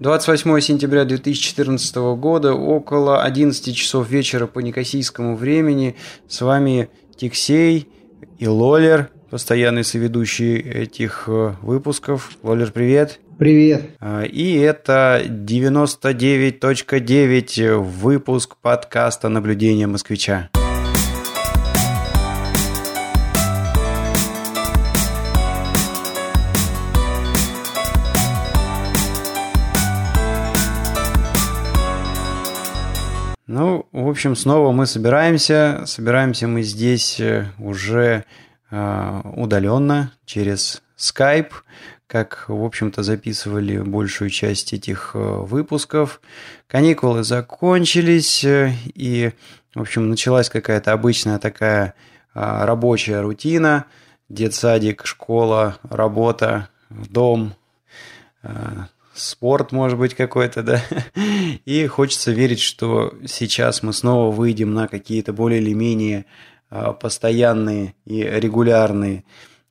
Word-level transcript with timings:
28 0.00 0.60
сентября 0.60 1.06
2014 1.06 1.96
года, 2.18 2.52
около 2.52 3.22
11 3.22 3.74
часов 3.74 4.10
вечера 4.10 4.46
по 4.46 4.58
некосийскому 4.58 5.36
времени. 5.36 5.96
С 6.28 6.42
вами 6.42 6.90
Тиксей 7.16 7.88
и 8.38 8.46
Лолер, 8.46 9.08
постоянный 9.30 9.84
соведущий 9.84 10.58
этих 10.58 11.24
э, 11.28 11.54
выпусков. 11.62 12.32
Лолер, 12.42 12.72
привет. 12.72 13.20
Привет. 13.38 13.92
А, 13.98 14.22
и 14.22 14.56
это 14.56 15.22
99.9 15.26 17.78
выпуск 17.78 18.56
подкаста 18.60 19.30
«Наблюдение 19.30 19.86
москвича». 19.86 20.50
Ну, 33.58 33.86
в 33.90 34.06
общем, 34.10 34.36
снова 34.36 34.70
мы 34.70 34.84
собираемся. 34.84 35.84
Собираемся 35.86 36.46
мы 36.46 36.60
здесь 36.60 37.18
э, 37.18 37.46
уже 37.58 38.26
э, 38.70 39.20
удаленно 39.34 40.12
через 40.26 40.82
Skype, 40.98 41.52
как, 42.06 42.44
в 42.48 42.62
общем-то, 42.62 43.02
записывали 43.02 43.78
большую 43.78 44.28
часть 44.28 44.74
этих 44.74 45.12
э, 45.14 45.18
выпусков. 45.18 46.20
Каникулы 46.66 47.24
закончились, 47.24 48.44
и, 48.44 49.32
в 49.74 49.80
общем, 49.80 50.10
началась 50.10 50.50
какая-то 50.50 50.92
обычная 50.92 51.38
такая 51.38 51.94
рабочая 52.34 53.22
рутина. 53.22 53.86
Детсадик, 54.28 55.06
школа, 55.06 55.78
работа, 55.88 56.68
дом, 56.90 57.54
спорт, 59.16 59.72
может 59.72 59.98
быть, 59.98 60.14
какой-то, 60.14 60.62
да. 60.62 60.82
И 61.64 61.86
хочется 61.86 62.32
верить, 62.32 62.60
что 62.60 63.14
сейчас 63.26 63.82
мы 63.82 63.92
снова 63.92 64.34
выйдем 64.34 64.74
на 64.74 64.88
какие-то 64.88 65.32
более 65.32 65.60
или 65.60 65.72
менее 65.72 66.26
а, 66.68 66.92
постоянные 66.92 67.94
и 68.04 68.22
регулярные 68.22 69.24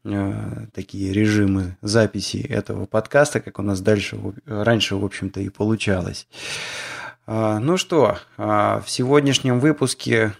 а, 0.04 0.66
такие 0.74 1.12
режимы 1.14 1.78
записи 1.82 2.38
этого 2.38 2.86
подкаста, 2.86 3.40
как 3.40 3.60
у 3.60 3.62
нас 3.62 3.82
дальше, 3.82 4.18
раньше, 4.46 4.96
в 4.96 5.04
общем-то, 5.04 5.42
и 5.42 5.50
получалось. 5.50 6.28
А, 7.28 7.60
ну 7.60 7.78
что, 7.78 8.18
в 8.38 8.86
сегодняшнем 8.88 9.60
выпуске 9.60 10.34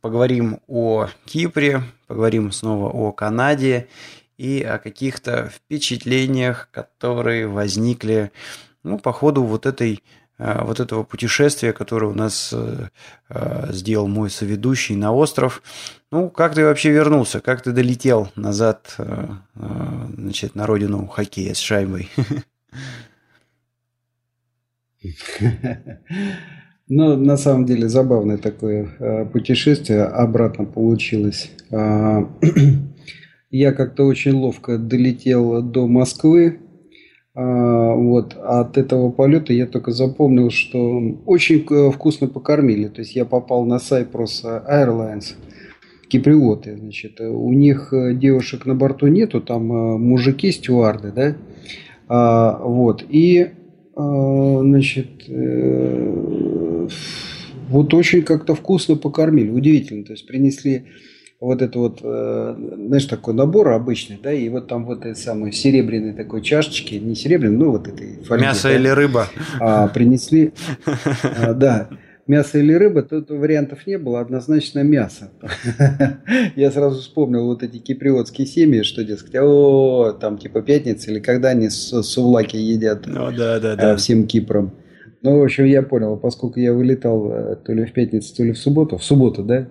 поговорим 0.00 0.60
о 0.68 1.08
Кипре, 1.24 1.82
поговорим 2.06 2.52
снова 2.52 2.90
о 2.90 3.12
Канаде 3.12 3.88
и 4.36 4.62
о 4.62 4.78
каких-то 4.78 5.48
впечатлениях, 5.48 6.68
которые 6.70 7.46
возникли 7.46 8.32
ну, 8.82 8.98
по 8.98 9.12
ходу 9.12 9.42
вот 9.42 9.66
этой 9.66 10.02
э, 10.38 10.62
вот 10.62 10.80
этого 10.80 11.02
путешествия, 11.02 11.72
которое 11.72 12.06
у 12.08 12.14
нас 12.14 12.50
э, 12.52 12.88
э, 13.30 13.72
сделал 13.72 14.08
мой 14.08 14.30
соведущий 14.30 14.94
на 14.94 15.12
остров. 15.12 15.62
Ну, 16.10 16.30
как 16.30 16.54
ты 16.54 16.64
вообще 16.64 16.90
вернулся? 16.90 17.40
Как 17.40 17.62
ты 17.62 17.72
долетел 17.72 18.30
назад 18.36 18.96
значит, 19.54 20.54
на 20.54 20.66
родину 20.66 21.06
хоккея 21.06 21.54
с 21.54 21.58
шайбой? 21.58 22.10
Ну, 26.88 27.16
на 27.16 27.36
самом 27.36 27.66
деле, 27.66 27.88
забавное 27.88 28.38
такое 28.38 29.26
путешествие. 29.32 30.04
Обратно 30.04 30.64
получилось. 30.64 31.50
А, 33.50 33.56
я 33.56 33.72
как-то 33.72 34.04
очень 34.04 34.32
ловко 34.32 34.78
долетел 34.78 35.62
до 35.62 35.86
Москвы. 35.86 36.58
А, 37.34 37.94
вот. 37.94 38.36
От 38.42 38.78
этого 38.78 39.10
полета 39.10 39.52
я 39.52 39.66
только 39.66 39.92
запомнил, 39.92 40.50
что 40.50 41.00
очень 41.26 41.64
вкусно 41.92 42.28
покормили. 42.28 42.88
То 42.88 43.00
есть 43.00 43.16
я 43.16 43.24
попал 43.24 43.64
на 43.64 43.76
Cyprus 43.76 44.44
Airlines, 44.44 45.34
киприоты. 46.08 46.76
Значит, 46.76 47.20
у 47.20 47.52
них 47.52 47.92
девушек 48.14 48.66
на 48.66 48.74
борту 48.74 49.06
нету, 49.08 49.40
там 49.40 49.72
э, 49.72 49.98
мужики, 49.98 50.50
стюарды, 50.52 51.12
да. 51.12 51.36
А, 52.08 52.60
вот. 52.62 53.04
И, 53.08 53.48
а, 53.94 54.58
значит, 54.60 55.24
э, 55.28 56.88
вот 57.68 57.94
очень 57.94 58.22
как-то 58.22 58.54
вкусно 58.54 58.96
покормили. 58.96 59.50
Удивительно. 59.50 60.04
То 60.04 60.12
есть 60.12 60.26
принесли 60.26 60.84
вот 61.40 61.60
это 61.60 61.78
вот, 61.78 62.00
э, 62.02 62.54
знаешь, 62.76 63.04
такой 63.04 63.34
набор 63.34 63.68
обычный, 63.68 64.18
да, 64.22 64.32
и 64.32 64.48
вот 64.48 64.68
там 64.68 64.86
вот 64.86 65.00
этой 65.00 65.16
самой 65.16 65.52
серебряной 65.52 66.14
такой 66.14 66.42
чашечки, 66.42 66.94
не 66.94 67.14
серебряной, 67.14 67.56
ну 67.56 67.70
вот 67.72 67.88
этой 67.88 68.22
фольги. 68.24 68.44
Мясо 68.44 68.68
да, 68.68 68.74
или 68.74 68.88
рыба. 68.88 69.28
А, 69.60 69.88
принесли, 69.88 70.52
а, 71.22 71.52
да, 71.52 71.88
мясо 72.26 72.58
или 72.58 72.72
рыба, 72.72 73.02
тут 73.02 73.30
вариантов 73.30 73.86
не 73.86 73.98
было, 73.98 74.20
однозначно 74.20 74.82
мясо. 74.82 75.30
Я 76.56 76.70
сразу 76.70 77.00
вспомнил 77.00 77.44
вот 77.46 77.62
эти 77.62 77.78
киприотские 77.78 78.46
семьи, 78.46 78.82
что, 78.82 79.04
дескать, 79.04 79.34
о, 79.36 80.16
там 80.18 80.38
типа 80.38 80.62
пятница, 80.62 81.10
или 81.10 81.20
когда 81.20 81.50
они 81.50 81.68
сувлаки 81.68 82.56
едят 82.56 83.06
ну, 83.06 83.30
да, 83.30 83.60
да, 83.60 83.76
да. 83.76 83.96
всем 83.96 84.26
Кипром. 84.26 84.72
Ну, 85.22 85.40
в 85.40 85.42
общем, 85.42 85.64
я 85.64 85.82
понял, 85.82 86.16
поскольку 86.16 86.60
я 86.60 86.72
вылетал 86.72 87.30
э, 87.30 87.56
то 87.56 87.72
ли 87.72 87.84
в 87.84 87.92
пятницу, 87.92 88.34
то 88.34 88.44
ли 88.44 88.52
в 88.52 88.58
субботу, 88.58 88.96
в 88.96 89.04
субботу, 89.04 89.42
да, 89.42 89.66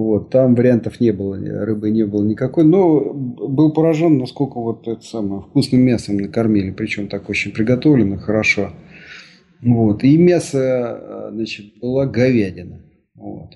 вот, 0.00 0.30
там 0.30 0.56
вариантов 0.56 0.98
не 0.98 1.12
было, 1.12 1.36
рыбы 1.36 1.90
не 1.90 2.04
было 2.04 2.24
никакой. 2.24 2.64
Но 2.64 3.12
был 3.12 3.72
поражен, 3.72 4.18
насколько 4.18 4.58
вот 4.58 4.88
это 4.88 5.02
самое 5.02 5.42
вкусным 5.42 5.82
мясом 5.82 6.16
накормили. 6.16 6.72
Причем 6.72 7.06
так 7.06 7.28
очень 7.28 7.52
приготовлено, 7.52 8.18
хорошо. 8.18 8.70
Вот. 9.62 10.02
И 10.02 10.18
мясо, 10.18 11.30
значит, 11.32 11.78
была 11.80 12.06
говядина. 12.06 12.82
Вот. 13.14 13.50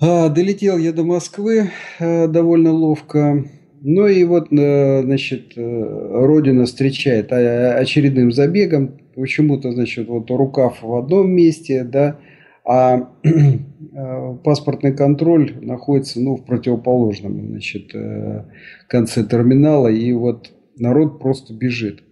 А, 0.00 0.28
долетел 0.30 0.78
я 0.78 0.92
до 0.92 1.04
Москвы 1.04 1.70
а, 2.00 2.26
довольно 2.26 2.72
ловко. 2.72 3.44
Ну 3.82 4.08
и 4.08 4.24
вот, 4.24 4.48
а, 4.50 5.02
значит, 5.04 5.52
э, 5.56 5.62
Родина 5.62 6.66
встречает 6.66 7.32
очередным 7.32 8.32
забегом. 8.32 8.98
Почему-то, 9.14 9.70
значит, 9.70 10.08
вот 10.08 10.28
рукав 10.28 10.82
в 10.82 10.92
одном 10.96 11.30
месте, 11.30 11.84
да, 11.84 12.18
а 12.66 13.10
э, 13.22 14.36
паспортный 14.42 14.92
контроль 14.92 15.56
находится 15.62 16.20
ну, 16.20 16.36
в 16.36 16.44
противоположном 16.44 17.48
значит, 17.48 17.94
э, 17.94 18.44
конце 18.88 19.24
терминала, 19.24 19.88
и 19.88 20.12
вот 20.12 20.50
народ 20.76 21.20
просто 21.20 21.54
бежит. 21.54 22.02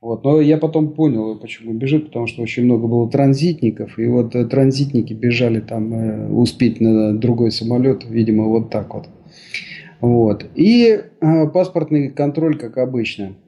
Вот. 0.00 0.24
Но 0.24 0.40
я 0.40 0.56
потом 0.56 0.94
понял, 0.94 1.38
почему 1.38 1.74
бежит, 1.74 2.06
потому 2.06 2.26
что 2.26 2.40
очень 2.40 2.64
много 2.64 2.86
было 2.86 3.10
транзитников, 3.10 3.98
и 3.98 4.06
вот 4.06 4.34
э, 4.36 4.46
транзитники 4.46 5.12
бежали 5.12 5.60
там 5.60 6.38
успеть 6.38 6.80
на 6.80 7.18
другой 7.18 7.50
самолет, 7.50 8.04
видимо, 8.08 8.44
вот 8.44 8.70
так 8.70 8.94
вот. 8.94 9.08
Вот. 10.00 10.46
И 10.54 11.02
паспортный 11.52 12.10
контроль, 12.10 12.56
как 12.56 12.78
обычно– 12.78 13.34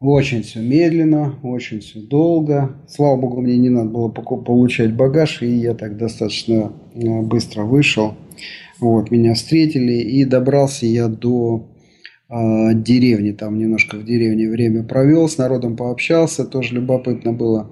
очень 0.00 0.42
все 0.42 0.60
медленно, 0.60 1.34
очень 1.42 1.80
все 1.80 2.00
долго. 2.00 2.76
Слава 2.88 3.16
богу, 3.16 3.40
мне 3.40 3.56
не 3.56 3.68
надо 3.68 3.90
было 3.90 4.08
получать 4.08 4.94
багаж, 4.94 5.42
и 5.42 5.48
я 5.48 5.74
так 5.74 5.96
достаточно 5.96 6.72
э, 6.94 7.20
быстро 7.22 7.64
вышел. 7.64 8.14
Вот, 8.78 9.10
меня 9.10 9.34
встретили, 9.34 9.94
и 9.94 10.24
добрался 10.24 10.86
я 10.86 11.08
до 11.08 11.66
э, 12.28 12.74
деревни. 12.74 13.32
Там 13.32 13.58
немножко 13.58 13.96
в 13.96 14.04
деревне 14.04 14.48
время 14.48 14.84
провел, 14.84 15.28
с 15.28 15.36
народом 15.36 15.76
пообщался, 15.76 16.44
тоже 16.44 16.76
любопытно 16.76 17.32
было. 17.32 17.68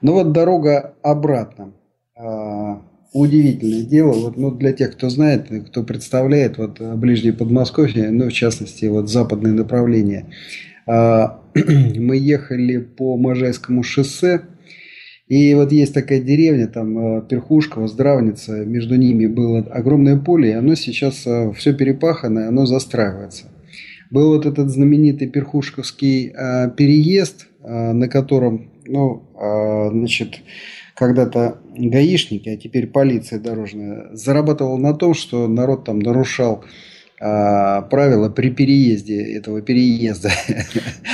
Но 0.00 0.12
вот 0.14 0.32
дорога 0.32 0.94
обратно. 1.02 1.74
Э, 2.16 2.76
удивительное 3.12 3.82
дело. 3.82 4.12
Вот, 4.12 4.38
ну, 4.38 4.52
для 4.52 4.72
тех, 4.72 4.92
кто 4.92 5.10
знает, 5.10 5.50
кто 5.68 5.82
представляет 5.82 6.56
вот, 6.56 6.80
ближнее 6.80 7.34
Подмосковье, 7.34 8.10
ну, 8.10 8.30
в 8.30 8.32
частности, 8.32 8.86
вот 8.86 9.10
западное 9.10 9.52
направление. 9.52 10.24
А, 10.86 11.42
мы 11.98 12.16
ехали 12.16 12.78
по 12.78 13.16
Можайскому 13.16 13.82
шоссе, 13.82 14.42
и 15.28 15.54
вот 15.54 15.72
есть 15.72 15.92
такая 15.92 16.20
деревня, 16.20 16.68
там 16.68 17.18
э, 17.18 17.22
Перхушка, 17.28 17.86
Здравница, 17.86 18.64
между 18.64 18.96
ними 18.96 19.26
было 19.26 19.58
огромное 19.58 20.16
поле, 20.16 20.50
и 20.50 20.54
оно 20.54 20.74
сейчас 20.74 21.26
э, 21.26 21.52
все 21.52 21.74
перепахано, 21.74 22.48
оно 22.48 22.64
застраивается. 22.64 23.46
Был 24.10 24.34
вот 24.34 24.46
этот 24.46 24.70
знаменитый 24.70 25.28
Перхушковский 25.28 26.28
э, 26.28 26.70
переезд, 26.70 27.46
на 27.60 28.08
котором, 28.08 28.70
ну, 28.86 29.24
значит, 29.34 30.40
когда-то 30.94 31.58
гаишники, 31.76 32.48
а 32.48 32.56
теперь 32.56 32.86
полиция 32.86 33.40
дорожная, 33.40 34.08
зарабатывала 34.14 34.78
на 34.78 34.94
том, 34.94 35.12
что 35.12 35.46
народ 35.48 35.84
там 35.84 35.98
нарушал 35.98 36.64
а, 37.20 37.82
правила 37.82 38.28
при 38.28 38.50
переезде 38.50 39.36
этого 39.36 39.60
переезда. 39.60 40.30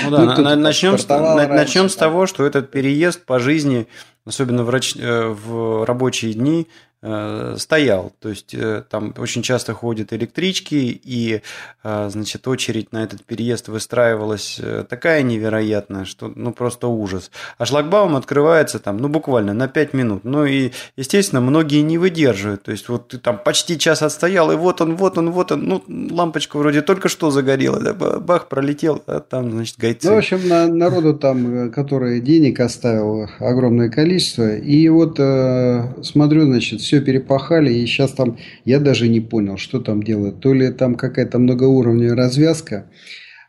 Ну 0.05 0.11
да, 0.11 0.37
ну, 0.37 0.57
начнем, 0.57 0.99
с, 0.99 1.09
начнем 1.09 1.83
раньше, 1.83 1.89
с 1.89 1.97
того, 1.97 2.27
что 2.27 2.45
этот 2.45 2.71
переезд 2.71 3.25
по 3.25 3.39
жизни, 3.39 3.87
особенно 4.27 4.65
в, 4.65 4.71
в 4.71 5.85
рабочие 5.87 6.35
дни, 6.35 6.67
э, 6.67 6.94
стоял. 7.05 8.13
То 8.21 8.31
есть 8.31 8.55
э, 8.55 8.83
там 8.89 9.13
очень 9.19 9.43
часто 9.43 9.75
ходят 9.75 10.13
электрички, 10.13 11.01
и, 11.05 11.43
э, 11.83 12.09
значит, 12.11 12.49
очередь 12.49 12.93
на 12.93 13.05
этот 13.05 13.25
переезд 13.25 13.69
выстраивалась 13.69 14.59
э, 14.59 14.85
такая 14.89 15.23
невероятная, 15.23 16.07
что, 16.07 16.33
ну, 16.35 16.53
просто 16.53 16.89
ужас. 16.89 17.31
А 17.59 17.67
шлагбаум 17.67 18.17
открывается 18.17 18.79
там, 18.79 18.97
ну, 18.97 19.09
буквально 19.09 19.53
на 19.53 19.69
5 19.69 19.93
минут. 19.93 20.25
Ну, 20.25 20.47
и, 20.47 20.71
естественно, 20.97 21.43
многие 21.43 21.83
не 21.83 21.99
выдерживают. 21.99 22.63
То 22.63 22.73
есть 22.73 22.89
вот 22.89 23.09
ты 23.09 23.19
там 23.19 23.39
почти 23.39 23.79
час 23.79 24.01
отстоял, 24.01 24.51
и 24.51 24.57
вот 24.57 24.81
он, 24.81 24.97
вот 24.97 25.19
он, 25.19 25.31
вот 25.31 25.53
он, 25.53 25.65
ну, 25.65 25.85
лампочка 25.87 26.57
вроде 26.57 26.81
только 26.81 27.09
что 27.09 27.31
загорела, 27.31 27.81
да, 27.81 27.93
бах, 27.93 28.49
пролетел, 28.49 29.03
а 29.07 29.21
там, 29.21 29.51
значит, 29.51 29.77
гайцы. 29.79 30.09
Ну, 30.09 30.15
в 30.15 30.19
общем, 30.19 30.49
на, 30.49 30.69
народу 30.69 31.15
там, 31.15 31.71
который 31.71 32.21
денег 32.21 32.61
оставил, 32.61 33.29
огромное 33.41 33.91
количество, 33.91 34.57
и 34.57 34.89
вот 34.89 35.19
э, 35.19 36.03
смотрю, 36.03 36.45
значит, 36.45 36.81
все 36.81 36.94
перепахали, 37.01 37.73
и 37.73 37.87
сейчас 37.87 38.13
там, 38.13 38.39
я 38.65 38.81
даже 38.81 39.09
не 39.09 39.21
понял, 39.21 39.57
что 39.57 39.81
там 39.81 40.03
делают. 40.03 40.41
То 40.41 40.53
ли 40.53 40.71
там 40.71 40.95
какая-то 40.95 41.39
многоуровневая 41.39 42.17
развязка, 42.17 42.87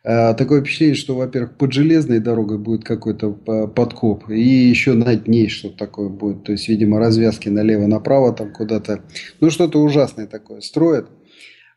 э, 0.03 0.33
Такое 0.35 0.61
впечатление, 0.61 0.95
что, 0.95 1.15
во-первых, 1.15 1.57
под 1.57 1.73
железной 1.73 2.19
дорогой 2.19 2.57
будет 2.57 2.83
какой-то 2.83 3.37
э, 3.47 3.67
подкоп, 3.67 4.29
и 4.29 4.41
еще 4.41 4.93
над 4.93 5.27
ней 5.27 5.49
что-то 5.49 5.77
такое 5.77 6.09
будет. 6.09 6.43
То 6.43 6.51
есть, 6.51 6.67
видимо, 6.67 6.99
развязки 6.99 7.49
налево-направо 7.49 8.33
там 8.33 8.51
куда-то. 8.51 9.01
Ну, 9.39 9.49
что-то 9.49 9.81
ужасное 9.81 10.27
такое 10.27 10.61
строят. 10.61 11.07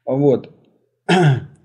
Вот. 0.04 0.50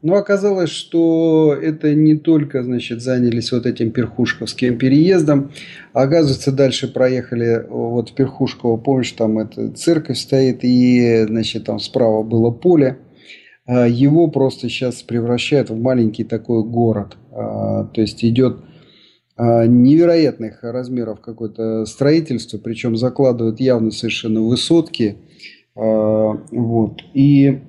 Но 0.04 0.16
оказалось, 0.16 0.70
что 0.70 1.58
это 1.60 1.96
не 1.96 2.18
только, 2.18 2.62
значит, 2.62 3.02
занялись 3.02 3.54
вот 3.54 3.66
этим 3.66 3.92
перхушковским 3.92 4.78
переездом. 4.78 5.52
Оказывается, 5.94 6.52
дальше 6.52 6.92
проехали 6.92 7.66
вот 7.70 8.10
в 8.10 8.14
Перхушково, 8.14 8.76
помнишь, 8.76 9.14
там 9.14 9.40
эта 9.40 9.72
церковь 9.72 10.18
стоит, 10.18 10.60
и, 10.64 11.24
значит, 11.26 11.64
там 11.64 11.80
справа 11.80 12.22
было 12.22 12.52
поле. 12.52 12.98
А 13.66 13.88
его 13.88 14.28
просто 14.28 14.68
сейчас 14.68 15.02
превращают 15.04 15.70
в 15.70 15.82
маленький 15.82 16.26
такой 16.26 16.66
город. 16.66 17.16
А, 17.32 17.86
то 17.86 18.02
есть 18.02 18.26
идет 18.26 18.58
а, 19.38 19.66
невероятных 19.66 20.64
размеров 20.64 21.22
какое-то 21.22 21.86
строительство, 21.86 22.58
причем 22.58 22.98
закладывают 22.98 23.62
явно 23.62 23.90
совершенно 23.92 24.42
высотки. 24.42 25.16
Вот. 25.76 27.02
И 27.16 27.62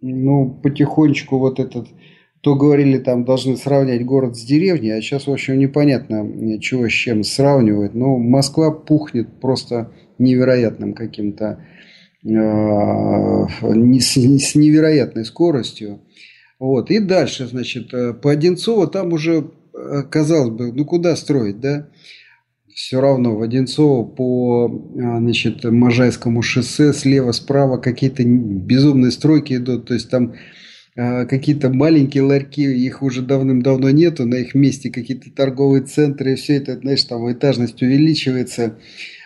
ну, 0.00 0.50
потихонечку 0.62 1.38
вот 1.38 1.60
этот, 1.60 1.88
то 2.40 2.54
говорили, 2.54 2.98
там 2.98 3.24
должны 3.24 3.56
сравнять 3.56 4.04
город 4.04 4.36
с 4.36 4.42
деревней, 4.42 4.90
а 4.90 5.00
сейчас, 5.00 5.26
в 5.26 5.32
общем, 5.32 5.58
непонятно, 5.58 6.58
чего 6.60 6.88
с 6.88 6.92
чем 6.92 7.22
сравнивать. 7.22 7.94
Ну, 7.94 8.18
Москва 8.18 8.70
пухнет 8.70 9.40
просто 9.40 9.92
невероятным 10.18 10.94
каким-то, 10.94 11.64
э, 12.24 12.28
с, 12.28 14.16
с 14.16 14.54
невероятной 14.54 15.24
скоростью. 15.24 16.00
Вот. 16.58 16.90
И 16.90 16.98
дальше, 16.98 17.46
значит, 17.46 17.92
э, 17.94 18.12
по 18.14 18.30
Одинцово 18.30 18.86
там 18.86 19.12
уже, 19.12 19.50
э, 19.74 20.02
казалось 20.10 20.50
бы, 20.50 20.72
ну 20.72 20.84
куда 20.84 21.16
строить, 21.16 21.58
да? 21.60 21.88
Все 22.80 22.98
равно 23.00 23.36
в 23.36 23.42
Одинцово 23.42 24.04
по 24.04 24.66
а, 24.66 25.18
значит, 25.18 25.64
Можайскому 25.64 26.40
шоссе 26.40 26.94
слева-справа 26.94 27.76
какие-то 27.76 28.24
безумные 28.24 29.10
стройки 29.10 29.54
идут. 29.54 29.86
То 29.86 29.94
есть 29.94 30.08
там 30.08 30.34
а, 30.96 31.26
какие-то 31.26 31.68
маленькие 31.68 32.22
ларьки, 32.22 32.62
их 32.62 33.02
уже 33.02 33.20
давным-давно 33.20 33.90
нету, 33.90 34.24
на 34.24 34.36
их 34.36 34.54
месте 34.54 34.90
какие-то 34.90 35.30
торговые 35.30 35.82
центры, 35.82 36.32
и 36.32 36.36
все 36.36 36.54
это, 36.54 36.78
знаешь, 36.78 37.04
там 37.04 37.30
этажность 37.30 37.82
увеличивается. 37.82 38.78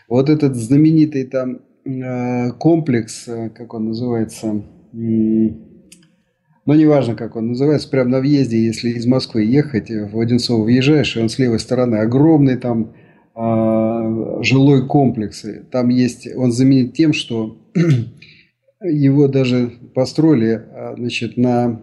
Вот 0.08 0.30
этот 0.30 0.56
знаменитый 0.56 1.22
там 1.24 1.60
а, 1.86 2.50
комплекс, 2.50 3.28
как 3.54 3.72
он 3.72 3.86
называется, 3.86 4.64
ну, 4.92 6.72
неважно, 6.72 7.14
как 7.14 7.36
он 7.36 7.48
называется, 7.48 7.88
прямо 7.88 8.10
на 8.10 8.20
въезде, 8.20 8.64
если 8.64 8.90
из 8.90 9.06
Москвы 9.06 9.44
ехать, 9.44 9.90
в 9.90 10.18
Одинцово 10.18 10.64
въезжаешь, 10.64 11.16
и 11.16 11.20
он 11.20 11.28
с 11.28 11.38
левой 11.38 11.60
стороны 11.60 11.96
огромный, 11.96 12.56
там 12.56 12.94
жилой 13.34 14.86
комплекс. 14.86 15.44
Там 15.70 15.88
есть, 15.88 16.28
он 16.36 16.52
знаменит 16.52 16.94
тем, 16.94 17.12
что 17.12 17.58
его 18.80 19.28
даже 19.28 19.72
построили 19.94 20.52
а, 20.52 20.94
значит, 20.96 21.36
на 21.36 21.80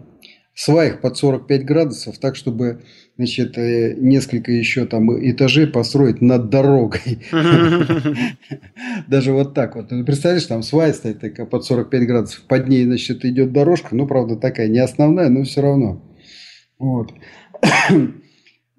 сваях 0.53 1.01
под 1.01 1.18
45 1.18 1.65
градусов, 1.65 2.18
так, 2.19 2.36
чтобы 2.36 2.83
значит, 3.18 3.57
э, 3.57 3.95
несколько 3.98 4.51
еще 4.51 4.86
там 4.86 5.12
этажей 5.12 5.68
построить 5.68 6.21
над 6.21 6.50
дорогой. 6.50 7.19
Даже 9.07 9.31
вот 9.31 9.54
так 9.54 9.75
вот. 9.75 9.92
Ну, 9.92 10.06
представляешь, 10.06 10.45
там 10.45 10.63
свая 10.63 10.94
стоит 10.94 11.19
такая 11.19 11.45
под 11.45 11.65
45 11.65 12.07
градусов, 12.07 12.42
под 12.47 12.68
ней, 12.68 12.86
значит, 12.86 13.25
идет 13.25 13.51
дорожка, 13.51 13.95
ну, 13.95 14.07
правда, 14.07 14.36
такая 14.36 14.68
не 14.68 14.80
основная, 14.80 15.30
но 15.30 15.44
все 15.44 15.62
равно. 15.62 16.04
Вот. 16.80 17.12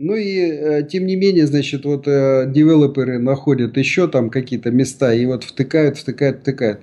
Ну 0.05 0.17
и 0.17 0.37
э, 0.37 0.83
тем 0.83 1.07
не 1.07 1.15
менее, 1.15 1.47
значит, 1.47 1.85
вот 1.85 2.09
э, 2.09 2.47
девелоперы 2.49 3.21
находят 3.21 3.77
еще 3.77 4.09
там 4.09 4.31
какие-то 4.31 4.73
места 4.73 5.15
и 5.15 5.25
вот 5.27 5.45
втыкают, 5.45 5.97
втыкают, 5.97 6.41
втыкают. 6.41 6.81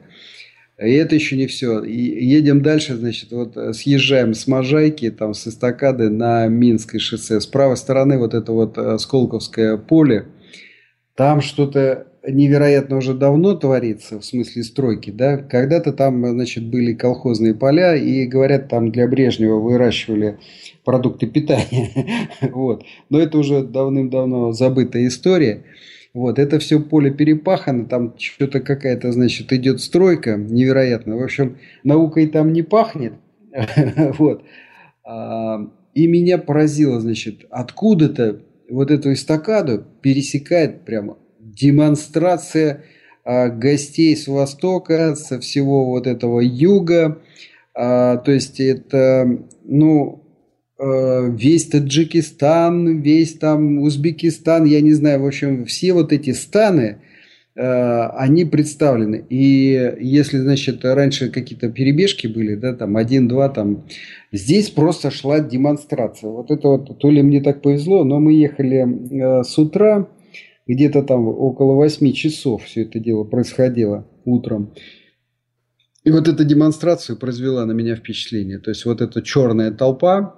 И 0.81 0.93
это 0.93 1.15
еще 1.15 1.35
не 1.35 1.45
все. 1.45 1.83
И 1.83 1.97
едем 2.25 2.61
дальше, 2.61 2.95
значит, 2.95 3.31
вот 3.31 3.57
э, 3.57 3.73
съезжаем 3.73 4.33
с 4.33 4.47
Можайки, 4.47 5.11
там, 5.11 5.33
с 5.33 5.45
эстакады 5.45 6.09
на 6.09 6.47
Минское 6.47 6.99
шоссе. 6.99 7.41
С 7.41 7.45
правой 7.45 7.75
стороны 7.75 8.17
вот 8.17 8.33
это 8.33 8.53
вот 8.53 8.79
Сколковское 9.01 9.75
поле. 9.75 10.27
Там 11.13 11.41
что-то 11.41 12.07
невероятно 12.31 12.97
уже 12.97 13.13
давно 13.13 13.55
творится, 13.55 14.19
в 14.19 14.25
смысле 14.25 14.63
стройки, 14.63 15.11
да. 15.11 15.37
Когда-то 15.37 15.93
там, 15.93 16.25
значит, 16.25 16.65
были 16.65 16.93
колхозные 16.93 17.53
поля, 17.53 17.95
и, 17.95 18.25
говорят, 18.25 18.69
там 18.69 18.91
для 18.91 19.07
Брежнева 19.07 19.59
выращивали 19.59 20.39
продукты 20.83 21.27
питания. 21.27 21.89
вот. 22.41 22.83
Но 23.09 23.19
это 23.19 23.37
уже 23.37 23.63
давным-давно 23.63 24.51
забытая 24.53 25.07
история. 25.07 25.63
Вот, 26.13 26.39
это 26.39 26.57
все 26.57 26.79
поле 26.79 27.11
перепахано, 27.11 27.85
там 27.85 28.15
что-то 28.17 28.61
какая-то, 28.61 29.11
значит, 29.11 29.53
идет 29.53 29.79
стройка 29.79 30.37
невероятная. 30.37 31.17
В 31.17 31.23
общем, 31.23 31.57
наукой 31.83 32.27
там 32.27 32.51
не 32.51 32.63
пахнет. 32.63 33.13
вот. 34.17 34.43
А, 35.03 35.69
и 35.93 36.07
меня 36.07 36.37
поразило, 36.37 36.99
значит, 36.99 37.45
откуда-то 37.51 38.41
вот 38.69 38.91
эту 38.91 39.13
эстакаду 39.13 39.85
пересекает 40.01 40.81
прямо 40.81 41.17
демонстрация 41.59 42.83
а, 43.23 43.49
гостей 43.49 44.15
с 44.15 44.27
Востока, 44.27 45.15
со 45.15 45.39
всего 45.39 45.85
вот 45.85 46.07
этого 46.07 46.39
юга. 46.39 47.21
А, 47.73 48.17
то 48.17 48.31
есть 48.31 48.59
это, 48.59 49.39
ну, 49.63 50.23
Э, 50.81 51.29
весь 51.29 51.65
Таджикистан, 51.65 53.01
весь 53.01 53.33
там 53.33 53.79
Узбекистан, 53.79 54.63
я 54.63 54.79
не 54.79 54.93
знаю, 54.93 55.21
в 55.21 55.27
общем, 55.27 55.65
все 55.65 55.91
вот 55.91 56.13
эти 56.13 56.31
станы, 56.31 56.99
они 57.55 58.45
представлены. 58.45 59.25
И 59.29 59.95
если, 59.99 60.37
значит, 60.37 60.85
раньше 60.85 61.29
какие-то 61.29 61.69
перебежки 61.69 62.25
были, 62.25 62.55
да, 62.55 62.73
там 62.73 62.95
один-два, 62.95 63.49
там, 63.49 63.83
здесь 64.31 64.69
просто 64.69 65.11
шла 65.11 65.41
демонстрация. 65.41 66.29
Вот 66.29 66.51
это 66.51 66.69
вот, 66.69 66.97
то 66.99 67.09
ли 67.09 67.21
мне 67.21 67.41
так 67.41 67.61
повезло, 67.61 68.05
но 68.05 68.21
мы 68.21 68.31
ехали 68.31 69.43
с 69.43 69.57
утра, 69.57 70.07
где-то 70.69 71.01
там 71.01 71.27
около 71.27 71.73
8 71.73 72.13
часов 72.13 72.63
все 72.63 72.83
это 72.83 72.99
дело 72.99 73.23
происходило 73.23 74.07
утром. 74.23 74.73
И 76.03 76.11
вот 76.11 76.27
эта 76.27 76.43
демонстрация 76.43 77.15
произвела 77.15 77.65
на 77.65 77.71
меня 77.71 77.95
впечатление. 77.95 78.59
То 78.59 78.69
есть 78.69 78.85
вот 78.85 79.01
эта 79.01 79.23
черная 79.23 79.71
толпа, 79.71 80.35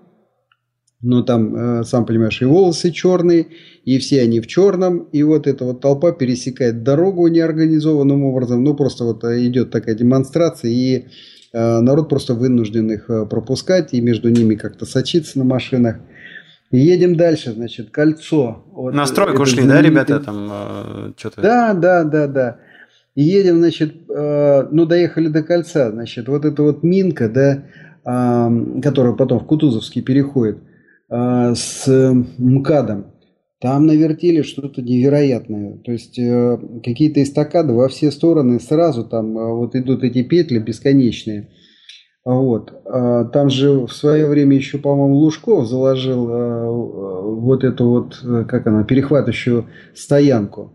но 1.02 1.22
там, 1.22 1.56
э, 1.56 1.84
сам 1.84 2.06
понимаешь, 2.06 2.42
и 2.42 2.46
волосы 2.46 2.92
черные, 2.92 3.48
и 3.84 3.98
все 4.00 4.22
они 4.22 4.40
в 4.40 4.48
черном, 4.48 5.10
и 5.12 5.22
вот 5.24 5.48
эта 5.48 5.66
вот 5.66 5.82
толпа 5.82 6.14
пересекает 6.14 6.84
дорогу 6.84 7.28
неорганизованным 7.28 8.24
образом, 8.24 8.64
ну 8.64 8.74
просто 8.74 9.04
вот 9.04 9.24
э, 9.26 9.46
идет 9.46 9.72
такая 9.72 9.96
демонстрация, 9.96 10.72
и 10.72 11.08
э, 11.52 11.80
народ 11.82 12.08
просто 12.08 12.36
вынужден 12.36 12.90
их 12.92 13.08
пропускать, 13.30 13.94
и 13.94 14.00
между 14.02 14.30
ними 14.30 14.56
как-то 14.56 14.86
сочиться 14.86 15.40
на 15.40 15.46
машинах. 15.46 15.98
Едем 16.72 17.16
дальше, 17.16 17.52
значит, 17.52 17.92
кольцо. 17.92 18.64
Вот 18.72 18.94
на 18.94 19.06
стройку 19.06 19.46
шли, 19.46 19.68
да, 19.68 19.82
ребята, 19.82 20.20
там 20.20 20.50
э, 20.52 21.12
что-то? 21.18 21.42
Да, 21.42 21.74
да, 21.74 22.04
да, 22.04 22.28
да. 22.28 22.60
И 23.16 23.24
едем, 23.24 23.58
значит, 23.58 23.94
э, 24.10 24.68
ну, 24.72 24.86
доехали 24.86 25.28
до 25.28 25.44
кольца, 25.44 25.92
значит, 25.92 26.28
вот 26.30 26.46
эта 26.46 26.64
вот 26.64 26.84
Минка, 26.84 27.28
да, 27.30 27.64
э, 28.06 28.82
которая 28.82 29.14
потом 29.14 29.40
в 29.40 29.46
Кутузовский 29.46 30.02
переходит– 30.02 30.60
Э, 31.12 31.54
с 31.56 31.88
МКАДом. 32.38 33.08
Там 33.60 33.86
навертели 33.86 34.42
что-то 34.44 34.82
невероятное. 34.82 35.78
То 35.84 35.92
есть 35.92 36.18
э, 36.18 36.58
какие-то 36.84 37.22
эстакады 37.22 37.74
во 37.74 37.90
все 37.90 38.12
стороны 38.12 38.62
сразу 38.62 39.04
там 39.04 39.38
э, 39.38 39.54
вот 39.54 39.76
идут 39.76 40.04
эти 40.04 40.24
петли 40.24 40.60
бесконечные. 40.60 41.50
Вот. 42.24 42.84
Там 42.86 43.50
же 43.50 43.88
в 43.88 43.92
свое 43.92 44.28
время 44.28 44.56
еще, 44.56 44.78
по-моему, 44.78 45.16
Лужков 45.16 45.68
заложил 45.68 46.28
вот 47.42 47.64
эту 47.64 47.88
вот, 47.88 48.24
как 48.48 48.68
она, 48.68 48.84
перехватывающую 48.84 49.66
стоянку. 49.96 50.74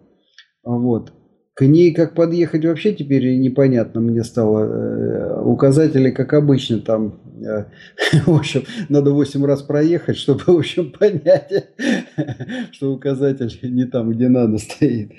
Вот. 0.64 1.12
К 1.56 1.64
ней 1.64 1.94
как 1.94 2.14
подъехать 2.14 2.66
вообще 2.66 2.92
теперь 2.92 3.38
непонятно 3.38 4.02
мне 4.02 4.22
стало. 4.24 4.66
Э, 4.66 5.40
указатели, 5.40 6.10
как 6.10 6.34
обычно, 6.34 6.80
там, 6.80 7.18
э, 7.42 7.64
в 8.26 8.36
общем, 8.36 8.64
надо 8.90 9.12
8 9.12 9.42
раз 9.42 9.62
проехать, 9.62 10.18
чтобы, 10.18 10.40
в 10.46 10.50
общем, 10.50 10.92
понять, 10.92 11.70
что 12.72 12.92
указатель 12.92 13.50
не 13.62 13.86
там, 13.86 14.10
где 14.10 14.28
надо 14.28 14.58
стоит. 14.58 15.12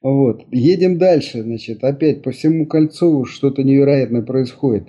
Вот. 0.00 0.42
Едем 0.52 0.96
дальше, 0.98 1.42
значит, 1.42 1.82
опять 1.82 2.22
по 2.22 2.30
всему 2.30 2.66
кольцу 2.66 3.24
что-то 3.24 3.64
невероятное 3.64 4.22
происходит. 4.22 4.86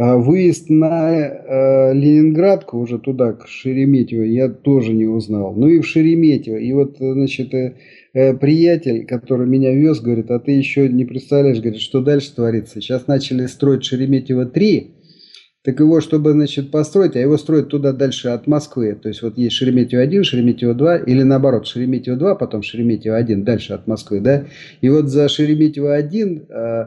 А 0.00 0.16
выезд 0.16 0.70
на 0.70 1.10
э, 1.10 1.92
Ленинградку, 1.92 2.78
уже 2.78 3.00
туда, 3.00 3.32
к 3.32 3.48
Шереметьево, 3.48 4.22
я 4.22 4.48
тоже 4.48 4.92
не 4.92 5.06
узнал. 5.06 5.54
Ну 5.56 5.66
и 5.66 5.80
в 5.80 5.86
Шереметьево. 5.86 6.54
И 6.54 6.72
вот, 6.72 6.98
значит, 7.00 7.52
э, 7.52 7.74
э, 8.14 8.32
приятель, 8.34 9.06
который 9.06 9.48
меня 9.48 9.74
вез, 9.74 9.98
говорит, 9.98 10.30
а 10.30 10.38
ты 10.38 10.52
еще 10.52 10.88
не 10.88 11.04
представляешь, 11.04 11.58
говорит, 11.58 11.80
что 11.80 12.00
дальше 12.00 12.32
творится. 12.32 12.80
Сейчас 12.80 13.08
начали 13.08 13.46
строить 13.46 13.82
Шереметьево 13.82 14.46
3, 14.46 14.94
так 15.64 15.80
его, 15.80 16.00
чтобы, 16.00 16.30
значит, 16.30 16.70
построить, 16.70 17.16
а 17.16 17.18
его 17.18 17.36
строят 17.36 17.68
туда 17.68 17.92
дальше 17.92 18.28
от 18.28 18.46
Москвы. 18.46 18.94
То 18.94 19.08
есть 19.08 19.22
вот 19.22 19.36
есть 19.36 19.56
Шереметьево 19.56 20.00
1, 20.04 20.22
Шереметьево 20.22 20.74
2, 20.74 20.98
или 20.98 21.24
наоборот, 21.24 21.66
Шереметьево 21.66 22.16
2, 22.16 22.36
потом 22.36 22.62
Шереметьево 22.62 23.16
1, 23.16 23.42
дальше 23.42 23.72
от 23.72 23.88
Москвы, 23.88 24.20
да. 24.20 24.46
И 24.80 24.88
вот 24.90 25.08
за 25.08 25.28
Шереметьево 25.28 25.96
1, 25.96 26.46
э, 26.48 26.84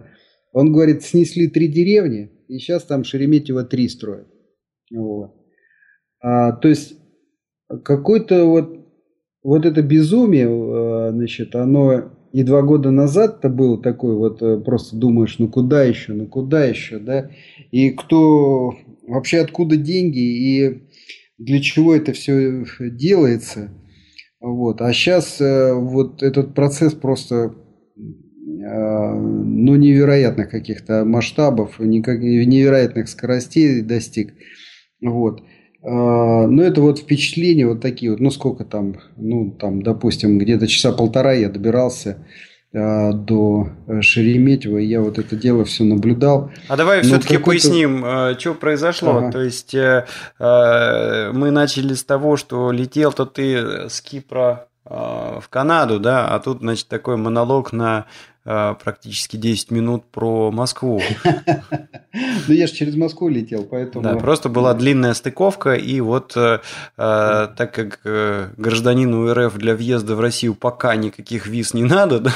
он 0.53 0.72
говорит, 0.72 1.03
снесли 1.03 1.48
три 1.48 1.68
деревни, 1.68 2.32
и 2.51 2.60
сейчас 2.60 2.84
там 2.84 3.05
Шереметьево 3.05 3.63
3 3.63 3.88
строят. 3.88 4.27
Вот. 4.93 5.34
А, 6.22 6.51
то 6.51 6.67
есть 6.67 6.96
какой-то 7.84 8.46
вот, 8.46 8.86
вот 9.41 9.65
это 9.65 9.81
безумие, 9.81 10.50
э, 10.50 11.12
значит, 11.13 11.55
оно 11.55 12.12
и 12.34 12.43
два 12.43 12.62
года 12.62 12.91
назад 12.91 13.39
это 13.39 13.50
было 13.50 13.81
такое 13.81 14.15
вот, 14.15 14.41
э, 14.41 14.58
просто 14.60 14.98
думаешь, 14.98 15.39
ну 15.39 15.48
куда 15.48 15.84
еще, 15.84 16.12
ну 16.12 16.27
куда 16.27 16.65
еще, 16.65 17.00
да? 17.00 17.31
И 17.72 17.91
кто, 17.91 18.74
вообще 19.08 19.39
откуда 19.39 19.77
деньги 19.77 20.20
и 20.20 20.84
для 21.38 21.62
чего 21.62 21.96
это 21.96 22.12
все 22.12 22.65
делается? 22.79 23.70
Вот. 24.41 24.81
А 24.81 24.91
сейчас 24.91 25.39
э, 25.39 25.74
вот 25.74 26.22
этот 26.22 26.53
процесс 26.53 26.93
просто 26.93 27.55
ну, 28.43 29.75
невероятных 29.75 30.50
каких-то 30.50 31.05
масштабов, 31.05 31.79
невероятных 31.79 33.07
скоростей 33.07 33.81
достиг. 33.81 34.33
Вот. 35.01 35.41
А, 35.83 36.48
ну, 36.48 36.62
это 36.62 36.81
вот 36.81 37.00
впечатления 37.00 37.67
вот 37.67 37.81
такие 37.81 38.12
вот, 38.12 38.19
ну, 38.19 38.29
сколько 38.29 38.65
там, 38.65 38.98
ну, 39.17 39.51
там, 39.51 39.81
допустим, 39.81 40.38
где-то 40.38 40.67
часа 40.67 40.91
полтора 40.91 41.33
я 41.33 41.50
добирался 41.50 42.25
а, 42.74 43.13
до 43.13 43.69
Шереметьево, 44.01 44.77
и 44.77 44.86
я 44.86 45.01
вот 45.01 45.17
это 45.17 45.36
дело 45.36 45.65
все 45.65 45.83
наблюдал. 45.83 46.51
А 46.67 46.77
давай 46.77 47.01
все-таки 47.01 47.38
поясним, 47.38 48.05
что 48.38 48.53
произошло. 48.53 49.17
Ага. 49.17 49.31
То 49.31 49.41
есть 49.41 49.74
э, 49.74 50.05
мы 51.33 51.50
начали 51.50 51.95
с 51.95 52.03
того, 52.03 52.38
что 52.38 52.71
летел-то 52.71 53.25
ты 53.25 53.89
с 53.89 54.01
Кипра 54.01 54.67
в 54.83 55.43
Канаду, 55.50 56.00
да, 56.00 56.27
а 56.27 56.39
тут, 56.39 56.60
значит, 56.60 56.88
такой 56.88 57.15
монолог 57.15 57.71
на 57.71 58.07
практически 58.43 59.38
10 59.38 59.71
минут 59.71 60.05
про 60.05 60.51
Москву. 60.51 61.01
Ну, 62.48 62.53
я 62.53 62.67
же 62.67 62.74
через 62.74 62.95
Москву 62.95 63.29
летел, 63.29 63.63
поэтому... 63.63 64.03
Да, 64.03 64.15
просто 64.15 64.50
была 64.50 64.74
длинная 64.74 65.13
стыковка, 65.13 65.75
и 65.75 66.01
вот 66.01 66.36
э, 66.36 66.60
э, 66.98 67.48
так 67.55 67.74
как 67.74 68.00
э, 68.03 68.50
гражданину 68.57 69.33
РФ 69.33 69.55
для 69.55 69.75
въезда 69.75 70.15
в 70.15 70.19
Россию 70.19 70.55
пока 70.55 70.95
никаких 70.95 71.48
виз 71.48 71.74
не 71.74 71.83
надо, 71.83 72.19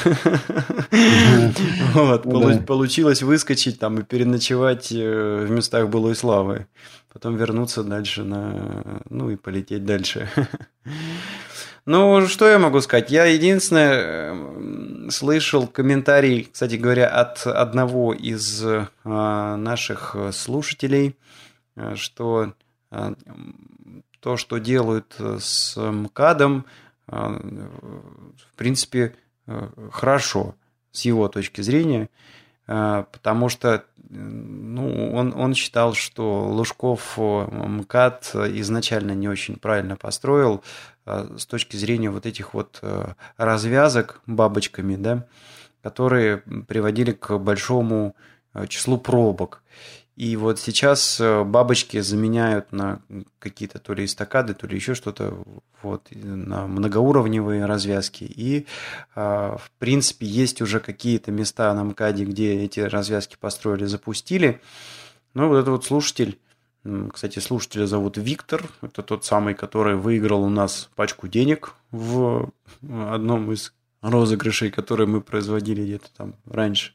получилось 2.66 3.22
выскочить 3.22 3.78
там 3.78 3.98
и 3.98 4.02
переночевать 4.02 4.90
в 4.90 5.50
местах 5.50 5.88
былой 5.88 6.14
славы. 6.14 6.66
Потом 7.12 7.36
вернуться 7.36 7.82
дальше 7.82 8.24
на... 8.24 9.02
Ну, 9.08 9.30
и 9.30 9.36
полететь 9.36 9.84
дальше. 9.84 10.30
Ну, 11.86 12.26
что 12.26 12.48
я 12.48 12.58
могу 12.58 12.80
сказать? 12.80 13.12
Я 13.12 13.26
единственное 13.26 14.32
эм, 14.32 15.08
слышал 15.12 15.68
комментарий, 15.68 16.50
кстати 16.52 16.74
говоря, 16.74 17.06
от 17.06 17.46
одного 17.46 18.12
из 18.12 18.60
э, 18.64 18.86
наших 19.04 20.16
слушателей, 20.32 21.14
э, 21.76 21.94
что 21.94 22.54
э, 22.90 23.14
то, 24.18 24.36
что 24.36 24.58
делают 24.58 25.14
с 25.20 25.76
МКАДом, 25.76 26.66
в 27.06 28.56
принципе, 28.56 29.14
хорошо 29.92 30.56
с 30.90 31.02
его 31.02 31.28
точки 31.28 31.60
зрения, 31.60 32.08
потому 32.66 33.48
что 33.48 33.84
ну, 34.08 35.12
он, 35.12 35.34
он 35.36 35.54
считал, 35.54 35.94
что 35.94 36.48
Лужков 36.48 37.16
МКАД 37.18 38.34
изначально 38.34 39.12
не 39.12 39.28
очень 39.28 39.56
правильно 39.56 39.96
построил, 39.96 40.62
Э, 41.06 41.36
с 41.38 41.46
точки 41.46 41.76
зрения 41.76 42.10
вот 42.10 42.26
этих 42.26 42.52
вот 42.52 42.80
э, 42.82 43.14
развязок 43.36 44.20
бабочками, 44.26 44.96
да, 44.96 45.26
которые 45.82 46.38
приводили 46.66 47.12
к 47.12 47.38
большому 47.38 48.16
э, 48.54 48.66
числу 48.66 48.98
пробок. 48.98 49.62
И 50.16 50.34
вот 50.36 50.58
сейчас 50.58 51.20
бабочки 51.20 52.00
заменяют 52.00 52.72
на 52.72 53.00
какие-то 53.38 53.78
то 53.78 53.92
ли 53.92 54.06
эстакады, 54.06 54.54
то 54.54 54.66
ли 54.66 54.74
еще 54.74 54.94
что-то, 54.94 55.36
вот, 55.82 56.08
на 56.10 56.66
многоуровневые 56.66 57.66
развязки. 57.66 58.24
И, 58.24 58.66
в 59.14 59.70
принципе, 59.78 60.26
есть 60.26 60.62
уже 60.62 60.80
какие-то 60.80 61.30
места 61.32 61.72
на 61.74 61.84
МКАДе, 61.84 62.24
где 62.24 62.54
эти 62.54 62.80
развязки 62.80 63.36
построили, 63.38 63.84
запустили. 63.84 64.60
Но 65.34 65.48
вот 65.48 65.56
этот 65.58 65.68
вот 65.68 65.84
слушатель 65.84 66.38
кстати, 67.12 67.40
слушателя 67.40 67.86
зовут 67.86 68.16
Виктор. 68.16 68.64
Это 68.80 69.02
тот 69.02 69.24
самый, 69.24 69.54
который 69.54 69.96
выиграл 69.96 70.44
у 70.44 70.48
нас 70.48 70.88
пачку 70.94 71.26
денег 71.26 71.74
в 71.90 72.52
одном 72.80 73.50
из 73.50 73.72
розыгрышей, 74.02 74.70
которые 74.70 75.08
мы 75.08 75.20
производили 75.20 75.82
где-то 75.82 76.08
там 76.16 76.34
раньше. 76.46 76.92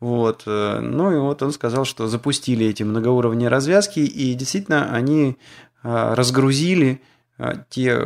Вот. 0.00 0.42
Э, 0.46 0.80
ну 0.80 1.12
и 1.12 1.18
вот 1.18 1.42
он 1.42 1.52
сказал, 1.52 1.84
что 1.84 2.08
запустили 2.08 2.66
эти 2.66 2.82
многоуровневые 2.82 3.48
развязки, 3.48 4.00
и 4.00 4.34
действительно 4.34 4.92
они 4.92 5.36
а, 5.82 6.14
разгрузили 6.14 7.00
а, 7.38 7.54
те 7.68 7.98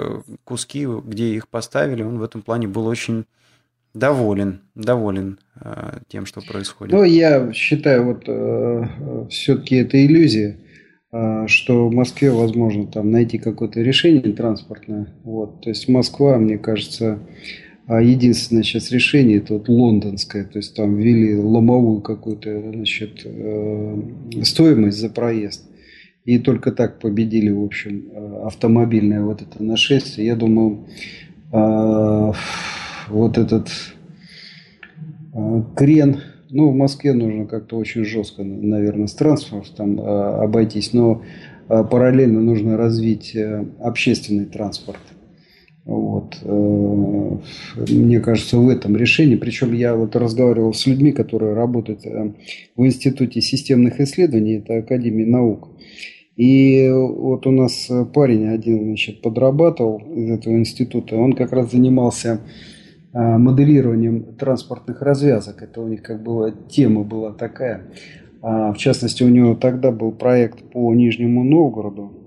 куски, 0.45 0.87
где 0.87 1.35
их 1.35 1.49
поставили. 1.49 2.03
Он 2.03 2.19
в 2.19 2.23
этом 2.23 2.43
плане 2.43 2.69
был 2.69 2.87
очень 2.87 3.25
доволен, 3.95 4.61
доволен 4.75 5.39
а, 5.57 6.01
тем, 6.09 6.27
что 6.27 6.41
происходит. 6.43 6.93
Ну, 6.93 7.03
я 7.05 7.53
считаю, 7.53 8.05
вот 8.05 8.25
э, 8.27 9.27
все-таки 9.31 9.77
это 9.77 10.05
иллюзия 10.05 10.59
что 11.47 11.89
в 11.89 11.93
Москве 11.93 12.31
возможно 12.31 12.87
там 12.87 13.11
найти 13.11 13.37
какое-то 13.37 13.83
решение 13.83 14.33
транспортное. 14.33 15.09
Вот. 15.25 15.61
То 15.61 15.69
есть 15.69 15.87
Москва, 15.87 16.39
мне 16.39 16.57
кажется, 16.57 17.19
а, 17.87 18.01
единственное 18.01 18.63
сейчас 18.63 18.91
решение 18.91 19.39
это 19.39 19.55
вот 19.55 19.69
лондонское, 19.69 20.45
то 20.45 20.59
есть 20.59 20.75
там 20.75 20.97
ввели 20.97 21.37
ломовую 21.37 22.01
какую-то 22.01 22.73
значит, 22.73 23.23
э, 23.25 24.03
стоимость 24.43 24.99
за 24.99 25.09
проезд. 25.09 25.65
И 26.25 26.39
только 26.39 26.71
так 26.71 27.01
победили, 27.01 27.51
в 27.51 27.65
общем, 27.65 28.05
э, 28.13 28.43
автомобильное 28.47 29.23
вот 29.23 29.43
это 29.43 29.63
нашествие. 29.63 30.29
Я 30.29 30.37
думаю, 30.37 30.87
а, 31.51 32.33
вот 33.09 33.39
этот 33.39 33.69
крен 35.77 36.19
ну, 36.53 36.69
в 36.69 36.75
Москве 36.75 37.15
нужно 37.15 37.47
как-то 37.47 37.79
очень 37.79 38.05
жестко, 38.05 38.45
наверное, 38.45 39.07
с 39.07 39.15
транспортом 39.15 39.99
э, 39.99 40.05
обойтись, 40.45 40.93
но 40.93 41.23
э, 41.69 41.83
параллельно 41.91 42.41
нужно 42.43 42.77
развить 42.77 43.35
э, 43.35 43.65
общественный 43.81 44.45
транспорт. 44.45 45.01
Вот. 45.85 46.37
Мне 47.89 48.21
кажется, 48.21 48.59
в 48.59 48.69
этом 48.69 48.97
решении, 48.97 49.37
причем 49.37 49.73
я 49.73 49.97
вот 49.97 50.15
разговаривал 50.15 50.75
с 50.75 50.87
людьми, 50.87 51.13
которые 51.13 51.55
работают 51.55 52.05
в 52.05 52.87
Институте 52.87 53.41
системных 53.41 54.01
исследований, 54.01 54.59
это 54.59 54.79
Академия 54.79 55.27
наук. 55.27 55.71
И 56.37 56.89
вот 56.89 57.47
у 57.47 57.51
нас 57.51 57.91
парень 58.15 58.47
один 58.47 58.85
значит, 58.85 59.23
подрабатывал 59.23 59.99
из 60.15 60.31
этого 60.31 60.55
института, 60.55 61.17
он 61.17 61.33
как 61.33 61.53
раз 61.53 61.73
занимался 61.73 62.41
Э, 63.15 63.37
моделированием 63.37 64.37
транспортных 64.37 65.03
развязок. 65.03 65.63
Это 65.63 65.83
у 65.83 65.89
них 65.89 66.03
как 66.03 66.23
бы 66.23 66.55
тема 66.71 67.05
была 67.05 67.33
такая. 67.33 67.83
А, 68.41 68.73
в 68.73 68.79
частности, 68.79 69.23
у 69.23 69.29
него 69.29 69.55
тогда 69.55 69.93
был 69.93 70.13
проект 70.13 70.63
по 70.73 70.95
Нижнему 70.95 71.45
Новгороду. 71.45 72.22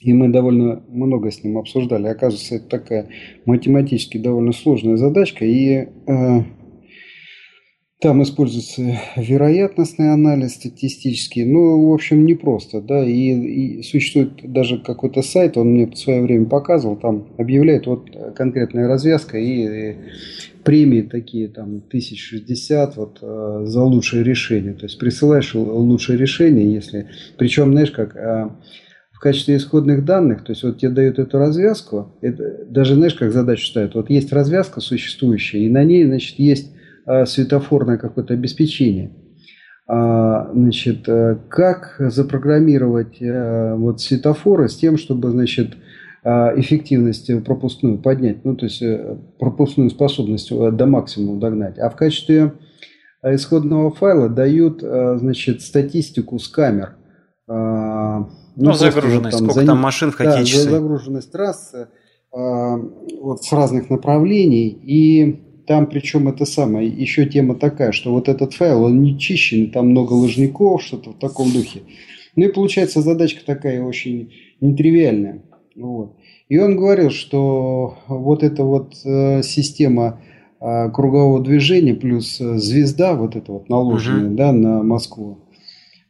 И 0.00 0.14
мы 0.14 0.28
довольно 0.28 0.82
много 0.88 1.30
с 1.30 1.44
ним 1.44 1.58
обсуждали. 1.58 2.06
Оказывается, 2.06 2.56
это 2.56 2.68
такая 2.68 3.08
математически 3.44 4.16
довольно 4.16 4.52
сложная 4.52 4.96
задачка. 4.96 5.44
И 5.44 5.88
э, 6.06 6.42
Там 8.00 8.22
используется 8.22 8.98
вероятностный 9.16 10.10
анализ 10.14 10.54
статистический. 10.54 11.44
Ну, 11.44 11.90
в 11.90 11.92
общем, 11.92 12.24
непросто, 12.24 12.80
да. 12.80 13.04
И, 13.04 13.78
и 13.78 13.82
существует 13.82 14.50
даже 14.50 14.78
какой-то 14.78 15.20
сайт, 15.20 15.58
он 15.58 15.72
мне 15.72 15.86
в 15.86 15.94
свое 15.96 16.22
время 16.22 16.46
показывал, 16.46 16.96
там 16.96 17.28
объявляет 17.36 17.86
вот 17.86 18.08
конкретная 18.34 18.88
развязка 18.88 19.36
и, 19.36 19.90
и 19.90 19.96
премии 20.64 21.02
такие, 21.02 21.48
там, 21.48 21.82
1060 21.88 22.96
вот, 22.96 23.18
э, 23.20 23.62
за 23.66 23.82
лучшее 23.82 24.24
решение. 24.24 24.72
То 24.72 24.86
есть 24.86 24.98
присылаешь 24.98 25.54
лучшее 25.54 26.18
решение, 26.18 26.72
если... 26.72 27.06
Причем, 27.36 27.72
знаешь, 27.72 27.90
как... 27.90 28.16
Э, 28.16 28.48
в 29.20 29.22
качестве 29.22 29.56
исходных 29.56 30.06
данных, 30.06 30.44
то 30.44 30.52
есть 30.52 30.62
вот 30.62 30.78
тебе 30.78 30.92
дают 30.92 31.18
эту 31.18 31.36
развязку, 31.36 32.16
это, 32.22 32.64
даже 32.64 32.94
знаешь, 32.94 33.12
как 33.12 33.32
задачу 33.32 33.66
ставят, 33.66 33.94
вот 33.94 34.08
есть 34.08 34.32
развязка 34.32 34.80
существующая, 34.80 35.58
и 35.58 35.68
на 35.68 35.84
ней, 35.84 36.06
значит, 36.06 36.38
есть 36.38 36.72
а, 37.04 37.26
светофорное 37.26 37.98
какое-то 37.98 38.32
обеспечение. 38.32 39.10
А, 39.86 40.50
значит, 40.54 41.06
э, 41.06 41.36
как 41.50 41.96
запрограммировать 41.98 43.20
э, 43.20 43.74
вот 43.74 44.00
светофоры 44.00 44.70
с 44.70 44.76
тем, 44.76 44.96
чтобы, 44.96 45.28
значит, 45.28 45.74
а, 46.24 46.54
эффективность 46.56 47.30
пропускную 47.44 47.98
поднять, 47.98 48.42
ну, 48.42 48.56
то 48.56 48.64
есть 48.64 48.80
э, 48.80 49.18
пропускную 49.38 49.90
способность 49.90 50.50
до 50.50 50.86
максимума 50.86 51.38
догнать. 51.38 51.78
А 51.78 51.90
в 51.90 51.96
качестве 51.96 52.54
исходного 53.22 53.90
файла 53.90 54.30
дают, 54.30 54.80
значит, 54.80 55.60
статистику 55.60 56.38
с 56.38 56.48
камер. 56.48 56.94
Ну, 58.60 58.70
ну 58.70 58.72
загруженность, 58.74 59.38
там, 59.38 59.46
сколько 59.46 59.60
за... 59.60 59.66
там 59.66 59.78
машин 59.78 60.10
в 60.10 60.16
какие 60.16 60.40
да, 60.40 60.44
часы. 60.44 60.70
загруженность 60.70 61.32
трассы 61.32 61.88
вот 62.32 63.42
с 63.42 63.52
разных 63.52 63.90
направлений. 63.90 64.68
И 64.68 65.40
там 65.66 65.86
причем 65.86 66.28
это 66.28 66.44
самое, 66.46 66.88
еще 66.88 67.26
тема 67.26 67.54
такая, 67.54 67.92
что 67.92 68.12
вот 68.12 68.28
этот 68.28 68.54
файл, 68.54 68.84
он 68.84 69.02
не 69.02 69.18
чищен, 69.18 69.70
там 69.70 69.90
много 69.90 70.14
ложников, 70.14 70.82
что-то 70.82 71.10
в 71.10 71.18
таком 71.18 71.52
духе. 71.52 71.82
Ну 72.36 72.44
и 72.46 72.52
получается 72.52 73.02
задачка 73.02 73.44
такая 73.44 73.82
очень 73.82 74.32
нетривиальная. 74.60 75.42
Вот. 75.76 76.16
И 76.48 76.58
он 76.58 76.76
говорил, 76.76 77.10
что 77.10 77.98
вот 78.08 78.42
эта 78.42 78.64
вот 78.64 78.94
э, 79.04 79.42
система 79.44 80.20
э, 80.60 80.90
кругового 80.90 81.40
движения 81.40 81.94
плюс 81.94 82.40
э, 82.40 82.58
звезда, 82.58 83.14
вот 83.14 83.36
эта 83.36 83.52
вот 83.52 83.68
наложенная, 83.68 84.28
угу. 84.28 84.34
да, 84.34 84.52
на 84.52 84.82
Москву, 84.82 85.38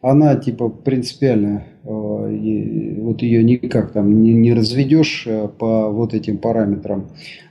она 0.02 0.34
типа 0.36 0.68
принципиально, 0.68 1.66
э, 1.84 3.00
вот 3.00 3.22
ее 3.22 3.44
никак 3.44 3.92
там 3.92 4.22
не, 4.22 4.32
не 4.32 4.54
разведешь 4.54 5.24
э, 5.26 5.48
по 5.48 5.90
вот 5.90 6.14
этим 6.14 6.38
параметрам. 6.38 7.10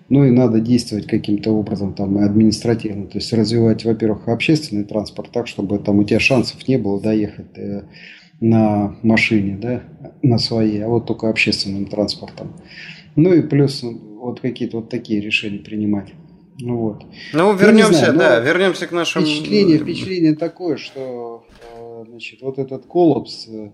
Ну 0.10 0.26
и 0.26 0.32
надо 0.32 0.60
действовать 0.60 1.06
каким-то 1.06 1.52
образом 1.52 1.94
там 1.94 2.18
административно. 2.18 3.06
То 3.06 3.20
есть 3.20 3.32
развивать, 3.32 3.86
во-первых, 3.86 4.28
общественный 4.28 4.84
транспорт 4.84 5.30
так, 5.32 5.48
чтобы 5.48 5.78
там 5.78 6.00
у 6.00 6.04
тебя 6.04 6.20
шансов 6.20 6.68
не 6.68 6.78
было 6.78 7.00
доехать 7.00 7.56
э, 7.58 7.84
на 8.40 8.96
машине, 9.04 9.58
да, 9.62 9.84
на 10.24 10.40
своей, 10.40 10.84
а 10.84 10.88
вот 10.88 11.06
только 11.06 11.30
общественным 11.30 11.86
транспортом. 11.86 12.54
Ну 13.16 13.34
и 13.34 13.42
плюс 13.42 13.84
вот 13.84 14.40
какие-то 14.40 14.78
вот 14.78 14.90
такие 14.90 15.22
решения 15.22 15.60
принимать. 15.60 16.14
Ну 16.62 16.78
вот. 16.78 17.06
Ну, 17.34 17.54
вернемся, 17.54 18.12
знаю, 18.12 18.18
да, 18.18 18.40
вернемся 18.40 18.88
к 18.88 18.92
нашему... 18.92 19.26
Впечатление, 19.26 19.78
впечатление 19.78 20.36
такое, 20.36 20.78
что 20.78 21.46
значит, 22.06 22.42
вот 22.42 22.60
этот 22.60 22.86
коллапс, 22.86 23.48
э, 23.48 23.72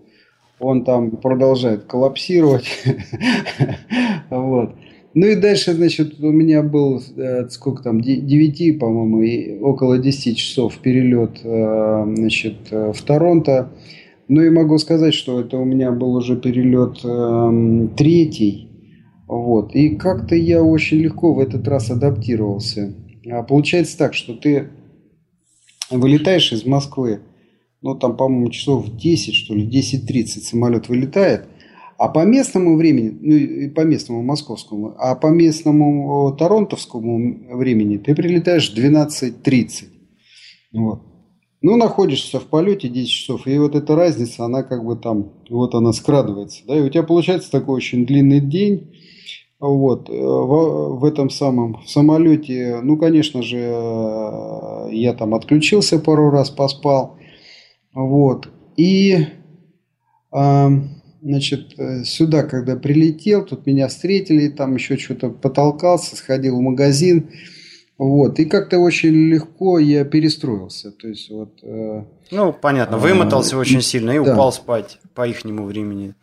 он 0.58 0.84
там 0.84 1.10
продолжает 1.10 1.84
коллапсировать. 1.84 2.66
вот. 4.30 4.74
Ну 5.14 5.26
и 5.26 5.34
дальше, 5.36 5.72
значит, 5.72 6.20
у 6.20 6.30
меня 6.30 6.62
был, 6.62 7.02
э, 7.16 7.48
сколько 7.48 7.82
там, 7.82 8.00
9, 8.00 8.78
по-моему, 8.78 9.22
и 9.22 9.58
около 9.58 9.98
10 9.98 10.36
часов 10.36 10.78
перелет, 10.78 11.40
э, 11.42 12.14
значит, 12.16 12.70
в 12.70 13.02
Торонто. 13.02 13.72
Ну 14.28 14.42
и 14.42 14.50
могу 14.50 14.78
сказать, 14.78 15.14
что 15.14 15.40
это 15.40 15.56
у 15.58 15.64
меня 15.64 15.92
был 15.92 16.14
уже 16.16 16.36
перелет 16.36 17.00
третий. 17.96 18.68
Вот. 19.28 19.74
И 19.74 19.96
как-то 19.96 20.34
я 20.34 20.62
очень 20.62 20.98
легко 20.98 21.32
в 21.32 21.38
этот 21.38 21.66
раз 21.68 21.90
адаптировался. 21.90 22.94
А 23.30 23.42
получается 23.42 23.98
так, 23.98 24.14
что 24.14 24.34
ты 24.34 24.70
вылетаешь 25.90 26.52
из 26.52 26.64
Москвы, 26.64 27.20
ну 27.82 27.94
там, 27.94 28.16
по-моему, 28.16 28.50
часов 28.50 28.88
10, 28.96 29.34
что 29.34 29.54
ли, 29.54 29.66
10.30 29.66 30.26
самолет 30.42 30.88
вылетает– 30.88 31.48
а 31.98 32.08
по 32.08 32.24
местному 32.24 32.76
времени, 32.76 33.16
ну 33.20 33.34
и 33.34 33.68
по 33.68 33.80
местному 33.80 34.22
московскому, 34.22 34.94
а 34.98 35.14
по 35.14 35.28
местному 35.28 36.34
торонтовскому 36.38 37.56
времени 37.56 37.96
ты 37.96 38.14
прилетаешь 38.14 38.70
в 38.70 38.76
12.30. 38.76 39.84
Вот. 40.74 41.02
Ну, 41.62 41.76
находишься 41.76 42.38
в 42.38 42.44
полете 42.44 42.88
10 42.88 43.10
часов, 43.10 43.46
и 43.46 43.58
вот 43.58 43.74
эта 43.74 43.96
разница, 43.96 44.44
она 44.44 44.62
как 44.62 44.84
бы 44.84 44.94
там, 44.96 45.32
вот 45.48 45.74
она 45.74 45.92
скрадывается. 45.92 46.62
Да, 46.66 46.76
и 46.76 46.82
у 46.82 46.88
тебя 46.90 47.02
получается 47.02 47.50
такой 47.50 47.76
очень 47.76 48.04
длинный 48.04 48.40
день. 48.40 48.92
Вот, 49.58 50.10
в, 50.10 50.98
в 50.98 51.04
этом 51.06 51.30
самом 51.30 51.80
в 51.82 51.88
самолете, 51.88 52.80
ну, 52.82 52.98
конечно 52.98 53.42
же, 53.42 53.56
я 53.56 55.14
там 55.14 55.34
отключился 55.34 55.98
пару 55.98 56.28
раз, 56.28 56.50
поспал. 56.50 57.16
Вот. 57.96 58.48
И 58.76 59.26
значит, 61.22 61.78
э, 61.78 62.04
сюда, 62.04 62.42
когда 62.42 62.76
прилетел, 62.76 63.44
тут 63.44 63.66
меня 63.66 63.88
встретили, 63.88 64.48
там 64.48 64.74
еще 64.74 64.96
что-то 64.96 65.30
потолкался, 65.30 66.14
сходил 66.14 66.58
в 66.58 66.60
магазин. 66.60 67.30
Вот. 67.98 68.38
И 68.38 68.44
как-то 68.44 68.78
очень 68.78 69.14
легко 69.14 69.78
я 69.78 70.04
перестроился. 70.04 70.92
То 70.92 71.08
есть, 71.08 71.30
вот, 71.30 71.58
э, 71.62 72.04
ну, 72.30 72.52
понятно, 72.52 72.98
вымотался 72.98 73.56
а, 73.56 73.58
очень 73.58 73.80
сильно 73.80 74.10
и 74.10 74.22
да. 74.22 74.34
упал 74.34 74.52
спать 74.52 74.98
по 75.14 75.26
ихнему 75.26 75.64
времени. 75.64 76.14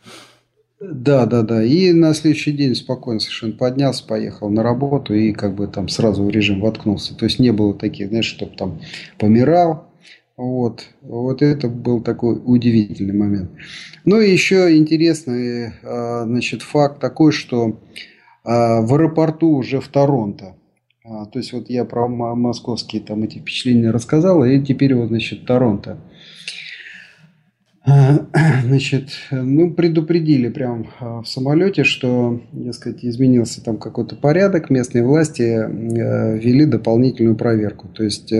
Да, 0.79 1.25
да, 1.25 1.41
да. 1.41 1.63
И 1.63 1.91
на 1.91 2.13
следующий 2.13 2.51
день 2.51 2.75
спокойно 2.75 3.19
совершенно 3.19 3.53
поднялся, 3.53 4.05
поехал 4.05 4.49
на 4.49 4.61
работу 4.61 5.15
и 5.15 5.31
как 5.33 5.55
бы 5.55 5.67
там 5.67 5.89
сразу 5.89 6.23
в 6.23 6.29
режим 6.29 6.61
воткнулся. 6.61 7.15
То 7.15 7.25
есть 7.25 7.39
не 7.39 7.51
было 7.51 7.73
таких, 7.73 8.09
знаешь, 8.09 8.25
чтобы 8.25 8.55
там 8.55 8.79
помирал, 9.17 9.87
вот, 10.35 10.87
вот 11.01 11.41
это 11.41 11.67
был 11.67 12.01
такой 12.01 12.41
удивительный 12.43 13.13
момент. 13.13 13.51
Ну 14.03 14.19
и 14.19 14.31
еще 14.31 14.75
интересный 14.75 15.73
а, 15.83 16.23
значит, 16.25 16.63
факт 16.63 16.99
такой, 16.99 17.31
что 17.31 17.79
а, 18.43 18.81
в 18.81 18.93
аэропорту 18.93 19.49
уже 19.49 19.79
в 19.79 19.87
Торонто, 19.89 20.55
а, 21.05 21.25
то 21.25 21.37
есть 21.37 21.53
вот 21.53 21.69
я 21.69 21.85
про 21.85 22.07
московские 22.07 23.03
там 23.03 23.23
эти 23.23 23.39
впечатления 23.39 23.91
рассказал, 23.91 24.43
и 24.43 24.59
теперь 24.59 24.95
вот, 24.95 25.09
значит, 25.09 25.45
Торонто. 25.45 25.97
Значит, 28.63 29.09
ну, 29.29 29.73
предупредили 29.73 30.47
прям 30.47 30.87
в 31.01 31.25
самолете, 31.25 31.83
что, 31.83 32.39
сказать, 32.71 33.03
изменился 33.03 33.61
там 33.61 33.77
какой-то 33.77 34.15
порядок, 34.15 34.69
местные 34.69 35.03
власти 35.03 35.41
ввели 35.41 36.63
дополнительную 36.63 37.35
проверку. 37.35 37.89
То 37.89 38.05
есть 38.05 38.31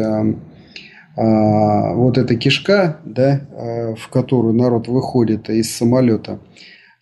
вот 1.16 2.18
эта 2.18 2.36
кишка, 2.36 3.00
да, 3.06 3.42
а, 3.52 3.96
в 3.96 4.08
которую 4.10 4.54
народ 4.54 4.88
выходит 4.88 5.50
из 5.50 5.76
самолета, 5.76 6.40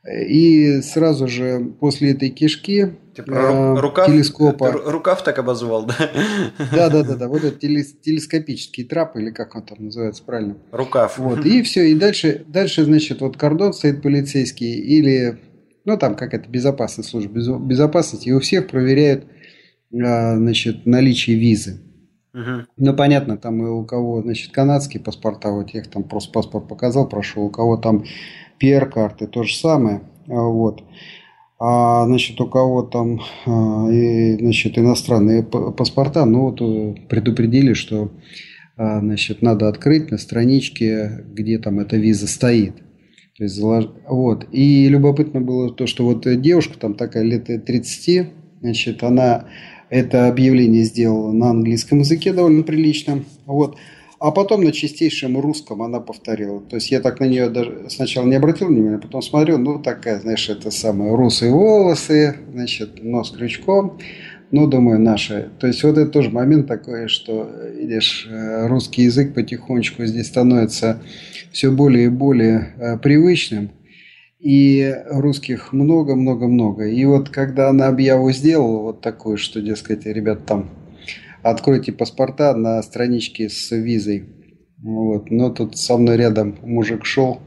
и 0.06 0.82
сразу 0.82 1.28
же 1.28 1.74
после 1.80 2.12
этой 2.12 2.30
кишки 2.30 2.93
типа, 3.15 3.32
э, 3.32 3.80
рукав, 3.80 4.08
телескопа... 4.08 4.71
Рукав 4.71 5.24
так 5.24 5.38
обозвал, 5.38 5.86
да? 5.86 6.10
Да, 6.71 6.89
да, 6.89 7.04
да, 7.04 7.15
да. 7.15 7.28
Вот 7.28 7.43
этот 7.43 7.60
телескопический 7.60 8.84
трап, 8.84 9.15
или 9.15 9.30
как 9.30 9.56
он 9.56 9.63
там 9.63 9.86
называется 9.86 10.24
правильно. 10.24 10.58
Рукав. 10.71 11.19
Вот, 11.19 11.45
и 11.45 11.62
все. 11.62 11.91
И 11.91 11.95
дальше, 11.95 12.43
дальше, 12.47 12.84
значит, 12.84 13.21
вот 13.21 13.38
кордон 13.38 13.74
стоит 13.74 14.02
полицейский, 14.02 14.74
или, 14.74 15.38
ну, 15.86 15.97
там 15.97 16.15
какая-то 16.15 16.50
безопасная 16.50 17.06
служба 17.06 17.39
безопасности, 17.60 18.30
и 18.30 18.34
у 18.34 18.39
всех 18.39 18.67
проверяют, 18.67 19.26
значит, 19.91 20.86
наличие 20.88 21.38
визы. 21.38 21.80
Угу. 22.34 22.65
Ну, 22.78 22.96
понятно, 22.96 23.38
там 23.38 23.62
и 23.65 23.70
у 23.70 23.84
кого, 23.84 24.22
значит, 24.22 24.52
канадские 24.52 25.04
паспорта, 25.04 25.52
вот 25.52 25.72
я 25.72 25.82
их 25.82 25.88
там 25.89 26.04
просто 26.04 26.32
паспорт 26.32 26.67
показал, 26.67 27.08
прошел, 27.08 27.44
у 27.44 27.50
кого 27.50 27.76
там 27.76 28.06
PR-карты, 28.62 29.28
то 29.28 29.44
же 29.44 29.56
самое, 29.56 30.02
а, 30.28 30.41
вот. 30.44 30.84
А, 31.60 32.06
значит, 32.06 32.39
у 32.39 32.48
кого 32.48 32.84
там, 32.84 33.22
а, 33.46 33.89
и, 33.91 34.38
значит, 34.38 34.78
иностранные 34.78 35.44
паспорта, 35.44 36.26
ну, 36.26 36.50
вот 36.50 36.62
э, 36.62 36.96
предупредили, 37.10 37.74
что, 37.74 38.12
а, 38.78 39.00
значит, 39.02 39.41
надо 39.41 39.67
открыть 39.67 40.10
на 40.10 40.17
страничке, 40.17 41.26
где 41.28 41.60
там 41.60 41.80
эта 41.80 41.98
виза 41.98 42.28
стоит. 42.28 42.78
То 43.38 43.44
есть, 43.44 43.60
вот. 43.60 44.48
И 44.52 44.88
любопытно 44.88 45.41
было 45.41 45.72
то, 45.72 45.86
что 45.86 46.06
вот 46.06 46.26
девушка 46.41 46.80
там 46.80 46.94
такая 46.94 47.24
лет 47.24 47.46
30, 47.46 48.30
значит, 48.62 49.04
она 49.04 49.46
это 49.91 50.27
объявление 50.27 50.84
сделала 50.84 51.32
на 51.32 51.51
английском 51.51 51.99
языке 51.99 52.34
довольно 52.34 52.63
прилично. 52.63 53.23
Вот. 53.45 53.77
А 54.19 54.32
потом 54.32 54.63
на 54.63 54.71
чистейшем 54.71 55.38
русском 55.39 55.82
она 55.82 55.99
повторила. 55.99 56.62
То 56.62 56.77
есть 56.77 56.91
я 56.91 57.01
так 57.01 57.19
на 57.19 57.25
нее 57.25 57.49
даже 57.49 57.88
сначала 57.89 58.25
не 58.25 58.36
обратил 58.36 58.67
внимания, 58.67 58.99
потом 58.99 59.21
смотрю, 59.21 59.58
ну 59.58 59.80
такая, 59.80 60.19
знаешь, 60.19 60.47
это 60.47 60.71
самое, 60.71 61.13
русые 61.13 61.51
волосы, 61.51 62.38
значит, 62.54 63.04
нос 63.04 63.32
крючком, 63.32 63.97
ну, 64.51 64.67
думаю, 64.67 64.99
наши. 64.99 65.49
То 65.60 65.67
есть 65.67 65.84
вот 65.84 65.97
это 65.97 66.12
тоже 66.12 66.30
момент 66.30 66.67
такой, 66.67 67.08
что, 67.08 67.49
видишь, 67.75 68.27
э, 68.30 68.67
русский 68.67 69.04
язык 69.04 69.34
потихонечку 69.34 70.06
здесь 70.06 70.27
становится 70.27 71.01
все 71.51 71.71
более 71.71 72.06
и 72.06 72.10
более 72.10 72.73
э, 72.77 72.97
привычным. 72.97 73.71
И 74.41 74.95
русских 75.06 75.71
много-много-много. 75.71 76.88
И 76.88 77.06
вот 77.06 77.30
когда 77.30 77.69
она 77.69 77.88
объяву 77.88 78.32
сделала 78.32 78.80
вот 78.80 79.01
такую, 79.01 79.38
что, 79.38 79.62
дескать, 79.62 80.08
ребят, 80.08 80.47
там, 80.47 80.71
откройте 81.43 81.91
паспорта 81.91 82.56
на 82.56 82.82
страничке 82.82 83.49
с 83.49 83.69
визой. 83.75 84.25
Вот. 84.82 85.30
Но 85.30 85.51
тут 85.51 85.77
со 85.77 85.95
мной 85.95 86.17
рядом 86.17 86.58
мужик 86.63 87.06
шел 87.06 87.39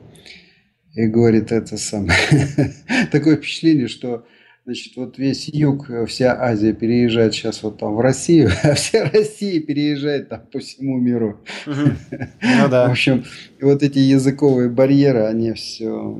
и 0.94 1.06
говорит 1.08 1.50
это 1.50 1.76
самое. 1.76 2.16
Такое 3.10 3.36
впечатление, 3.36 3.88
что 3.88 4.24
Значит, 4.66 4.96
вот 4.96 5.18
весь 5.18 5.48
юг, 5.48 5.90
вся 6.08 6.40
Азия 6.40 6.72
переезжает 6.72 7.34
сейчас 7.34 7.62
вот 7.62 7.78
там 7.78 7.96
в 7.96 8.00
Россию, 8.00 8.50
а 8.62 8.72
вся 8.72 9.10
Россия 9.10 9.60
переезжает 9.60 10.30
там 10.30 10.40
по 10.50 10.58
всему 10.58 10.96
миру. 10.98 11.44
Ну 11.66 12.68
да. 12.70 12.86
В 12.88 12.92
общем, 12.92 13.24
вот 13.60 13.82
эти 13.82 13.98
языковые 13.98 14.70
барьеры, 14.70 15.26
они 15.26 15.52
все 15.52 16.18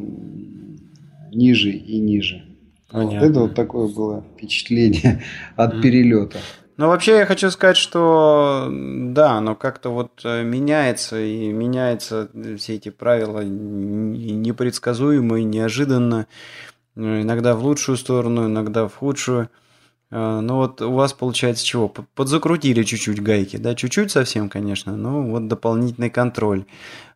ниже 1.34 1.70
и 1.70 1.98
ниже. 1.98 2.44
Понятно. 2.90 3.18
Вот 3.18 3.30
это 3.30 3.40
вот 3.40 3.54
такое 3.54 3.88
было 3.88 4.24
впечатление 4.34 5.22
от 5.56 5.82
перелета. 5.82 6.38
Ну, 6.76 6.88
вообще 6.88 7.18
я 7.18 7.26
хочу 7.26 7.50
сказать, 7.50 7.76
что 7.76 8.68
да, 8.70 9.40
но 9.40 9.54
как-то 9.54 9.90
вот 9.90 10.20
э, 10.24 10.42
меняется, 10.42 11.20
и 11.20 11.52
меняются 11.52 12.28
все 12.58 12.74
эти 12.74 12.88
правила 12.88 13.44
непредсказуемо 13.44 15.38
и 15.38 15.44
неожиданно. 15.44 16.26
Ну, 16.96 17.22
иногда 17.22 17.54
в 17.54 17.64
лучшую 17.64 17.96
сторону, 17.96 18.46
иногда 18.46 18.88
в 18.88 18.94
худшую. 18.96 19.48
Ну 20.10 20.56
вот 20.56 20.80
у 20.80 20.92
вас 20.92 21.12
получается 21.12 21.64
чего? 21.64 21.88
Подзакрутили 21.88 22.84
чуть-чуть 22.84 23.20
гайки, 23.20 23.56
да, 23.56 23.74
чуть-чуть 23.74 24.12
совсем, 24.12 24.48
конечно, 24.48 24.96
но 24.96 25.22
вот 25.22 25.48
дополнительный 25.48 26.10
контроль. 26.10 26.66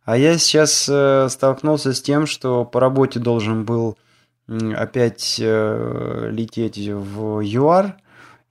А 0.03 0.17
я 0.17 0.37
сейчас 0.37 0.89
э, 0.91 1.27
столкнулся 1.29 1.93
с 1.93 2.01
тем, 2.01 2.25
что 2.25 2.65
по 2.65 2.81
работе 2.81 3.19
должен 3.19 3.63
был 3.63 3.97
опять 4.75 5.37
э, 5.39 6.29
лететь 6.31 6.77
в 6.77 7.41
ЮАР, 7.41 7.97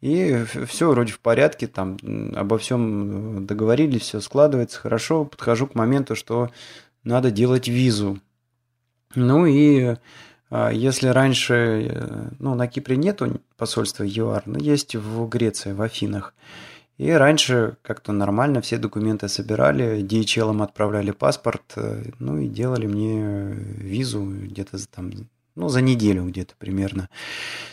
и 0.01 0.45
все 0.67 0.91
вроде 0.91 1.13
в 1.13 1.21
порядке, 1.21 1.67
там 1.67 1.97
обо 2.37 2.59
всем 2.59 3.47
договорились, 3.47 4.03
все 4.03 4.21
складывается 4.21 4.79
хорошо. 4.79 5.25
Подхожу 5.25 5.67
к 5.67 5.75
моменту, 5.75 6.15
что 6.15 6.51
надо 7.03 7.31
делать 7.31 7.67
визу. 7.67 8.21
Ну 9.15 9.47
и 9.47 9.97
а 10.51 10.71
если 10.71 11.09
раньше, 11.09 11.55
э, 11.55 12.29
ну, 12.39 12.55
на 12.55 12.69
Кипре 12.69 12.97
нету 12.97 13.41
посольства 13.57 14.05
ЮАР, 14.05 14.45
но 14.47 14.59
есть 14.59 14.97
в 14.97 15.29
Греции, 15.29 15.73
в 15.73 15.83
Афинах. 15.83 16.35
И 16.97 17.11
раньше 17.11 17.77
как-то 17.83 18.13
нормально 18.13 18.61
все 18.61 18.79
документы 18.79 19.29
собирали, 19.29 20.03
DHL 20.03 20.63
отправляли 20.63 21.11
паспорт, 21.11 21.75
э, 21.77 22.11
ну 22.19 22.39
и 22.39 22.49
делали 22.49 22.87
мне 22.87 23.53
визу 23.53 24.25
где-то 24.25 24.79
там, 24.89 25.11
ну, 25.59 25.69
за 25.69 25.81
неделю 25.81 26.25
где-то 26.25 26.55
примерно. 26.59 27.09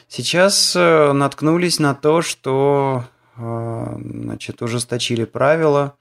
Сейчас 0.08 0.76
э, 0.76 1.12
наткнулись 1.14 1.80
на 1.80 1.94
то, 1.94 2.22
что, 2.22 3.06
значит, 3.38 4.62
ужесточили 4.62 5.26
правила, 5.26 5.96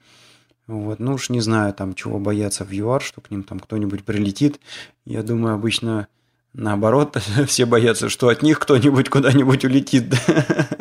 вот, 0.66 0.98
ну 0.98 1.14
уж 1.14 1.28
не 1.28 1.40
знаю, 1.40 1.74
там, 1.74 1.94
чего 1.94 2.18
бояться 2.18 2.64
в 2.64 2.72
ЮАР, 2.72 3.02
что 3.02 3.20
к 3.20 3.30
ним 3.30 3.42
там 3.42 3.60
кто-нибудь 3.60 4.04
прилетит. 4.04 4.60
Я 5.04 5.22
думаю, 5.22 5.54
обычно 5.54 6.08
Наоборот, 6.54 7.16
все 7.46 7.66
боятся, 7.66 8.08
что 8.08 8.28
от 8.28 8.42
них 8.42 8.60
кто-нибудь 8.60 9.08
куда-нибудь 9.08 9.64
улетит. 9.64 10.14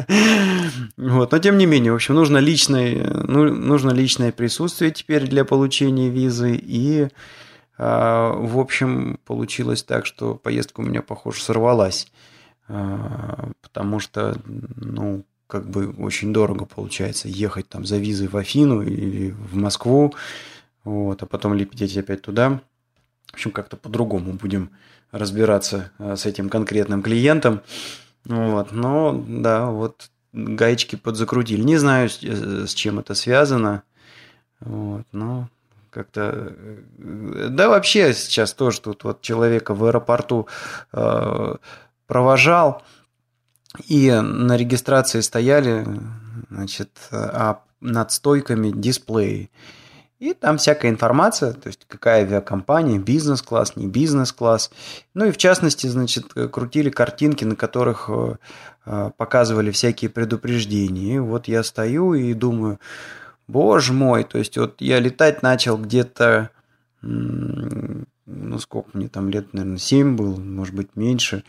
вот. 0.98 1.32
Но 1.32 1.40
тем 1.40 1.58
не 1.58 1.66
менее, 1.66 1.92
в 1.92 1.96
общем, 1.96 2.14
нужно 2.14 2.38
личное, 2.38 3.10
ну, 3.28 3.52
нужно 3.52 3.90
личное 3.90 4.32
присутствие 4.32 4.92
теперь 4.92 5.28
для 5.28 5.44
получения 5.44 6.10
визы. 6.10 6.56
И, 6.56 7.08
в 7.78 8.60
общем, 8.60 9.20
получилось 9.26 9.84
так, 9.84 10.06
что 10.06 10.36
поездка 10.36 10.82
у 10.82 10.84
меня, 10.84 11.02
похоже, 11.02 11.42
сорвалась. 11.42 12.12
А, 12.68 13.52
потому 13.62 14.00
что, 14.00 14.38
ну, 14.46 15.26
как 15.48 15.70
бы 15.70 15.92
очень 16.00 16.34
дорого 16.34 16.66
получается 16.66 17.28
ехать 17.28 17.70
там 17.70 17.86
за 17.86 17.98
визой 17.98 18.28
в 18.28 18.38
Афину 18.38 18.82
или 18.82 19.32
в 19.32 19.56
Москву, 19.56 20.14
вот, 20.84 21.22
а 21.22 21.26
потом 21.26 21.54
лететь 21.54 21.98
опять 21.98 22.22
туда. 22.22 22.62
В 23.28 23.34
общем, 23.34 23.52
как-то 23.52 23.78
по-другому 23.78 24.34
будем 24.34 24.72
разбираться 25.12 25.92
э, 26.00 26.16
с 26.16 26.26
этим 26.26 26.50
конкретным 26.50 27.02
клиентом. 27.02 27.62
Вот. 28.26 28.72
Но 28.72 29.24
да, 29.28 29.68
вот 29.68 30.10
гаечки 30.34 30.96
подзакрутили. 30.96 31.62
Не 31.62 31.78
знаю, 31.78 32.10
э, 32.22 32.66
с 32.68 32.74
чем 32.74 33.00
это 33.00 33.14
связано. 33.16 33.84
Вот, 34.60 35.06
но 35.12 35.50
как-то... 35.94 36.54
Э, 36.98 37.48
да 37.50 37.70
вообще 37.70 38.14
сейчас 38.14 38.54
тоже 38.54 38.82
тут 38.82 39.04
вот 39.04 39.22
человека 39.22 39.74
в 39.74 39.86
аэропорту 39.86 40.48
э, 40.92 41.56
провожал, 42.08 42.84
и 43.88 44.12
на 44.12 44.56
регистрации 44.56 45.22
стояли, 45.22 45.86
значит, 46.50 46.90
а 47.12 47.64
над 47.82 48.12
стойками 48.12 48.72
дисплеи. 48.72 49.50
И 50.24 50.34
там 50.34 50.58
всякая 50.58 50.90
информация, 50.90 51.52
то 51.52 51.68
есть 51.68 51.82
какая 51.86 52.22
авиакомпания, 52.22 52.98
бизнес-класс, 52.98 53.76
не 53.76 53.88
бизнес-класс. 53.88 54.72
Ну 55.14 55.26
и 55.26 55.32
в 55.32 55.38
частности, 55.38 55.88
значит, 55.88 56.34
крутили 56.50 56.90
картинки, 56.90 57.44
на 57.44 57.58
которых 57.58 58.06
э, 58.08 58.36
э, 58.86 59.12
показывали 59.18 59.70
всякие 59.72 60.10
предупреждения. 60.10 61.16
И 61.16 61.20
вот 61.20 61.50
я 61.50 61.62
стою 61.62 62.14
и 62.14 62.34
думаю, 62.34 62.80
боже 63.48 63.94
мой, 63.94 64.24
то 64.24 64.38
есть 64.38 64.58
вот 64.58 64.82
я 64.82 65.00
летать 65.00 65.42
начал 65.44 65.78
где-то, 65.78 66.50
ну 67.02 68.60
сколько 68.60 68.90
мне 68.94 69.08
там 69.08 69.30
лет, 69.30 69.54
наверное, 69.54 69.78
7 69.78 70.16
было, 70.16 70.36
может 70.36 70.76
быть 70.76 70.96
меньше, 70.96 71.44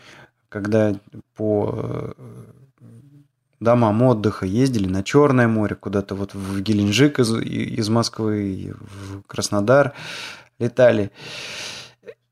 когда 0.49 0.93
по 1.35 2.13
э, 2.17 2.45
домам 3.59 4.01
отдыха 4.03 4.45
ездили 4.45 4.87
на 4.87 5.03
Черное 5.03 5.47
море, 5.47 5.75
куда-то 5.75 6.15
вот 6.15 6.33
в 6.33 6.61
Геленджик 6.61 7.19
из, 7.19 7.33
из 7.33 7.89
Москвы, 7.89 8.73
в 8.79 9.21
Краснодар 9.23 9.93
летали. 10.59 11.11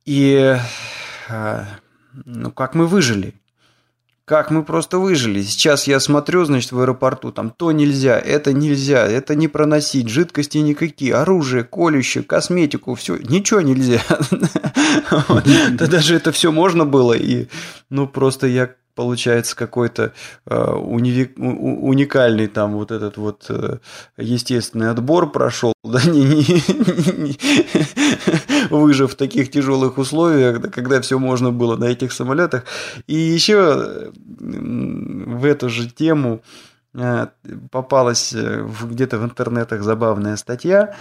И 0.06 0.56
а, 1.30 1.66
ну, 2.26 2.52
как 2.52 2.76
мы 2.76 2.88
выжили? 2.88 3.34
Как 4.26 4.52
мы 4.52 4.64
просто 4.64 5.00
выжили. 5.00 5.42
Сейчас 5.42 5.86
я 5.86 6.00
смотрю, 6.00 6.46
значит, 6.46 6.72
в 6.72 6.80
аэропорту, 6.80 7.34
там 7.34 7.50
то 7.50 7.74
нельзя, 7.74 8.18
это 8.18 8.54
нельзя, 8.54 9.06
это 9.06 9.36
не 9.36 9.50
проносить, 9.50 10.08
жидкости 10.08 10.60
никакие, 10.60 11.14
оружие, 11.16 11.66
колющее, 11.66 12.24
косметику, 12.24 12.96
все, 12.96 13.18
ничего 13.18 13.60
нельзя. 13.62 14.02
Да 15.72 15.88
даже 15.88 16.16
это 16.16 16.32
все 16.32 16.52
можно 16.52 16.86
было, 16.86 17.14
и 17.14 17.48
ну 17.90 18.08
просто 18.08 18.48
я 18.48 18.76
получается 18.96 19.56
какой-то 19.56 20.14
э, 20.46 20.72
уни, 20.74 21.30
уникальный 21.38 22.48
там 22.48 22.74
вот 22.74 22.92
этот 22.92 23.18
вот 23.18 23.46
э, 23.50 23.80
естественный 24.18 24.92
отбор 24.92 25.32
прошел, 25.32 25.74
да, 25.84 26.02
не, 26.04 26.24
не, 26.24 26.44
не, 27.18 27.38
выжив 28.70 29.14
в 29.14 29.16
таких 29.16 29.52
тяжелых 29.52 29.98
условиях, 29.98 30.62
да, 30.62 30.70
когда 30.70 31.02
все 31.02 31.18
можно 31.20 31.52
было 31.52 31.76
на 31.76 31.86
этих 31.86 32.12
самолетах. 32.12 32.66
И 33.08 33.16
еще 33.16 34.12
в 34.40 35.46
эту 35.46 35.70
же 35.70 35.90
тему 35.90 36.42
э, 36.94 37.28
попалась 37.72 38.34
где-то 38.34 39.18
в 39.18 39.24
интернетах 39.24 39.82
забавная 39.82 40.36
статья, 40.38 40.96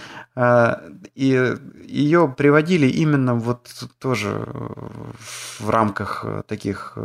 и 1.15 1.55
ее 1.85 2.33
приводили 2.35 2.87
именно 2.87 3.35
вот 3.35 3.69
тоже 3.99 4.47
в 5.59 5.69
рамках 5.69 6.25
таких 6.47 6.97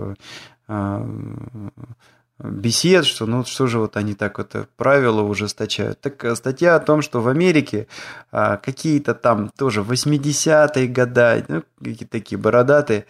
бесед, 2.38 3.04
что 3.04 3.26
ну 3.26 3.44
что 3.44 3.66
же 3.66 3.78
вот 3.78 3.96
они 3.96 4.14
так 4.14 4.38
вот 4.38 4.54
правила 4.76 5.22
ужесточают. 5.22 6.00
Так 6.00 6.24
э, 6.24 6.36
статья 6.36 6.76
о 6.76 6.80
том, 6.80 7.02
что 7.02 7.20
в 7.20 7.28
Америке 7.28 7.88
а, 8.30 8.56
какие-то 8.56 9.14
там 9.14 9.50
тоже 9.56 9.82
80-е 9.82 10.86
года, 10.86 11.44
ну, 11.48 11.62
какие-то 11.78 12.06
такие 12.06 12.38
бородатые, 12.38 13.06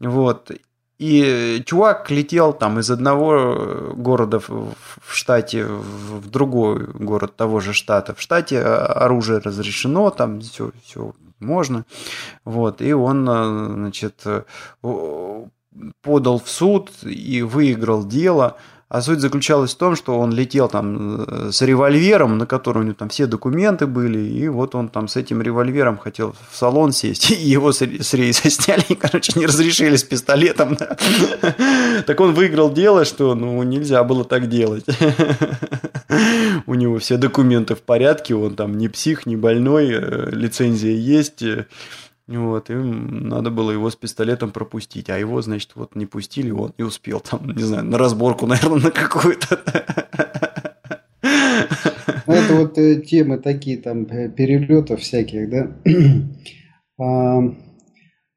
вот, 0.00 0.50
и 0.98 1.62
чувак 1.66 2.10
летел 2.10 2.52
там 2.52 2.78
из 2.78 2.90
одного 2.90 3.92
города 3.94 4.40
в 4.40 4.74
штате 5.10 5.64
в 5.66 6.30
другой 6.30 6.86
город 6.86 7.36
того 7.36 7.60
же 7.60 7.72
штата. 7.72 8.14
В 8.14 8.20
штате 8.20 8.62
а, 8.62 9.04
оружие 9.04 9.40
разрешено, 9.40 10.10
там 10.10 10.40
все, 10.40 10.70
все 10.84 11.12
можно. 11.38 11.84
Вот, 12.46 12.80
и 12.80 12.94
он, 12.94 13.28
э, 13.28 13.74
значит, 13.74 14.24
подал 16.02 16.40
в 16.40 16.48
суд 16.48 16.90
и 17.02 17.42
выиграл 17.42 18.04
дело 18.04 18.56
А 18.88 19.00
суть 19.00 19.20
заключалась 19.20 19.74
в 19.74 19.78
том, 19.78 19.96
что 19.96 20.18
он 20.18 20.32
летел 20.32 20.68
там 20.68 21.22
э, 21.22 21.50
с 21.50 21.62
револьвером, 21.62 22.38
на 22.38 22.46
котором 22.46 22.82
у 22.82 22.84
него 22.84 22.94
там 22.94 23.08
все 23.08 23.26
документы 23.26 23.86
были, 23.86 24.20
и 24.20 24.48
вот 24.48 24.74
он 24.74 24.88
там 24.88 25.08
с 25.08 25.16
этим 25.16 25.42
револьвером 25.42 25.98
хотел 25.98 26.34
в 26.50 26.56
салон 26.56 26.92
сесть, 26.92 27.30
и 27.32 27.34
его 27.34 27.72
с 27.72 27.80
рейса 28.14 28.50
сняли, 28.50 28.84
и, 28.88 28.94
короче, 28.94 29.32
не 29.36 29.46
разрешили 29.46 29.96
с 29.96 30.04
пистолетом. 30.04 30.78
Так 32.06 32.20
он 32.20 32.34
выиграл 32.34 32.72
дело, 32.72 33.04
что 33.04 33.34
ну 33.34 33.62
нельзя 33.62 34.04
было 34.04 34.24
так 34.24 34.48
делать. 34.48 34.84
У 36.66 36.74
него 36.74 36.98
все 36.98 37.16
документы 37.16 37.74
в 37.74 37.82
порядке, 37.82 38.34
он 38.34 38.54
там 38.54 38.76
не 38.76 38.88
псих, 38.88 39.26
не 39.26 39.36
больной, 39.36 39.88
э, 39.90 40.30
лицензия 40.30 40.94
есть, 40.94 41.42
э, 41.42 41.66
вот, 42.26 42.70
и 42.70 42.74
надо 42.74 43.50
было 43.50 43.70
его 43.70 43.90
с 43.90 43.96
пистолетом 43.96 44.50
пропустить. 44.50 45.10
А 45.10 45.18
его, 45.18 45.42
значит, 45.42 45.72
вот 45.74 45.94
не 45.94 46.06
пустили, 46.06 46.50
он 46.50 46.72
не 46.78 46.84
успел 46.84 47.20
там, 47.20 47.50
не 47.56 47.62
знаю, 47.62 47.84
на 47.84 47.98
разборку, 47.98 48.46
наверное, 48.46 48.84
на 48.84 48.90
какую-то. 48.90 49.60
Ну, 52.26 52.32
это 52.32 52.54
вот 52.54 52.78
э, 52.78 53.02
темы 53.02 53.38
такие 53.38 53.76
там 53.76 54.04
э, 54.04 54.30
перелетов 54.30 55.00
всяких, 55.00 55.50
да. 55.50 55.76
А, 56.96 57.40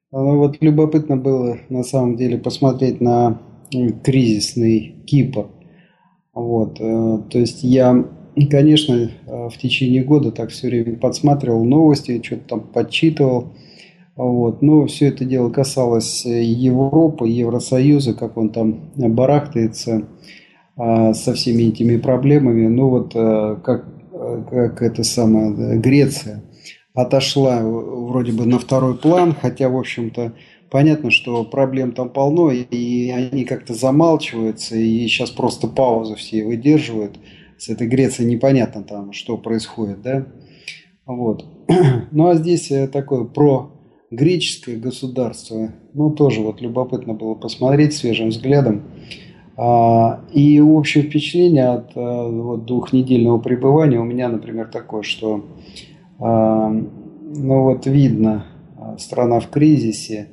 вот 0.10 0.58
любопытно 0.62 1.18
было 1.18 1.60
на 1.70 1.84
самом 1.84 2.16
деле 2.16 2.38
посмотреть 2.40 3.02
на 3.02 3.40
кризисный 4.04 5.04
Кипр. 5.06 5.50
Вот, 6.34 6.80
э, 6.80 7.20
то 7.30 7.38
есть 7.38 7.64
я, 7.64 8.04
конечно, 8.50 9.12
в 9.26 9.56
течение 9.58 10.04
года 10.04 10.32
так 10.32 10.50
все 10.50 10.70
время 10.70 10.98
подсматривал 10.98 11.64
новости, 11.66 12.22
что-то 12.24 12.48
там 12.48 12.62
подсчитывал. 12.62 13.54
Вот. 14.18 14.62
Но 14.64 14.88
все 14.88 15.08
это 15.08 15.24
дело 15.24 15.50
касалось 15.50 16.26
Европы, 16.26 17.28
Евросоюза, 17.28 18.14
как 18.14 18.36
он 18.36 18.50
там 18.50 18.92
барахтается 18.96 20.08
а, 20.76 21.14
со 21.14 21.34
всеми 21.34 21.64
этими 21.64 21.98
проблемами. 21.98 22.68
Ну 22.68 22.90
вот 22.90 23.12
а, 23.16 23.56
как, 23.58 23.86
как 24.50 24.82
это 24.82 25.04
самое, 25.04 25.78
Греция 25.80 26.44
отошла 26.96 27.62
вроде 27.62 28.32
бы 28.32 28.48
на 28.48 28.58
второй 28.58 28.98
план, 28.98 29.36
хотя, 29.40 29.70
в 29.70 29.78
общем-то, 29.78 30.34
понятно, 30.72 31.12
что 31.12 31.44
проблем 31.46 31.92
там 31.92 32.10
полно, 32.10 32.50
и 32.52 33.10
они 33.12 33.46
как-то 33.46 33.76
замалчиваются, 33.76 34.76
и 34.76 35.08
сейчас 35.08 35.30
просто 35.30 35.68
паузу 35.68 36.16
все 36.16 36.44
выдерживают. 36.44 37.20
С 37.60 37.70
этой 37.70 37.88
Грецией 37.88 38.30
непонятно 38.30 38.84
там, 38.84 39.14
что 39.14 39.38
происходит, 39.38 40.02
да? 40.02 40.26
Вот. 41.06 41.46
Ну 42.12 42.30
а 42.30 42.36
здесь 42.36 42.72
э, 42.72 42.88
такое 42.88 43.26
про 43.26 43.77
греческое 44.10 44.78
государство, 44.78 45.72
ну, 45.94 46.12
тоже 46.12 46.42
вот 46.42 46.62
любопытно 46.62 47.14
было 47.14 47.36
посмотреть 47.36 47.94
свежим 47.94 48.30
взглядом. 48.30 48.84
А, 49.60 50.22
и 50.32 50.62
общее 50.62 51.04
впечатление 51.04 51.70
от 51.70 51.92
а, 51.96 52.30
вот, 52.30 52.66
двухнедельного 52.66 53.40
пребывания 53.40 54.00
у 54.00 54.04
меня, 54.04 54.30
например, 54.30 54.68
такое, 54.68 55.02
что 55.02 55.46
а, 56.20 56.70
ну 56.70 57.64
вот 57.64 57.88
видно, 57.88 58.46
страна 59.00 59.40
в 59.40 59.50
кризисе, 59.50 60.30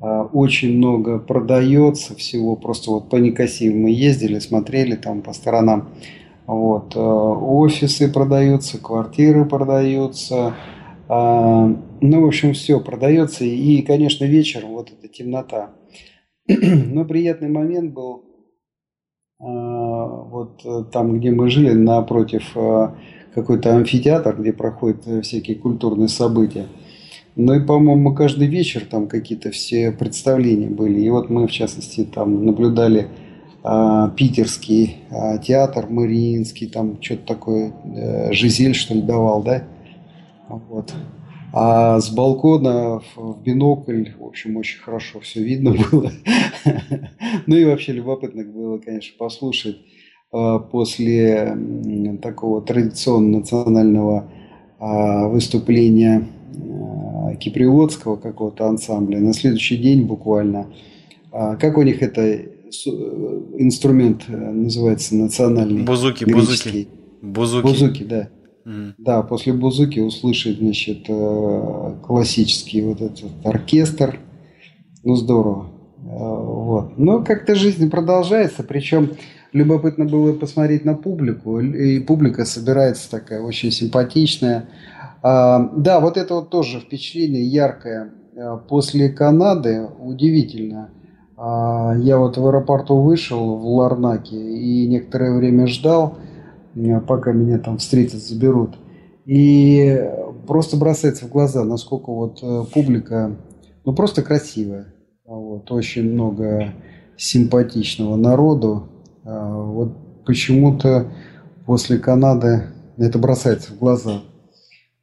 очень 0.00 0.76
много 0.76 1.18
продается 1.18 2.14
всего, 2.14 2.56
просто 2.56 2.90
вот 2.90 3.08
по 3.08 3.16
Никосии 3.16 3.70
мы 3.70 3.90
ездили, 3.90 4.38
смотрели 4.38 4.96
там 4.96 5.22
по 5.22 5.32
сторонам, 5.32 5.90
вот, 6.46 6.94
офисы 6.96 8.12
продаются, 8.12 8.78
квартиры 8.78 9.46
продаются, 9.46 10.54
а, 11.08 11.66
ну, 12.00 12.22
в 12.22 12.26
общем, 12.26 12.52
все 12.52 12.80
продается. 12.80 13.44
И, 13.44 13.82
конечно, 13.82 14.24
вечер, 14.24 14.64
вот 14.66 14.90
эта 14.90 15.12
темнота. 15.12 15.70
Но 16.48 17.04
приятный 17.04 17.48
момент 17.48 17.92
был 17.92 18.24
а, 19.40 19.44
вот 19.44 20.90
там, 20.90 21.18
где 21.18 21.30
мы 21.30 21.50
жили, 21.50 21.72
напротив 21.72 22.52
а, 22.56 22.96
какой-то 23.34 23.76
амфитеатр, 23.76 24.36
где 24.40 24.52
проходят 24.52 25.24
всякие 25.24 25.56
культурные 25.56 26.08
события. 26.08 26.66
Ну 27.36 27.54
и, 27.54 27.64
по-моему, 27.64 28.14
каждый 28.14 28.46
вечер 28.46 28.86
там 28.88 29.08
какие-то 29.08 29.50
все 29.50 29.90
представления 29.90 30.68
были. 30.68 31.00
И 31.00 31.10
вот 31.10 31.30
мы, 31.30 31.48
в 31.48 31.50
частности, 31.50 32.04
там 32.04 32.46
наблюдали 32.46 33.08
а, 33.64 34.10
питерский 34.10 34.98
а, 35.10 35.38
театр, 35.38 35.86
Мариинский, 35.88 36.68
там 36.68 37.02
что-то 37.02 37.26
такое, 37.26 37.72
а, 37.72 38.32
Жизель, 38.32 38.74
что 38.74 38.94
ли, 38.94 39.02
давал, 39.02 39.42
да? 39.42 39.64
Вот. 40.68 40.92
А 41.52 42.00
с 42.00 42.10
балкона 42.10 43.00
в 43.14 43.40
бинокль, 43.42 44.10
в 44.18 44.24
общем, 44.24 44.56
очень 44.56 44.80
хорошо 44.80 45.20
все 45.20 45.42
видно 45.42 45.74
было. 45.92 46.10
Ну 47.46 47.56
и 47.56 47.64
вообще 47.64 47.92
любопытно 47.92 48.42
было, 48.44 48.78
конечно, 48.78 49.14
послушать 49.18 49.76
а, 50.32 50.58
после 50.58 51.56
такого 52.20 52.60
традиционного 52.60 53.40
национального 53.40 54.30
а, 54.80 55.28
выступления 55.28 56.26
а, 56.56 57.36
киприотского 57.36 58.16
какого-то 58.16 58.66
ансамбля. 58.66 59.20
На 59.20 59.32
следующий 59.32 59.76
день 59.76 60.04
буквально. 60.04 60.66
Как 61.30 61.78
у 61.78 61.82
них 61.82 62.00
это 62.00 62.42
инструмент 63.58 64.24
э, 64.28 64.36
называется 64.36 65.14
национальный? 65.16 65.82
Бузуки, 65.82 66.24
бузуки. 66.24 66.88
Бузуки. 67.22 67.62
Бузуки, 67.62 68.04
да. 68.04 68.28
Да, 68.64 69.22
после 69.22 69.52
Бузуки 69.52 70.00
услышать, 70.00 70.58
значит, 70.58 71.04
э, 71.08 71.94
классический 72.02 72.82
вот 72.82 73.02
этот 73.02 73.32
оркестр. 73.44 74.18
Ну, 75.02 75.16
здорово. 75.16 75.66
Э, 75.98 76.06
вот. 76.06 76.98
Но 76.98 77.22
как-то 77.22 77.54
жизнь 77.54 77.90
продолжается, 77.90 78.62
причем 78.62 79.12
любопытно 79.52 80.06
было 80.06 80.32
посмотреть 80.32 80.84
на 80.84 80.94
публику, 80.94 81.60
и 81.60 82.00
публика 82.00 82.46
собирается 82.46 83.10
такая 83.10 83.42
очень 83.42 83.70
симпатичная. 83.70 84.68
А, 85.22 85.70
да, 85.76 86.00
вот 86.00 86.16
это 86.16 86.34
вот 86.34 86.48
тоже 86.48 86.80
впечатление 86.80 87.44
яркое. 87.44 88.12
Э, 88.34 88.58
после 88.66 89.10
Канады 89.10 89.86
удивительно. 90.00 90.88
А, 91.36 91.94
я 91.98 92.16
вот 92.16 92.38
в 92.38 92.46
аэропорту 92.46 92.96
вышел 92.96 93.56
в 93.56 93.66
Ларнаке 93.66 94.36
и 94.36 94.86
некоторое 94.86 95.36
время 95.36 95.66
ждал– 95.66 96.16
пока 97.00 97.32
меня 97.32 97.58
там 97.58 97.78
встретят, 97.78 98.22
заберут. 98.22 98.76
И 99.24 100.10
просто 100.46 100.76
бросается 100.76 101.26
в 101.26 101.30
глаза, 101.30 101.64
насколько 101.64 102.10
вот 102.10 102.40
э, 102.42 102.64
публика, 102.72 103.36
ну 103.84 103.94
просто 103.94 104.22
красивая. 104.22 104.94
Вот, 105.24 105.70
очень 105.72 106.12
много 106.12 106.74
симпатичного 107.16 108.16
народу. 108.16 108.88
А, 109.24 109.56
вот 109.56 110.24
почему-то 110.26 111.12
после 111.64 111.98
Канады 111.98 112.64
это 112.98 113.18
бросается 113.18 113.72
в 113.72 113.78
глаза. 113.78 114.20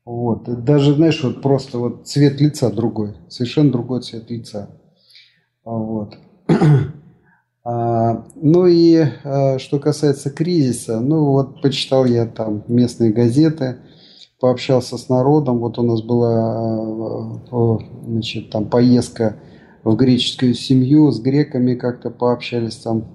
Вот. 0.05 0.63
Даже, 0.63 0.93
знаешь, 0.93 1.23
вот 1.23 1.41
просто 1.41 1.79
вот 1.79 2.07
цвет 2.07 2.39
лица 2.39 2.69
другой, 2.69 3.15
совершенно 3.29 3.71
другой 3.71 4.01
цвет 4.01 4.29
лица. 4.29 4.69
Вот. 5.63 6.17
А, 7.63 8.25
ну 8.35 8.65
и 8.65 9.05
а, 9.23 9.59
что 9.59 9.79
касается 9.79 10.31
кризиса, 10.31 10.99
ну 10.99 11.25
вот 11.25 11.61
почитал 11.61 12.05
я 12.05 12.25
там 12.25 12.63
местные 12.67 13.11
газеты, 13.11 13.77
пообщался 14.39 14.97
с 14.97 15.09
народом. 15.09 15.59
Вот 15.59 15.77
у 15.77 15.83
нас 15.83 16.01
была 16.01 17.37
а, 17.51 17.77
значит, 18.07 18.49
там 18.49 18.65
поездка 18.65 19.37
в 19.83 19.95
греческую 19.95 20.55
семью, 20.55 21.11
с 21.11 21.19
греками 21.19 21.75
как-то 21.75 22.09
пообщались 22.09 22.77
там. 22.77 23.05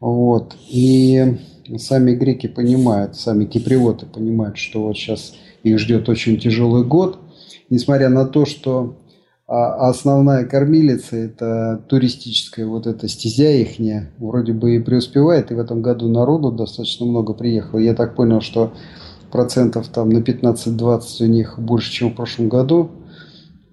Вот. 0.00 0.56
И 0.68 1.38
сами 1.78 2.14
греки 2.14 2.46
понимают, 2.46 3.16
сами 3.16 3.44
киприоты 3.44 4.06
понимают, 4.06 4.56
что 4.56 4.84
вот 4.84 4.96
сейчас 4.96 5.34
их 5.62 5.78
ждет 5.78 6.08
очень 6.08 6.38
тяжелый 6.38 6.84
год. 6.84 7.18
Несмотря 7.68 8.08
на 8.08 8.24
то, 8.24 8.46
что 8.46 8.96
а 9.48 9.88
основная 9.88 10.44
кормилица– 10.44 11.16
это 11.16 11.80
туристическая 11.88 12.66
вот 12.66 12.86
эта 12.86 13.06
стезя 13.06 13.50
ихняя, 13.50 14.10
вроде 14.18 14.52
бы 14.52 14.74
и 14.74 14.80
преуспевает, 14.80 15.50
и 15.50 15.54
в 15.54 15.60
этом 15.60 15.82
году 15.82 16.08
народу 16.08 16.50
достаточно 16.50 17.06
много 17.06 17.32
приехало. 17.32 17.78
Я 17.78 17.94
так 17.94 18.16
понял, 18.16 18.40
что 18.40 18.72
процентов 19.30 19.86
там 19.88 20.08
на 20.10 20.18
15-20 20.18 21.00
у 21.20 21.26
них 21.26 21.58
больше, 21.58 21.92
чем 21.92 22.10
в 22.10 22.16
прошлом 22.16 22.48
году 22.48 22.90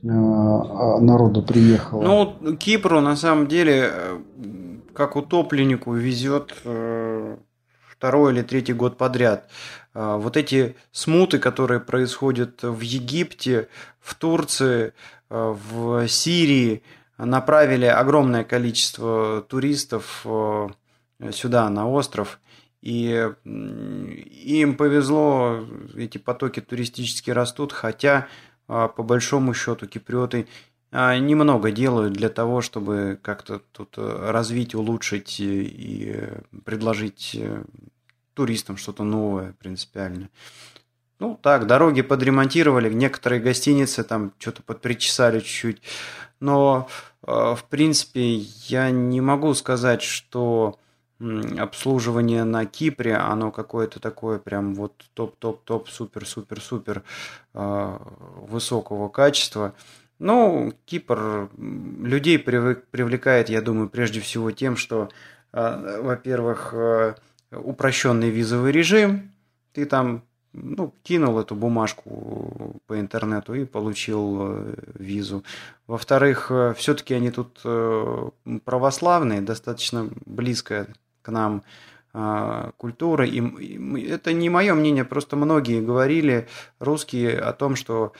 а, 0.05 0.97
а 0.97 0.99
народу 0.99 1.41
приехало. 1.41 2.03
Ну, 2.03 2.55
Кипру 2.57 3.01
на 3.01 3.15
самом 3.15 3.47
деле, 3.47 3.89
э, 3.91 4.19
как 4.93 5.15
утопленнику, 5.15 5.93
везет 5.93 6.53
э, 6.65 7.37
второй 7.87 8.33
или 8.33 8.41
третий 8.41 8.73
год 8.73 8.97
подряд. 8.97 9.49
А, 9.93 10.17
вот 10.17 10.35
эти 10.37 10.75
смуты, 10.91 11.39
которые 11.39 11.79
происходят 11.79 12.61
в 12.63 12.81
Египте, 12.81 13.69
в 14.01 14.15
Турции, 14.15 14.93
в 15.33 16.07
Сирии 16.07 16.83
направили 17.17 17.85
огромное 17.85 18.43
количество 18.43 19.41
туристов 19.41 20.21
э, 20.25 20.69
сюда, 21.31 21.69
на 21.69 21.89
остров. 21.89 22.39
И 22.81 23.29
им 23.45 24.75
повезло, 24.75 25.65
эти 25.95 26.17
потоки 26.17 26.59
туристические 26.59 27.33
растут, 27.33 27.71
хотя 27.71 28.27
э, 28.67 28.89
по 28.95 29.03
большому 29.03 29.53
счету 29.53 29.87
киприоты 29.87 30.47
немного 30.91 31.71
делают 31.71 32.13
для 32.13 32.29
того, 32.29 32.61
чтобы 32.61 33.17
как-то 33.19 33.61
тут 33.71 33.97
развить, 33.97 34.75
улучшить 34.75 35.37
и 35.39 36.29
предложить 36.65 37.35
туристам 38.35 38.77
что-то 38.77 39.03
новое 39.03 39.53
принципиально. 39.53 40.29
Ну, 41.19 41.39
так, 41.41 41.67
дороги 41.67 42.01
подремонтировали, 42.01 42.91
некоторые 42.91 43.41
гостиницы 43.41 44.03
там 44.03 44.33
что-то 44.39 44.61
подпричесали 44.63 45.39
чуть-чуть. 45.39 45.81
Но, 46.39 46.87
в 47.21 47.59
принципе, 47.69 48.35
я 48.67 48.91
не 48.91 49.21
могу 49.21 49.53
сказать, 49.53 50.01
что 50.01 50.77
обслуживание 51.57 52.43
на 52.43 52.65
Кипре, 52.65 53.15
оно 53.15 53.51
какое-то 53.51 53.99
такое 53.99 54.39
прям 54.39 54.75
вот 54.75 55.05
топ-топ-топ, 55.13 55.89
супер-супер-супер 55.89 57.03
э, 57.53 57.97
высокого 58.47 59.09
качества. 59.09 59.73
Ну, 60.19 60.73
Кипр 60.85 61.49
людей 61.57 62.39
привлекает, 62.39 63.49
я 63.49 63.61
думаю, 63.61 63.89
прежде 63.89 64.19
всего 64.19 64.51
тем, 64.51 64.75
что, 64.75 65.09
э, 65.53 66.01
во-первых, 66.01 66.73
э, 66.73 67.15
упрощенный 67.51 68.29
визовый 68.29 68.71
режим, 68.71 69.31
ты 69.73 69.85
там 69.85 70.23
ну, 70.53 70.93
кинул 71.03 71.39
эту 71.39 71.55
бумажку 71.55 72.79
по 72.85 72.99
интернету 72.99 73.53
и 73.53 73.65
получил 73.65 74.37
э, 74.41 74.73
визу. 74.95 75.43
Во-вторых, 75.87 76.51
э, 76.51 76.73
все-таки 76.77 77.13
они 77.15 77.31
тут 77.31 77.59
э, 77.65 78.29
православные, 78.63 79.41
достаточно 79.41 80.09
близкая 80.25 80.87
к 81.21 81.31
нам 81.31 81.63
культура. 82.77 83.25
И 83.25 83.41
это 84.07 84.33
не 84.33 84.47
мое 84.47 84.75
мнение, 84.75 85.03
просто 85.03 85.35
многие 85.35 85.81
говорили, 85.81 86.47
русские, 86.77 87.39
о 87.39 87.53
том, 87.53 87.75
что 87.75 88.13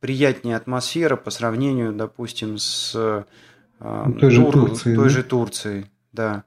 приятнее 0.00 0.56
атмосфера 0.56 1.16
по 1.16 1.28
сравнению, 1.28 1.92
допустим, 1.92 2.56
с 2.56 3.26
той, 3.78 4.30
же 4.30 4.50
Турцией, 4.50 4.96
той 4.96 5.04
да? 5.04 5.10
же 5.10 5.22
Турцией. 5.22 5.86
Да. 6.12 6.44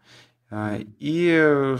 И 0.97 1.75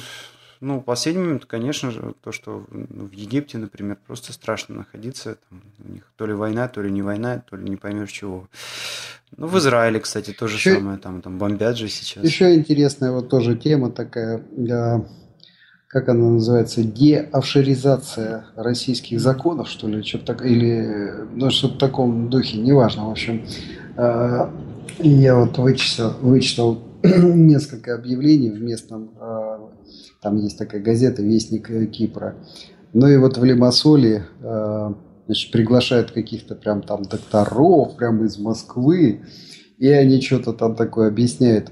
ну, 0.64 0.82
последний 0.82 1.22
момент, 1.22 1.46
конечно 1.46 1.92
же, 1.92 2.14
то, 2.24 2.32
что 2.32 2.66
ну, 2.72 3.06
в 3.06 3.12
Египте, 3.12 3.58
например, 3.58 3.98
просто 4.08 4.32
страшно 4.32 4.76
находиться. 4.76 5.38
Там, 5.50 5.62
у 5.86 5.92
них 5.92 6.10
то 6.16 6.26
ли 6.26 6.34
война, 6.34 6.70
то 6.70 6.82
ли 6.82 6.90
не 6.90 7.02
война, 7.02 7.44
то 7.50 7.58
ли 7.58 7.70
не 7.70 7.76
поймешь 7.76 8.12
чего. 8.12 8.48
Ну, 9.36 9.48
в 9.48 9.58
Израиле, 9.58 10.00
кстати, 10.00 10.32
то 10.32 10.48
же 10.48 10.56
еще, 10.56 10.76
самое. 10.76 10.98
Там, 10.98 11.22
там 11.22 11.38
бомбят 11.38 11.78
же 11.78 11.90
сейчас. 11.90 12.24
Еще 12.24 12.56
интересная 12.56 13.12
вот 13.12 13.28
тоже 13.28 13.58
тема 13.58 13.92
такая, 13.92 14.42
как 15.88 16.08
она 16.08 16.30
называется, 16.30 16.82
деофшеризация 16.82 18.46
российских 18.56 19.20
законов, 19.20 19.68
что 19.68 19.90
ли, 19.90 20.02
что-то 20.02 20.28
так, 20.28 20.46
или, 20.46 21.28
ну, 21.34 21.50
что-то 21.52 21.76
в 21.76 21.78
таком 21.78 22.30
духе, 22.30 22.58
неважно, 22.58 23.10
в 23.10 23.12
общем. 23.12 23.46
А, 23.98 24.50
я 25.00 25.36
вот 25.36 25.58
вычитал, 25.58 26.16
вычитал 26.22 26.82
несколько 27.04 27.96
объявлений 27.96 28.50
в 28.50 28.62
местном 28.62 29.12
а, 29.20 29.60
там 30.24 30.38
есть 30.38 30.58
такая 30.58 30.82
газета 30.82 31.22
«Вестник 31.22 31.70
э, 31.70 31.86
Кипра». 31.86 32.36
Ну 32.94 33.08
и 33.08 33.18
вот 33.18 33.38
в 33.38 33.44
Лимассоле 33.44 34.24
э, 34.42 34.94
значит, 35.26 35.52
приглашают 35.52 36.12
каких-то 36.12 36.56
прям 36.56 36.82
там 36.82 37.04
докторов, 37.04 37.98
прямо 37.98 38.26
из 38.26 38.38
Москвы, 38.38 39.22
и 39.78 39.88
они 39.90 40.22
что-то 40.22 40.54
там 40.54 40.76
такое 40.76 41.10
объясняют. 41.10 41.72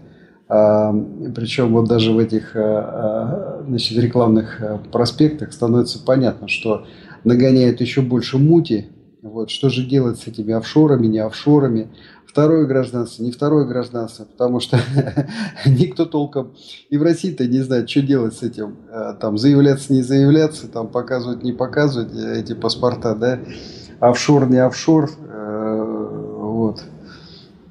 А, 0.49 0.93
причем 1.33 1.71
вот 1.71 1.87
даже 1.87 2.11
в 2.11 2.17
этих 2.17 2.55
а, 2.55 3.63
значит, 3.67 3.97
рекламных 3.97 4.61
проспектах 4.91 5.53
становится 5.53 6.03
понятно, 6.03 6.49
что 6.49 6.85
нагоняют 7.23 7.79
еще 7.79 8.01
больше 8.01 8.37
мути. 8.37 8.87
Вот, 9.21 9.51
что 9.51 9.69
же 9.69 9.85
делать 9.85 10.19
с 10.19 10.27
этими 10.27 10.53
офшорами, 10.53 11.07
не 11.07 11.19
офшорами? 11.19 11.89
Второе 12.32 12.65
гражданство, 12.65 13.24
не 13.24 13.32
второе 13.32 13.65
гражданство, 13.65 14.24
потому 14.24 14.62
что 14.62 14.80
никто 15.65 16.06
толком 16.06 16.54
и 16.89 16.98
в 16.98 17.04
России-то 17.04 17.46
не 17.46 17.60
знает, 17.60 17.89
что 17.89 18.02
делать 18.02 18.36
с 18.36 18.41
этим. 18.41 18.78
Э, 18.89 19.13
там 19.20 19.38
заявляться, 19.38 19.91
не 19.91 20.02
заявляться, 20.02 20.70
там 20.70 20.88
показывать, 20.88 21.44
не 21.44 21.52
показывать 21.52 22.15
э, 22.15 22.39
эти 22.39 22.54
паспорта, 22.54 23.15
да. 23.15 23.39
Офшор, 24.00 24.50
не 24.50 24.58
офшор. 24.58 25.12
Э, 25.28 26.38
вот. 26.39 26.82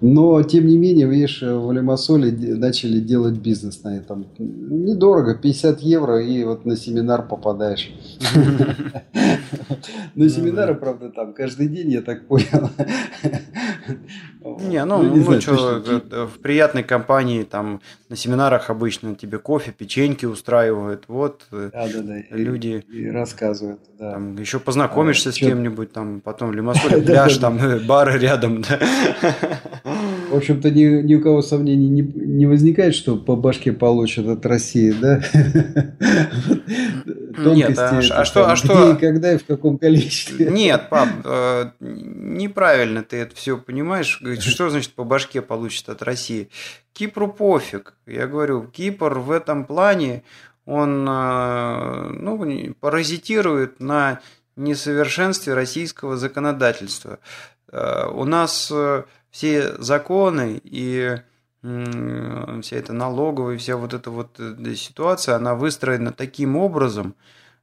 Но, 0.03 0.43
тем 0.43 0.67
не 0.67 0.79
менее, 0.79 1.07
видишь, 1.07 1.43
в 1.43 1.73
Лимассоле 1.73 2.31
начали 2.57 3.01
делать 3.01 3.39
бизнес 3.39 3.83
на 3.83 3.97
этом. 3.97 4.27
Недорого, 4.39 5.35
50 5.35 5.81
евро, 5.81 6.23
и 6.23 6.43
вот 6.45 6.65
на 6.65 6.77
семинар 6.77 7.27
попадаешь. 7.27 7.93
На 10.15 10.29
семинары, 10.29 10.75
правда, 10.75 11.11
там 11.11 11.33
каждый 11.33 11.69
день, 11.69 11.91
я 11.93 12.03
так 12.03 12.27
понял. 12.27 12.71
Не, 14.43 14.85
ну, 14.87 15.03
ну, 15.03 15.17
ну 15.17 15.41
что, 15.41 15.83
в 16.27 16.39
приятной 16.39 16.83
компании, 16.83 17.43
там, 17.43 17.81
на 18.09 18.17
семинарах 18.17 18.71
обычно 18.71 19.15
тебе 19.15 19.39
кофе, 19.39 19.71
печеньки 19.71 20.25
устраивают, 20.25 21.05
вот, 21.09 21.47
да, 21.51 21.71
да, 21.73 22.01
да. 22.01 22.23
люди... 22.31 22.85
И 22.91 23.09
рассказывают, 23.09 23.81
да. 23.99 24.13
Там, 24.13 24.37
еще 24.37 24.59
познакомишься 24.59 25.29
а, 25.29 25.33
с 25.33 25.37
кем-нибудь, 25.37 25.93
там, 25.93 26.23
потом 26.23 26.51
в 26.51 26.55
Лимассоле 26.55 27.03
пляж, 27.07 27.37
там, 27.37 27.59
бары 27.87 28.19
рядом, 28.19 28.63
да. 28.63 28.79
В 30.31 30.37
общем-то, 30.37 30.71
ни, 30.71 31.03
ни 31.03 31.15
у 31.17 31.21
кого 31.21 31.43
сомнений 31.43 31.89
не, 31.89 32.03
не 32.03 32.47
возникает, 32.47 32.95
что 32.95 33.17
по 33.17 33.37
башке 33.37 33.73
получат 33.73 34.27
от 34.27 34.47
России, 34.47 34.93
да? 34.93 35.21
Нет, 37.39 37.79
а, 37.79 37.99
а 37.99 38.25
что, 38.25 38.51
а 38.51 38.57
что? 38.57 38.93
и 38.93 38.97
когда 38.99 39.33
и 39.33 39.39
в 39.39 39.47
каком 39.47 39.79
количестве? 39.79 40.47
Нет, 40.51 40.89
пап, 40.89 41.09
э, 41.25 41.71
неправильно 41.79 43.05
ты 43.05 43.19
это 43.19 43.37
все 43.37 43.57
понимаешь. 43.57 44.21
Что 44.41 44.71
значит 44.71 44.95
по 44.95 45.05
башке 45.05 45.41
получат 45.41 45.89
от 45.91 46.03
России? 46.03 46.51
Кипру 46.93 47.29
пофиг. 47.29 47.95
Я 48.07 48.27
говорю, 48.27 48.65
Кипр 48.67 49.19
в 49.19 49.31
этом 49.31 49.65
плане 49.65 50.25
он 50.65 51.07
э, 51.09 52.09
ну, 52.19 52.75
паразитирует 52.81 53.81
на 53.81 54.21
несовершенстве 54.57 55.55
российского 55.55 56.17
законодательства. 56.17 57.21
Э, 57.71 58.09
у 58.09 58.25
нас 58.25 58.73
все 59.31 59.77
законы 59.79 60.61
и 60.65 61.17
вся 61.63 62.77
эта 62.77 62.93
налоговая, 62.93 63.59
вся 63.59 63.77
вот 63.77 63.93
эта 63.93 64.11
вот 64.11 64.39
э, 64.39 64.75
ситуация, 64.75 65.37
она 65.37 65.55
выстроена 65.55 66.13
таким 66.13 66.57
образом, 66.57 67.15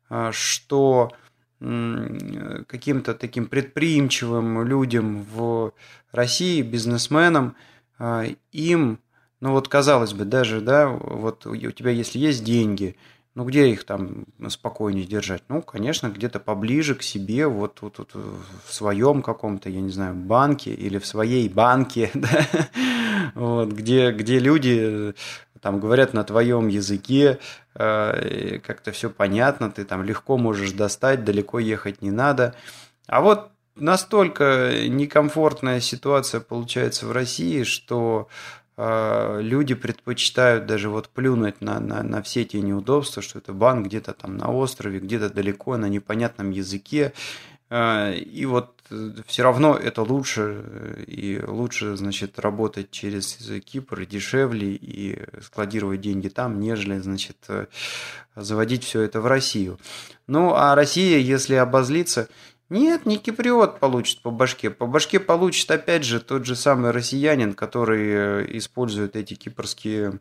а, 0.09 0.31
что 0.31 1.11
каким-то 1.59 3.15
таким 3.15 3.47
предприимчивым 3.47 4.63
людям 4.63 5.25
в 5.33 5.73
России, 6.11 6.61
бизнесменам, 6.61 7.55
а, 7.97 8.25
им, 8.51 8.99
ну 9.39 9.53
вот 9.53 9.67
казалось 9.67 10.13
бы, 10.13 10.25
даже, 10.25 10.61
да, 10.61 10.87
вот 10.87 11.47
у 11.47 11.55
тебя 11.55 11.89
если 11.89 12.19
есть 12.19 12.43
деньги, 12.43 12.95
ну, 13.37 13.45
где 13.45 13.69
их 13.69 13.83
там 13.83 14.25
спокойнее 14.49 15.05
держать? 15.05 15.43
Ну, 15.47 15.61
конечно, 15.61 16.07
где-то 16.07 16.39
поближе 16.39 16.95
к 16.95 17.03
себе, 17.03 17.45
вот, 17.45 17.77
вот, 17.81 17.99
вот 17.99 18.15
в 18.65 18.73
своем 18.73 19.21
каком-то, 19.21 19.69
я 19.69 19.79
не 19.79 19.91
знаю, 19.91 20.15
банке 20.15 20.73
или 20.73 20.97
в 20.97 21.05
своей 21.05 21.47
банке, 21.47 22.09
да? 22.15 22.47
вот, 23.35 23.71
где, 23.73 24.11
где 24.11 24.39
люди 24.39 25.13
там 25.61 25.79
говорят 25.79 26.15
на 26.15 26.23
твоем 26.23 26.67
языке, 26.67 27.37
э, 27.75 28.57
как-то 28.65 28.91
все 28.91 29.11
понятно, 29.11 29.69
ты 29.69 29.85
там 29.85 30.01
легко 30.01 30.39
можешь 30.39 30.71
достать, 30.71 31.23
далеко 31.23 31.59
ехать 31.59 32.01
не 32.01 32.09
надо. 32.09 32.55
А 33.05 33.21
вот 33.21 33.51
настолько 33.75 34.73
некомфортная 34.87 35.79
ситуация 35.79 36.41
получается 36.41 37.05
в 37.05 37.11
России, 37.11 37.61
что 37.61 38.29
люди 38.77 39.73
предпочитают 39.73 40.67
даже 40.67 40.89
вот 40.89 41.09
плюнуть 41.09 41.61
на, 41.61 41.79
на, 41.79 42.03
на 42.03 42.21
все 42.21 42.43
эти 42.43 42.57
неудобства, 42.57 43.23
что 43.23 43.39
это 43.39 43.51
банк 43.51 43.87
где-то 43.87 44.13
там 44.13 44.37
на 44.37 44.51
острове, 44.51 44.99
где-то 44.99 45.29
далеко, 45.29 45.77
на 45.77 45.87
непонятном 45.87 46.51
языке. 46.51 47.13
А, 47.69 48.13
и 48.13 48.45
вот 48.45 48.81
э, 48.89 49.11
все 49.25 49.43
равно 49.43 49.75
это 49.75 50.01
лучше, 50.01 50.63
э, 50.63 51.03
и 51.05 51.41
лучше, 51.45 51.97
значит, 51.97 52.39
работать 52.39 52.91
через 52.91 53.37
Кипр 53.65 54.05
дешевле 54.05 54.73
и 54.73 55.21
складировать 55.41 55.99
деньги 55.99 56.29
там, 56.29 56.61
нежели, 56.61 56.97
значит, 56.99 57.37
э, 57.49 57.65
заводить 58.37 58.85
все 58.85 59.01
это 59.01 59.19
в 59.19 59.27
Россию. 59.27 59.79
Ну, 60.27 60.53
а 60.55 60.75
Россия, 60.75 61.17
если 61.17 61.55
обозлиться, 61.55 62.29
нет, 62.69 63.05
не 63.05 63.17
киприот 63.17 63.79
получит 63.79 64.21
по 64.21 64.29
башке. 64.29 64.69
По 64.69 64.87
башке 64.87 65.19
получит, 65.19 65.71
опять 65.71 66.03
же, 66.03 66.19
тот 66.19 66.45
же 66.45 66.55
самый 66.55 66.91
россиянин, 66.91 67.53
который 67.53 68.09
э, 68.09 68.45
использует 68.57 69.15
эти 69.15 69.35
кипрские 69.35 70.19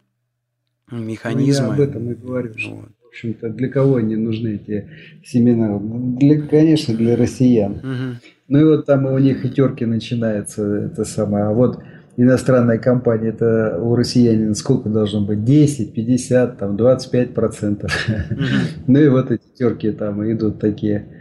механизмы. 0.90 1.66
Ну, 1.66 1.72
я 1.72 1.74
об 1.74 1.80
этом 1.80 2.12
и 2.12 2.14
говорю. 2.14 2.54
Вот. 2.70 2.88
В 3.02 3.09
общем-то, 3.09 3.48
для 3.48 3.68
кого 3.68 3.96
они 3.96 4.14
нужны, 4.14 4.61
эти 4.62 4.88
семинары? 5.24 5.80
Для, 5.80 6.40
конечно, 6.42 6.94
для 6.94 7.16
россиян. 7.16 7.72
Угу. 7.72 8.20
Ну 8.48 8.61
и 8.61 8.64
вот 8.64 8.87
там 8.87 9.06
у 9.06 9.18
них 9.18 9.44
и 9.44 9.50
терки 9.50 9.85
начинается, 9.85 10.62
это 10.62 11.04
самое. 11.04 11.46
А 11.46 11.52
вот 11.52 11.82
иностранная 12.16 12.78
компания, 12.78 13.30
это 13.30 13.80
у 13.82 13.96
россиянина 13.96 14.54
сколько 14.54 14.88
должно 14.88 15.20
быть? 15.26 15.42
10, 15.42 15.94
50, 15.94 16.59
там 16.59 16.76
25 16.76 17.35
процентов. 17.35 18.09
Угу. 18.09 18.44
Ну 18.87 19.00
и 19.00 19.09
вот 19.09 19.32
эти 19.32 19.42
терки 19.59 19.90
там 19.90 20.30
идут 20.30 20.61
такие 20.61 21.15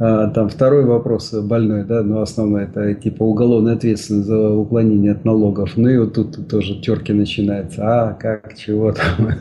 там 0.00 0.48
второй 0.48 0.86
вопрос 0.86 1.30
больной, 1.32 1.84
да, 1.84 2.02
но 2.02 2.22
основной 2.22 2.64
это 2.64 2.94
типа 2.94 3.22
уголовная 3.22 3.74
ответственность 3.74 4.28
за 4.28 4.50
уклонение 4.50 5.12
от 5.12 5.26
налогов. 5.26 5.76
Ну 5.76 5.90
и 5.90 5.98
вот 5.98 6.14
тут 6.14 6.48
тоже 6.48 6.80
терки 6.80 7.12
начинаются. 7.12 7.82
А, 7.84 8.14
как, 8.14 8.56
чего 8.56 8.92
там. 8.92 9.34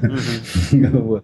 вот. 1.02 1.24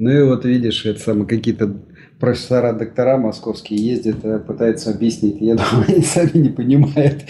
Ну 0.00 0.10
и 0.10 0.22
вот 0.24 0.44
видишь, 0.44 0.84
это 0.84 0.98
самое, 0.98 1.26
какие-то 1.26 1.72
профессора, 2.18 2.72
доктора 2.72 3.16
московские 3.16 3.84
ездят, 3.84 4.24
э, 4.24 4.40
пытаются 4.40 4.90
объяснить. 4.90 5.36
Я 5.40 5.54
думаю, 5.54 5.84
они 5.88 6.02
сами 6.02 6.30
не 6.34 6.48
понимают. 6.48 7.24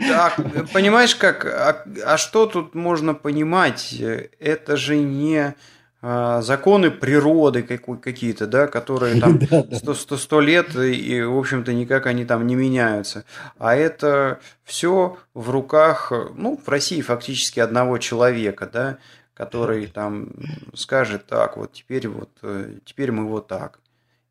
Да, 0.00 0.32
понимаешь, 0.72 1.14
как, 1.14 1.44
а, 1.44 1.84
а 2.04 2.16
что 2.16 2.46
тут 2.46 2.74
можно 2.74 3.14
понимать? 3.14 4.02
Это 4.40 4.76
же 4.76 4.98
не 4.98 5.36
а, 5.38 5.54
законы 6.00 6.92
природы 6.92 7.62
какие-то, 7.62 8.46
да, 8.46 8.68
которые 8.68 9.20
там 9.20 9.40
сто 10.16 10.40
лет, 10.40 10.76
и, 10.76 11.22
в 11.22 11.36
общем-то, 11.36 11.72
никак 11.72 12.06
они 12.06 12.24
там 12.24 12.46
не 12.46 12.54
меняются. 12.54 13.24
А 13.58 13.74
это 13.74 14.38
все 14.62 15.18
в 15.34 15.50
руках, 15.50 16.12
ну, 16.36 16.60
в 16.64 16.68
России 16.68 17.00
фактически 17.00 17.58
одного 17.58 17.98
человека, 17.98 18.70
да, 18.72 18.98
который 19.34 19.86
там 19.86 20.30
скажет 20.74 21.26
так, 21.26 21.56
вот 21.56 21.72
теперь 21.72 22.08
вот, 22.08 22.30
э, 22.42 22.78
теперь 22.84 23.12
мы 23.12 23.26
вот 23.26 23.48
так. 23.48 23.80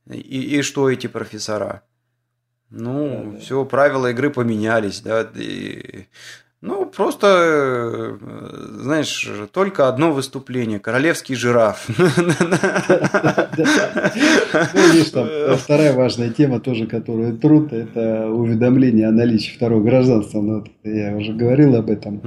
И, 0.09 0.57
и 0.57 0.61
что 0.61 0.89
эти 0.89 1.07
профессора? 1.07 1.83
Ну, 2.69 3.31
да, 3.33 3.39
все, 3.39 3.65
правила 3.65 4.11
игры 4.11 4.29
поменялись, 4.29 5.01
да. 5.01 5.29
И, 5.35 6.07
ну, 6.59 6.87
просто, 6.87 7.27
э, 7.27 8.17
знаешь, 8.81 9.29
только 9.51 9.87
одно 9.87 10.11
выступление. 10.11 10.79
Королевский 10.79 11.35
жираф. 11.35 11.87
Видишь, 14.73 15.11
там 15.11 15.27
вторая 15.57 15.93
важная 15.93 16.31
тема 16.31 16.59
тоже, 16.59 16.87
которую 16.87 17.37
труд, 17.37 17.73
это 17.73 18.27
уведомление 18.27 19.07
о 19.07 19.11
наличии 19.11 19.55
второго 19.55 19.83
гражданства. 19.83 20.41
Ну, 20.41 20.63
я 20.83 21.15
уже 21.15 21.33
говорил 21.33 21.75
об 21.75 21.91
этом. 21.91 22.23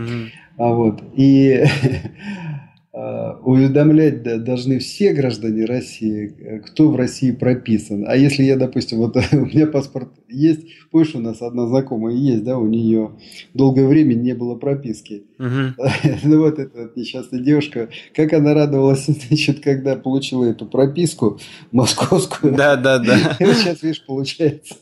А 0.57 0.69
вот. 0.69 1.03
И 1.17 1.65
уведомлять 2.93 4.23
должны 4.43 4.81
все 4.81 5.13
граждане 5.13 5.65
России, 5.65 6.35
э, 6.39 6.59
кто 6.59 6.91
в 6.91 6.97
России 6.97 7.31
прописан. 7.31 8.05
А 8.09 8.17
если 8.17 8.43
я, 8.43 8.57
допустим, 8.57 8.99
вот 8.99 9.17
у 9.33 9.47
меня 9.47 9.69
паспорт 9.69 10.09
есть, 10.29 10.67
помнишь, 10.91 11.15
у 11.15 11.21
нас 11.21 11.41
одна 11.41 11.69
знакомая 11.69 12.15
есть, 12.15 12.43
да, 12.43 12.59
у 12.59 12.67
нее 12.67 13.13
долгое 13.55 13.87
время 13.87 14.15
не 14.15 14.35
было 14.35 14.57
прописки. 14.57 15.23
Угу. 15.39 15.87
Ну 16.25 16.39
вот 16.41 16.59
эта 16.59 16.83
вот 16.83 16.97
несчастная 16.97 17.41
девушка, 17.41 17.89
как 18.15 18.33
она 18.33 18.55
радовалась, 18.55 19.07
значит, 19.29 19.61
когда 19.61 19.95
получила 19.95 20.45
эту 20.45 20.67
прописку 20.67 21.39
московскую. 21.71 22.55
Да, 22.55 22.75
да, 22.75 22.99
да. 22.99 23.37
И 23.39 23.45
вот 23.45 23.55
сейчас, 23.55 23.83
видишь, 23.83 24.05
получается, 24.05 24.75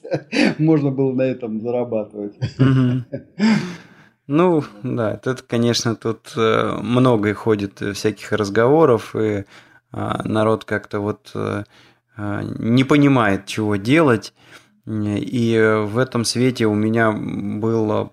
можно 0.57 0.91
было 0.91 1.13
на 1.13 1.23
этом 1.23 1.61
зарабатывать. 1.61 2.33
Угу. 2.59 3.19
Ну, 4.29 4.63
да, 4.83 5.15
это, 5.15 5.37
конечно, 5.37 5.97
тут 5.97 6.35
э, 6.37 6.79
много 6.83 7.35
ходит 7.35 7.81
всяких 7.95 8.31
разговоров, 8.33 9.17
и 9.17 9.47
а, 9.91 10.23
народ 10.23 10.67
как-то 10.67 11.01
вот 11.01 11.31
э, 11.35 11.65
а, 12.15 12.43
не 12.43 12.85
понимает, 12.85 13.47
чего 13.47 13.77
делать. 13.77 14.35
И 14.87 15.83
в 15.87 15.99
этом 15.99 16.25
свете 16.25 16.67
у 16.67 16.75
меня 16.75 17.13
было 17.13 18.11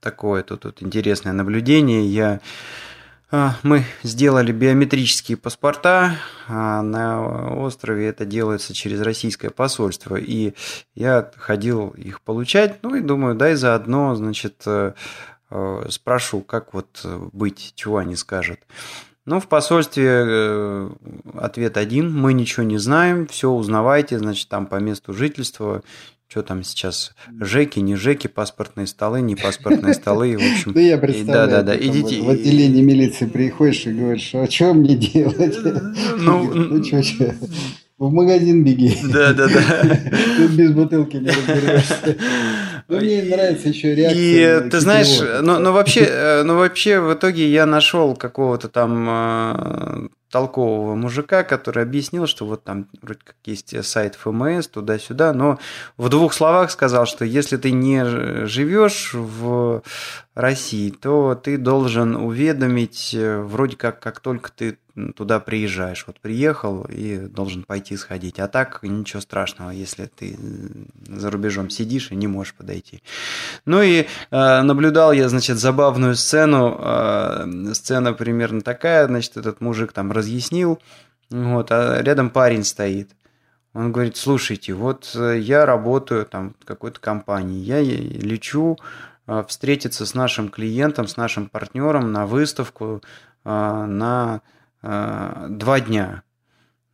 такое 0.00 0.42
тут, 0.44 0.60
тут 0.60 0.82
интересное 0.82 1.32
наблюдение. 1.32 2.06
Я 2.06 2.40
мы 3.62 3.84
сделали 4.02 4.52
биометрические 4.52 5.36
паспорта, 5.36 6.16
а 6.48 6.82
на 6.82 7.56
острове 7.56 8.08
это 8.08 8.24
делается 8.24 8.74
через 8.74 9.00
российское 9.00 9.50
посольство. 9.50 10.16
И 10.16 10.54
я 10.94 11.30
ходил 11.36 11.90
их 11.90 12.20
получать, 12.20 12.82
ну 12.82 12.94
и 12.94 13.00
думаю, 13.00 13.34
дай 13.34 13.54
заодно, 13.54 14.14
значит, 14.14 14.62
э, 14.66 14.92
э, 15.50 15.86
спрошу, 15.90 16.40
как 16.40 16.74
вот 16.74 17.04
быть, 17.32 17.72
чего 17.74 17.98
они 17.98 18.16
скажут. 18.16 18.60
Ну, 19.26 19.40
в 19.40 19.48
посольстве 19.48 20.08
э, 20.08 20.90
ответ 21.34 21.76
один, 21.76 22.16
мы 22.16 22.32
ничего 22.32 22.62
не 22.62 22.78
знаем, 22.78 23.26
все 23.26 23.50
узнавайте, 23.50 24.20
значит, 24.20 24.48
там 24.48 24.66
по 24.66 24.76
месту 24.76 25.12
жительства, 25.12 25.82
что 26.28 26.42
там 26.42 26.64
сейчас, 26.64 27.14
жеки, 27.40 27.78
не 27.78 27.94
жеки, 27.94 28.26
паспортные 28.26 28.86
столы, 28.86 29.20
не 29.20 29.36
паспортные 29.36 29.94
столы, 29.94 30.36
в 30.36 30.40
общем. 30.52 30.72
Да 30.72 30.80
я 30.80 30.98
представляю, 30.98 31.50
да, 31.50 31.62
да, 31.62 31.74
да. 31.74 31.76
Идите. 31.76 32.20
в 32.20 32.28
отделение 32.28 32.82
милиции 32.82 33.26
приходишь 33.26 33.86
и 33.86 33.92
говоришь, 33.92 34.34
а 34.34 34.50
что 34.50 34.74
мне 34.74 34.96
делать? 34.96 35.56
Ну, 36.18 36.52
ну 36.52 36.84
что, 36.84 37.02
что? 37.02 37.34
В 37.98 38.12
магазин 38.12 38.62
беги. 38.62 38.94
Да, 39.10 39.32
да, 39.32 39.48
да. 39.48 40.00
Тут 40.36 40.50
без 40.50 40.70
бутылки 40.72 41.16
не 41.16 41.30
разберешься. 41.30 42.16
Ну, 42.88 42.98
мне 42.98 43.22
нравится 43.22 43.70
еще 43.70 43.94
реакция. 43.94 44.66
И 44.66 44.68
ты 44.68 44.80
знаешь, 44.80 45.18
но, 45.42 45.58
но 45.58 45.72
вообще, 45.72 46.00
э, 46.02 46.42
но 46.42 46.56
вообще 46.56 47.00
в 47.00 47.14
итоге 47.14 47.50
я 47.50 47.64
нашел 47.64 48.14
какого-то 48.14 48.68
там 48.68 49.06
э, 49.08 50.08
толкового 50.36 50.94
мужика, 50.94 51.44
который 51.44 51.82
объяснил, 51.82 52.26
что 52.26 52.44
вот 52.44 52.62
там 52.62 52.88
вроде 53.00 53.20
как 53.24 53.36
есть 53.46 53.82
сайт 53.86 54.16
ФМС, 54.16 54.68
туда-сюда, 54.68 55.32
но 55.32 55.58
в 55.96 56.10
двух 56.10 56.34
словах 56.34 56.70
сказал, 56.70 57.06
что 57.06 57.24
если 57.24 57.56
ты 57.56 57.70
не 57.70 58.04
живешь 58.44 59.14
в 59.14 59.82
России, 60.36 60.90
то 60.90 61.34
ты 61.34 61.56
должен 61.56 62.14
уведомить 62.14 63.14
э, 63.14 63.40
вроде 63.40 63.76
как, 63.78 64.00
как 64.00 64.20
только 64.20 64.52
ты 64.52 64.76
туда 65.14 65.40
приезжаешь. 65.40 66.04
Вот 66.06 66.20
приехал 66.20 66.84
и 66.88 67.18
должен 67.18 67.64
пойти 67.64 67.96
сходить. 67.96 68.38
А 68.38 68.48
так 68.48 68.80
ничего 68.82 69.20
страшного, 69.20 69.70
если 69.70 70.06
ты 70.06 70.36
за 71.06 71.30
рубежом 71.30 71.70
сидишь 71.70 72.10
и 72.10 72.16
не 72.16 72.26
можешь 72.26 72.54
подойти. 72.54 73.02
Ну 73.66 73.82
и 73.82 74.06
э, 74.30 74.62
наблюдал 74.62 75.12
я, 75.12 75.28
значит, 75.28 75.58
забавную 75.58 76.14
сцену. 76.16 76.78
Э, 76.80 77.46
сцена 77.74 78.12
примерно 78.12 78.60
такая, 78.60 79.06
значит, 79.06 79.36
этот 79.36 79.60
мужик 79.60 79.92
там 79.92 80.12
разъяснил, 80.26 80.80
вот, 81.30 81.70
а 81.70 82.02
рядом 82.02 82.30
парень 82.30 82.64
стоит. 82.64 83.10
Он 83.72 83.92
говорит, 83.92 84.16
слушайте, 84.16 84.72
вот 84.72 85.12
э, 85.14 85.38
я 85.38 85.66
работаю 85.66 86.24
там 86.24 86.54
в 86.60 86.64
какой-то 86.64 86.98
компании, 86.98 87.58
я 87.58 87.82
лечу 87.82 88.78
э, 89.26 89.44
встретиться 89.46 90.06
с 90.06 90.14
нашим 90.14 90.48
клиентом, 90.48 91.06
с 91.06 91.16
нашим 91.16 91.48
партнером 91.48 92.12
на 92.12 92.26
выставку 92.26 93.02
э, 93.44 93.84
на 93.86 94.40
два 94.82 95.80
дня 95.80 96.22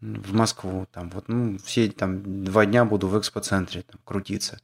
в 0.01 0.33
Москву. 0.33 0.87
Там, 0.93 1.11
вот, 1.11 1.29
ну, 1.29 1.59
все 1.63 1.91
там 1.91 2.45
два 2.45 2.65
дня 2.65 2.87
буду 2.87 3.07
в 3.07 3.19
экспоцентре 3.19 3.83
там, 3.83 4.01
крутиться. 4.05 4.61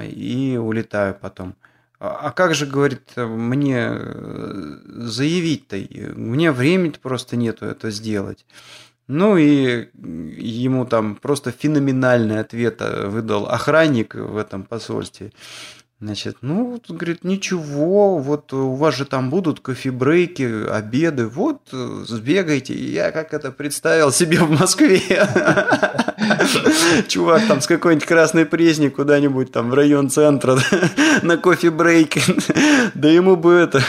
И 0.00 0.58
улетаю 0.58 1.14
потом. 1.20 1.54
А, 2.04 2.28
а 2.28 2.32
как 2.32 2.54
же, 2.54 2.66
говорит, 2.66 3.16
мне 3.16 3.90
заявить-то? 4.84 5.76
Мне 6.14 6.52
времени 6.52 6.94
просто 7.00 7.36
нету 7.36 7.64
это 7.64 7.90
сделать. 7.90 8.44
Ну 9.06 9.38
и 9.38 9.88
ему 9.94 10.84
там 10.84 11.16
просто 11.16 11.50
феноменальный 11.50 12.40
ответ 12.40 12.76
э, 12.80 13.06
выдал 13.06 13.46
охранник 13.46 14.14
в 14.14 14.36
этом 14.36 14.64
посольстве. 14.64 15.32
Значит, 16.00 16.38
ну, 16.42 16.80
говорит, 16.88 17.22
ничего, 17.22 18.18
вот 18.18 18.52
у 18.52 18.74
вас 18.74 18.96
же 18.96 19.04
там 19.04 19.30
будут 19.30 19.60
кофе-брейки, 19.60 20.68
обеды, 20.68 21.28
вот 21.28 21.60
э, 21.72 22.04
сбегайте. 22.06 22.74
Я 22.74 23.12
как 23.12 23.32
это 23.32 23.52
представил 23.52 24.10
себе 24.10 24.40
в 24.40 24.50
Москве. 24.50 25.00
Чувак 27.08 27.46
там 27.46 27.60
с 27.60 27.66
какой-нибудь 27.66 28.06
красной 28.06 28.44
пресни 28.44 28.88
куда-нибудь 28.88 29.52
там 29.52 29.70
в 29.70 29.74
район 29.74 30.10
центра 30.10 30.58
на 31.22 31.36
кофе-брейке. 31.36 32.20
Да 32.94 33.08
ему 33.08 33.36
бы 33.36 33.52
это, 33.52 33.82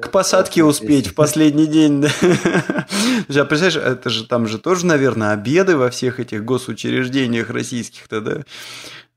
к 0.00 0.10
посадке 0.10 0.64
успеть 0.64 1.08
в 1.08 1.14
последний 1.14 1.66
день. 1.66 2.06
А 2.06 3.44
представляешь, 3.44 3.76
это 3.76 4.10
же 4.10 4.26
там 4.26 4.46
же 4.46 4.58
тоже, 4.58 4.86
наверное, 4.86 5.32
обеды 5.32 5.76
во 5.76 5.90
всех 5.90 6.20
этих 6.20 6.44
госучреждениях 6.44 7.50
российских-то, 7.50 8.20
да? 8.20 8.42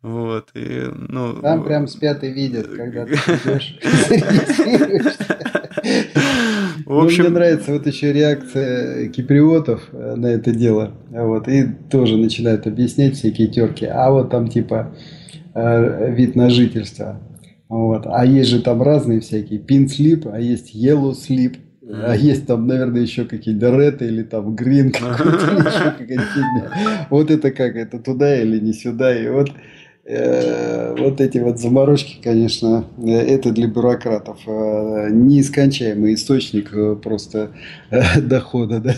Вот, 0.06 0.50
и, 0.54 0.84
ну... 1.10 1.34
Там 1.42 1.64
прям 1.64 1.88
спят 1.88 2.24
и 2.24 2.30
видят, 2.30 2.68
когда 2.68 3.06
ты 3.06 3.14
идешь, 3.16 3.80
В 6.86 7.00
общем... 7.00 7.24
мне 7.24 7.34
нравится 7.34 7.74
вот 7.74 7.88
еще 7.88 8.14
реакция 8.14 9.10
киприотов 9.10 9.90
э, 9.92 10.14
на 10.16 10.28
это 10.28 10.52
дело. 10.52 10.92
Вот, 11.10 11.48
и 11.48 11.66
тоже 11.90 12.18
начинают 12.18 12.68
объяснять 12.68 13.16
всякие 13.16 13.48
терки. 13.48 13.88
А 13.88 14.12
вот 14.12 14.30
там 14.30 14.48
типа 14.48 14.96
э, 15.56 16.14
вид 16.14 16.36
на 16.36 16.52
жительство. 16.52 17.20
Вот. 17.68 18.06
А 18.06 18.24
есть 18.24 18.52
же 18.52 18.62
там 18.62 18.84
разные 18.84 19.22
всякие. 19.22 19.60
Pin 19.60 19.88
slip, 19.88 20.30
а 20.32 20.40
есть 20.40 20.76
yellow 20.76 21.14
slip. 21.14 21.56
А 21.90 22.16
есть 22.16 22.46
там, 22.46 22.68
наверное, 22.68 23.02
еще 23.02 23.26
какие-то 23.26 23.70
red 23.70 24.06
или 24.06 24.22
там 24.22 24.54
green 24.54 24.92
какой-то, 24.92 25.68
еще 25.68 25.92
какая-то 25.98 26.26
фигня. 26.36 26.70
Вот 27.10 27.32
это 27.32 27.50
как, 27.50 27.76
это 27.76 27.98
туда 27.98 28.40
или 28.40 28.60
не 28.60 28.74
сюда. 28.74 29.20
И 29.20 29.28
вот 29.30 29.50
Э, 29.50 29.54
вот 30.08 31.20
эти 31.20 31.40
вот 31.40 31.60
заморочки, 31.60 32.22
конечно, 32.22 32.86
э, 32.98 33.10
это 33.10 33.52
для 33.52 33.68
бюрократов 33.68 34.38
э, 34.46 35.10
неискончаемый 35.10 36.14
источник 36.14 37.02
просто 37.02 37.52
дохода, 38.22 38.80
да. 38.80 38.96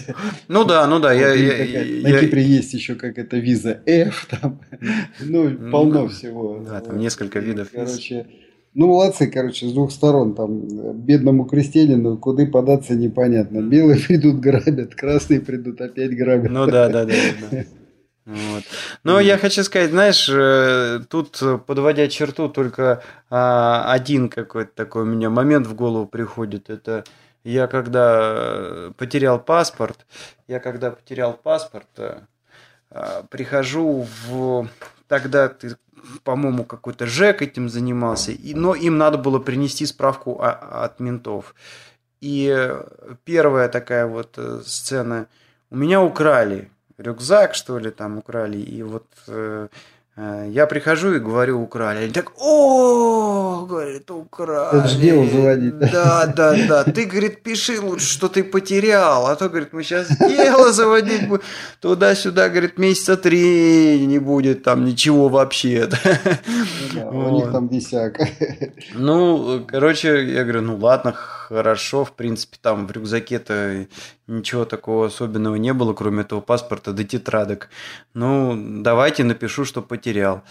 Ну 0.49 0.65
да, 0.65 0.85
ну 0.85 0.99
да. 0.99 1.13
Я, 1.13 1.33
я, 1.33 2.03
на 2.03 2.09
я, 2.09 2.19
Кипре 2.19 2.43
есть 2.43 2.73
еще 2.73 2.95
как 2.95 3.17
это 3.17 3.37
виза 3.37 3.79
F, 3.85 4.27
там, 4.29 4.59
ну, 5.21 5.49
ну 5.49 5.71
полно 5.71 6.01
ну, 6.01 6.07
всего. 6.09 6.61
Да, 6.67 6.81
там 6.81 6.99
несколько 6.99 7.39
видов. 7.39 7.69
Короче, 7.71 8.25
ну, 8.73 8.87
молодцы, 8.87 9.27
короче, 9.27 9.67
с 9.67 9.71
двух 9.71 9.91
сторон. 9.91 10.35
Там 10.35 10.67
бедному 10.93 11.45
крестьянину 11.45 12.17
куда 12.17 12.45
податься 12.45 12.95
непонятно. 12.95 13.61
Белые 13.61 13.99
придут 14.07 14.39
грабят, 14.39 14.93
красные 14.93 15.39
придут 15.39 15.81
опять 15.81 16.15
грабят. 16.15 16.51
Ну 16.51 16.67
да, 16.67 16.89
да, 16.89 17.05
да. 17.05 17.13
да. 17.49 17.63
Вот. 18.27 18.63
Но 19.05 19.21
я 19.21 19.37
хочу 19.37 19.63
сказать, 19.63 19.91
знаешь, 19.91 20.27
э, 20.29 20.99
тут 21.09 21.41
подводя 21.65 22.09
черту, 22.09 22.49
только 22.49 23.01
а, 23.29 23.89
один 23.89 24.27
какой-то 24.27 24.71
такой 24.75 25.03
у 25.03 25.05
меня 25.05 25.29
момент 25.29 25.65
в 25.65 25.73
голову 25.73 26.05
приходит. 26.05 26.69
Это 26.69 27.05
я 27.45 27.67
когда 27.67 28.91
потерял 28.97 29.39
паспорт, 29.39 30.05
я 30.49 30.59
когда 30.59 30.91
потерял 30.91 31.31
паспорт, 31.35 31.87
э, 31.95 32.19
а, 32.91 33.23
прихожу 33.29 34.05
в... 34.27 34.67
Тогда 35.07 35.47
ты, 35.47 35.77
по-моему, 36.25 36.65
какой-то 36.65 37.05
ЖЭК 37.05 37.41
этим 37.43 37.69
занимался, 37.69 38.33
и, 38.33 38.53
но 38.53 38.75
им 38.75 38.97
надо 38.97 39.17
было 39.17 39.39
принести 39.39 39.85
справку 39.85 40.41
от 40.41 40.99
ментов. 40.99 41.55
И 42.19 42.73
первая 43.23 43.69
такая 43.69 44.05
вот 44.05 44.33
э, 44.35 44.61
сцена, 44.65 45.27
у 45.69 45.77
меня 45.77 46.01
украли 46.01 46.69
рюкзак, 46.97 47.55
что 47.55 47.79
ли, 47.79 47.91
там 47.91 48.17
украли. 48.17 48.57
И 48.57 48.83
вот 48.83 49.05
э, 49.27 49.67
э, 50.15 50.47
я 50.49 50.65
прихожу 50.65 51.13
и 51.13 51.19
говорю, 51.19 51.61
украли. 51.61 52.05
Они 52.05 52.13
так, 52.13 52.31
о, 52.39 53.65
говорит, 53.69 54.09
украли. 54.09 54.79
Это 54.79 54.87
же 54.87 54.99
дело 54.99 55.27
заводить. 55.27 55.77
Да, 55.77 56.25
да, 56.25 56.55
да. 56.67 56.83
Ты, 56.83 57.05
говорит, 57.05 57.43
пиши 57.43 57.79
лучше, 57.79 58.05
что 58.05 58.27
ты 58.27 58.43
потерял. 58.43 59.27
А 59.27 59.35
то, 59.35 59.49
говорит, 59.49 59.73
мы 59.73 59.83
сейчас 59.83 60.07
дело 60.17 60.71
заводить 60.73 61.27
будем. 61.27 61.43
Туда-сюда, 61.81 62.49
говорит, 62.49 62.77
месяца 62.79 63.15
три 63.15 64.05
не 64.05 64.19
будет 64.19 64.63
там 64.63 64.85
ничего 64.85 65.29
вообще. 65.29 65.89
Ну. 66.93 67.27
У 67.27 67.35
них 67.35 67.51
там 67.51 67.69
десяк. 67.69 68.19
Ну, 68.93 69.65
короче, 69.67 70.25
я 70.25 70.43
говорю, 70.43 70.61
ну 70.61 70.77
ладно, 70.77 71.15
хорошо, 71.47 72.03
в 72.03 72.13
принципе, 72.13 72.57
там 72.61 72.87
в 72.87 72.91
рюкзаке-то 72.91 73.87
ничего 74.27 74.65
такого 74.65 75.07
особенного 75.07 75.55
не 75.55 75.73
было, 75.73 75.93
кроме 75.93 76.21
этого 76.21 76.41
паспорта 76.41 76.91
до 76.91 77.03
тетрадок. 77.03 77.69
Ну, 78.13 78.55
давайте 78.81 79.23
напишу, 79.23 79.63
что 79.65 79.81
потерял. 79.81 80.43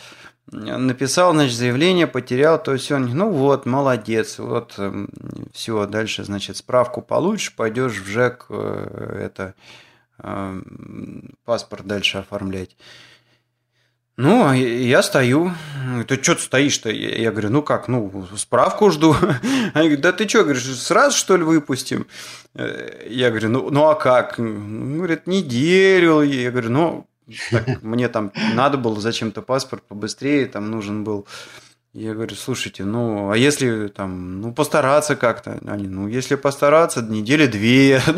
Написал, 0.51 1.32
значит, 1.32 1.57
заявление, 1.57 2.07
потерял, 2.07 2.62
то 2.62 2.72
есть 2.72 2.90
он, 2.92 3.07
ну 3.07 3.30
вот, 3.30 3.66
молодец, 3.66 4.38
вот, 4.38 4.74
эм, 4.78 5.09
все, 5.53 5.86
дальше, 5.86 6.24
значит, 6.24 6.57
справку 6.57 7.03
получишь, 7.03 7.55
пойдешь 7.55 7.99
в 8.01 8.07
ЖЭК, 8.07 8.47
э, 8.49 9.20
это, 9.24 9.55
эм, 10.18 11.34
паспорт 11.44 11.84
дальше 11.86 12.18
оформлять. 12.18 12.76
Ну, 14.17 14.49
а 14.49 14.57
я 14.57 15.03
стою. 15.03 15.53
Ты 16.09 16.23
что 16.23 16.35
ты 16.35 16.41
стоишь-то? 16.43 16.91
Я 16.91 17.31
говорю, 17.31 17.51
ну 17.51 17.62
как, 17.62 17.87
ну, 17.87 18.27
справку 18.37 18.91
жду. 18.91 19.14
Они 19.75 19.89
говорят, 19.89 20.01
да 20.01 20.12
ты 20.12 20.27
что, 20.27 20.43
говоришь, 20.43 20.64
сразу 20.64 21.17
что 21.17 21.37
ли 21.37 21.43
выпустим? 21.43 22.07
Э, 22.55 23.07
я 23.09 23.29
говорю, 23.29 23.51
ну, 23.51 23.71
ну 23.71 23.89
а 23.89 23.95
как? 23.95 24.39
Ну, 24.39 24.97
говорит, 24.97 25.27
неделю. 25.27 26.23
Я 26.23 26.51
говорю, 26.51 26.71
ну, 26.71 27.07
так, 27.51 27.83
мне 27.83 28.09
там 28.09 28.33
надо 28.55 28.79
было 28.79 29.01
зачем-то 29.01 29.43
паспорт 29.43 29.83
побыстрее, 29.83 30.47
там 30.47 30.71
нужен 30.71 31.05
был. 31.05 31.27
Я 31.99 32.12
говорю, 32.12 32.36
слушайте, 32.36 32.84
ну, 32.84 33.30
а 33.30 33.38
если 33.38 33.88
там, 33.88 34.42
ну, 34.42 34.53
постараться 34.53 35.16
как-то? 35.16 35.59
Они, 35.66 35.88
ну, 35.88 36.09
если 36.09 36.34
постараться, 36.34 37.01
недели 37.01 37.47
две. 37.47 38.03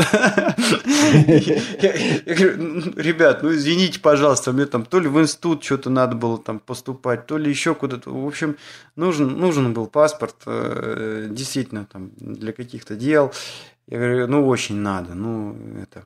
Я 2.27 2.35
говорю, 2.35 2.57
«Ну, 2.59 2.93
ребят, 2.97 3.45
ну, 3.45 3.55
извините, 3.55 4.01
пожалуйста, 4.01 4.53
мне 4.53 4.67
там 4.67 4.85
то 4.85 4.99
ли 4.99 5.07
в 5.07 5.21
институт 5.21 5.63
что-то 5.63 5.91
надо 5.91 6.17
было 6.17 6.39
там 6.39 6.59
поступать, 6.59 7.29
то 7.29 7.39
ли 7.39 7.49
еще 7.49 7.77
куда-то. 7.77 8.11
В 8.11 8.27
общем, 8.27 8.57
нужен, 8.97 9.39
нужен 9.39 9.73
был 9.75 9.87
паспорт, 9.87 10.35
э, 10.47 11.29
действительно, 11.31 11.85
там, 11.85 12.11
для 12.17 12.53
каких-то 12.53 12.97
дел. 12.97 13.33
Я 13.87 13.99
говорю, 13.99 14.27
ну, 14.27 14.49
очень 14.49 14.75
надо, 14.75 15.15
ну, 15.15 15.57
это... 15.81 16.05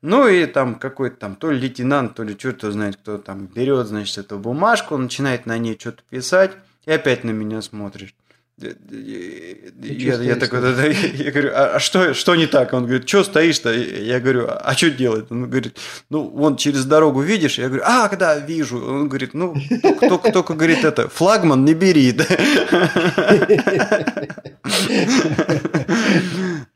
Ну 0.00 0.26
и 0.26 0.46
там 0.46 0.74
какой-то 0.74 1.14
там 1.16 1.36
то 1.36 1.52
ли 1.52 1.60
лейтенант, 1.60 2.16
то 2.16 2.24
ли 2.24 2.36
что-то 2.36 2.72
знает, 2.72 2.96
кто 2.96 3.18
там 3.18 3.46
берет, 3.46 3.86
значит, 3.86 4.18
эту 4.18 4.36
бумажку, 4.36 4.96
начинает 4.96 5.46
на 5.46 5.58
ней 5.58 5.76
что-то 5.78 6.02
писать. 6.10 6.50
И 6.86 6.90
опять 6.90 7.24
на 7.24 7.30
меня 7.30 7.62
смотришь. 7.62 8.14
Я, 8.58 10.22
я 10.22 10.36
такой, 10.36 10.60
да, 10.60 10.72
да, 10.72 10.84
я 10.84 11.30
говорю, 11.30 11.50
а, 11.54 11.76
а 11.76 11.80
что, 11.80 12.14
что 12.14 12.36
не 12.36 12.46
так? 12.46 12.72
Он 12.72 12.84
говорит, 12.84 13.08
что 13.08 13.24
стоишь-то? 13.24 13.72
Я 13.72 14.20
говорю, 14.20 14.46
а 14.48 14.74
что 14.74 14.90
делать? 14.90 15.30
Он 15.30 15.48
говорит, 15.48 15.76
ну, 16.10 16.28
вон 16.28 16.56
через 16.56 16.84
дорогу 16.84 17.22
видишь? 17.22 17.58
Я 17.58 17.68
говорю, 17.68 17.82
а, 17.86 18.08
да, 18.14 18.38
вижу. 18.38 18.78
Он 18.78 19.08
говорит, 19.08 19.34
ну, 19.34 19.56
только, 19.82 20.08
только, 20.08 20.32
только 20.32 20.54
говорит 20.54 20.84
это, 20.84 21.08
флагман 21.08 21.64
не 21.64 21.74
бери. 21.74 22.12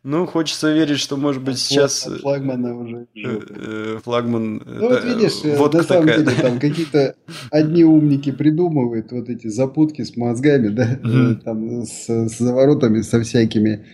Ну, 0.02 0.26
хочется 0.26 0.72
верить, 0.72 0.98
что, 0.98 1.16
может 1.16 1.42
быть, 1.42 1.58
сейчас... 1.58 2.08
Флагмана 2.20 2.78
уже. 2.78 3.06
Э, 3.14 3.40
э, 3.48 3.98
флагман... 4.02 4.62
Ну, 4.64 4.88
вот 4.88 5.04
видишь, 5.04 5.58
вот 5.58 5.74
на 5.74 5.82
самом 5.82 6.06
деле, 6.06 6.30
там 6.30 6.58
какие-то 6.58 7.16
одни 7.50 7.84
умники 7.84 8.30
придумывают 8.32 9.12
вот 9.12 9.28
эти 9.28 9.48
запутки 9.48 10.02
с 10.02 10.16
мозгами, 10.16 10.68
да, 10.68 10.98
там 11.44 11.84
с, 11.84 12.08
с 12.08 12.38
заворотами, 12.38 13.02
со 13.02 13.20
всякими. 13.22 13.84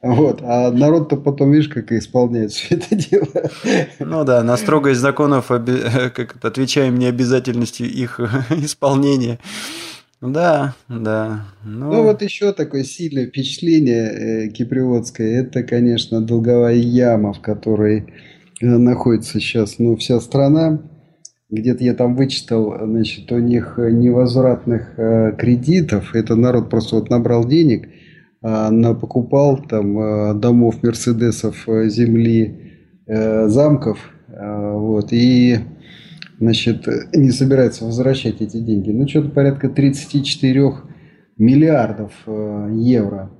Вот. 0.00 0.40
А 0.42 0.70
народ-то 0.70 1.16
потом, 1.16 1.52
видишь, 1.52 1.68
как 1.68 1.90
исполняет 1.90 2.52
все 2.52 2.76
это 2.76 2.94
дело. 2.94 3.26
Ну 3.98 4.24
да, 4.24 4.42
на 4.44 4.56
строгость 4.56 5.00
законов 5.00 5.46
как 5.48 6.36
отвечаем 6.44 6.98
необязательностью 6.98 7.90
их 7.90 8.20
исполнения. 8.50 9.40
Да, 10.20 10.74
да. 10.88 11.44
Ну... 11.64 11.92
ну 11.92 12.02
вот 12.02 12.22
еще 12.22 12.52
такое 12.52 12.82
сильное 12.82 13.26
впечатление 13.26 14.46
э, 14.46 14.48
киприотское, 14.48 15.42
это, 15.42 15.62
конечно, 15.62 16.20
долговая 16.20 16.74
яма, 16.74 17.32
в 17.32 17.40
которой 17.40 18.12
э, 18.60 18.66
находится 18.66 19.38
сейчас 19.38 19.78
ну, 19.78 19.96
вся 19.96 20.20
страна. 20.20 20.82
Где-то 21.50 21.84
я 21.84 21.94
там 21.94 22.16
вычитал, 22.16 22.76
значит, 22.84 23.30
у 23.30 23.38
них 23.38 23.78
невозвратных 23.78 24.98
э, 24.98 25.36
кредитов. 25.38 26.14
Это 26.14 26.34
народ 26.34 26.68
просто 26.68 26.96
вот 26.96 27.10
набрал 27.10 27.44
денег, 27.46 27.86
э, 27.86 28.70
на, 28.70 28.94
покупал 28.94 29.62
там 29.62 29.98
э, 30.00 30.34
домов, 30.34 30.82
мерседесов, 30.82 31.68
э, 31.68 31.88
земли, 31.88 32.74
э, 33.06 33.46
замков. 33.46 33.98
Э, 34.26 34.72
вот, 34.74 35.12
и 35.12 35.58
значит, 36.38 36.86
не 37.14 37.30
собирается 37.30 37.84
возвращать 37.84 38.40
эти 38.40 38.58
деньги. 38.58 38.90
Ну, 38.90 39.06
что-то 39.08 39.30
порядка 39.30 39.68
34 39.68 40.72
миллиардов 41.38 42.12
э, 42.26 42.70
евро. 42.74 43.30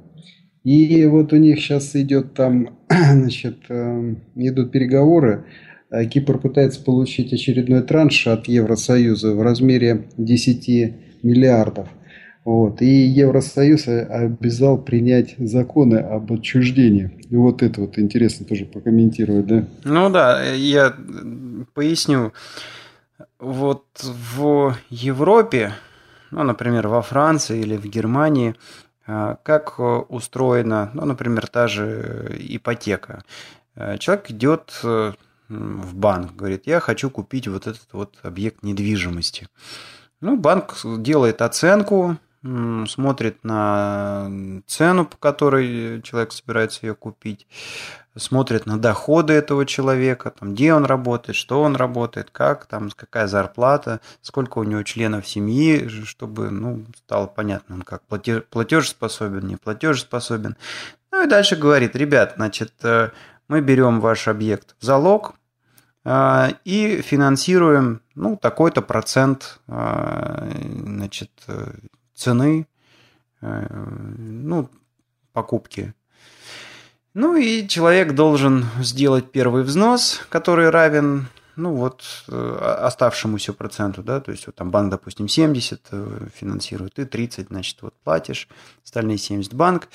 И 0.65 1.07
вот 1.07 1.33
у 1.33 1.37
них 1.37 1.59
сейчас 1.61 1.95
идет 1.97 2.35
там, 2.35 2.79
значит, 2.89 3.59
э, 3.69 4.15
идут 4.37 4.73
переговоры. 4.73 5.45
Э, 5.91 6.05
Кипр 6.05 6.39
пытается 6.39 6.83
получить 6.83 7.33
очередной 7.33 7.83
транш 7.83 8.27
от 8.27 8.47
Евросоюза 8.47 9.35
в 9.35 9.43
размере 9.43 10.09
10 10.17 10.95
миллиардов. 11.23 11.89
Вот. 12.45 12.81
И 12.81 12.87
Евросоюз 12.87 13.89
обязал 13.89 14.79
принять 14.79 15.35
законы 15.39 15.97
об 15.97 16.33
отчуждении. 16.33 17.11
И 17.29 17.37
вот 17.37 17.63
это 17.63 17.83
вот 17.83 17.99
интересно 17.99 18.47
тоже 18.47 18.65
прокомментировать, 18.65 19.47
да? 19.47 19.65
Ну 19.85 20.09
да, 20.09 20.43
я 20.55 20.95
поясню 21.75 22.33
вот 23.39 23.86
в 24.03 24.76
Европе, 24.91 25.74
ну, 26.30 26.43
например, 26.43 26.89
во 26.89 27.03
Франции 27.03 27.61
или 27.61 27.76
в 27.76 27.86
Германии, 27.86 28.55
а, 29.07 29.36
как 29.43 29.78
устроена, 29.78 30.91
ну, 30.95 31.05
например, 31.05 31.47
та 31.47 31.68
же 31.68 32.36
ипотека. 32.39 33.22
А, 33.74 33.97
человек 33.99 34.30
идет 34.30 34.80
э, 34.82 35.12
в 35.49 35.95
банк, 35.95 36.34
говорит, 36.34 36.66
я 36.66 36.80
хочу 36.80 37.11
купить 37.11 37.49
вот 37.49 37.66
этот 37.66 37.89
вот 37.93 38.18
объект 38.22 38.62
недвижимости. 38.62 39.49
Ну, 40.20 40.36
банк 40.36 40.76
делает 40.84 41.43
оценку, 41.43 42.18
смотрит 42.87 43.45
на 43.45 44.31
цену, 44.67 45.05
по 45.07 45.17
которой 45.17 46.03
человек 46.03 46.33
собирается 46.33 46.87
ее 46.87 46.95
купить, 46.95 47.47
смотрит 48.17 48.67
на 48.67 48.79
доходы 48.79 49.33
этого 49.33 49.67
человека, 49.67 50.31
там, 50.31 50.55
где 50.55 50.75
он 50.75 50.85
работает, 50.85 51.37
что 51.37 51.63
он 51.63 51.77
работает, 51.77 52.31
как, 52.31 52.67
там, 52.67 52.91
какая 52.91 53.27
зарплата, 53.27 54.01
сколько 54.21 54.59
у 54.59 54.65
него 54.65 54.83
членов 54.83 55.27
семьи, 55.27 55.89
чтобы 56.05 56.51
ну, 56.51 56.85
стало 56.97 57.27
понятно, 57.27 57.77
он 57.77 57.83
как 57.83 58.03
платеж, 58.03 58.45
платежеспособен, 58.51 59.47
не 59.47 59.57
платежеспособен. 59.57 60.57
Ну 61.13 61.25
и 61.25 61.29
дальше 61.29 61.57
говорит, 61.57 61.97
ребят, 61.97 62.35
значит, 62.37 62.73
э, 62.83 63.11
мы 63.49 63.61
берем 63.61 64.01
ваш 64.01 64.29
объект 64.29 64.77
в 64.79 64.85
залог, 64.85 65.35
и 66.65 67.03
финансируем 67.05 68.01
ну, 68.15 68.37
такой-то 68.37 68.81
процент 68.81 69.61
значит, 69.67 71.31
цены 72.19 72.66
ну, 73.41 74.69
покупки. 75.33 75.95
Ну 77.14 77.37
и 77.37 77.69
человек 77.69 78.14
должен 78.14 78.66
сделать 78.81 79.31
первый 79.31 79.62
взнос, 79.62 80.21
который 80.29 80.71
равен 80.71 81.29
ну 81.59 81.75
вот 81.75 82.05
э, 82.29 82.77
оставшемуся 82.81 83.53
проценту, 83.53 84.03
да, 84.03 84.21
то 84.21 84.31
есть 84.31 84.47
вот 84.47 84.55
там 84.55 84.71
банк, 84.71 84.91
допустим, 84.91 85.29
70 85.29 85.81
э, 85.91 86.27
финансирует, 86.33 86.95
ты 86.95 87.05
30, 87.05 87.49
значит, 87.49 87.83
вот 87.83 87.95
платишь, 88.05 88.49
остальные 88.85 89.19
70 89.19 89.55
банк, 89.55 89.89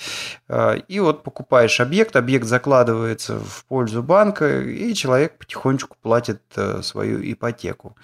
э, 0.48 0.80
и 0.86 1.00
вот 1.00 1.22
покупаешь 1.22 1.80
объект, 1.80 2.16
объект 2.16 2.46
закладывается 2.46 3.38
в 3.38 3.64
пользу 3.64 4.02
банка, 4.02 4.60
и 4.60 4.92
человек 4.94 5.38
потихонечку 5.38 5.96
платит 6.02 6.42
свою 6.82 7.32
ипотеку. 7.32 7.96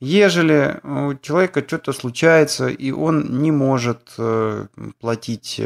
Ежели 0.00 0.80
у 0.82 1.14
человека 1.14 1.62
что-то 1.66 1.92
случается, 1.92 2.68
и 2.68 2.90
он 2.90 3.42
не 3.42 3.50
может 3.52 4.16
платить 5.00 5.60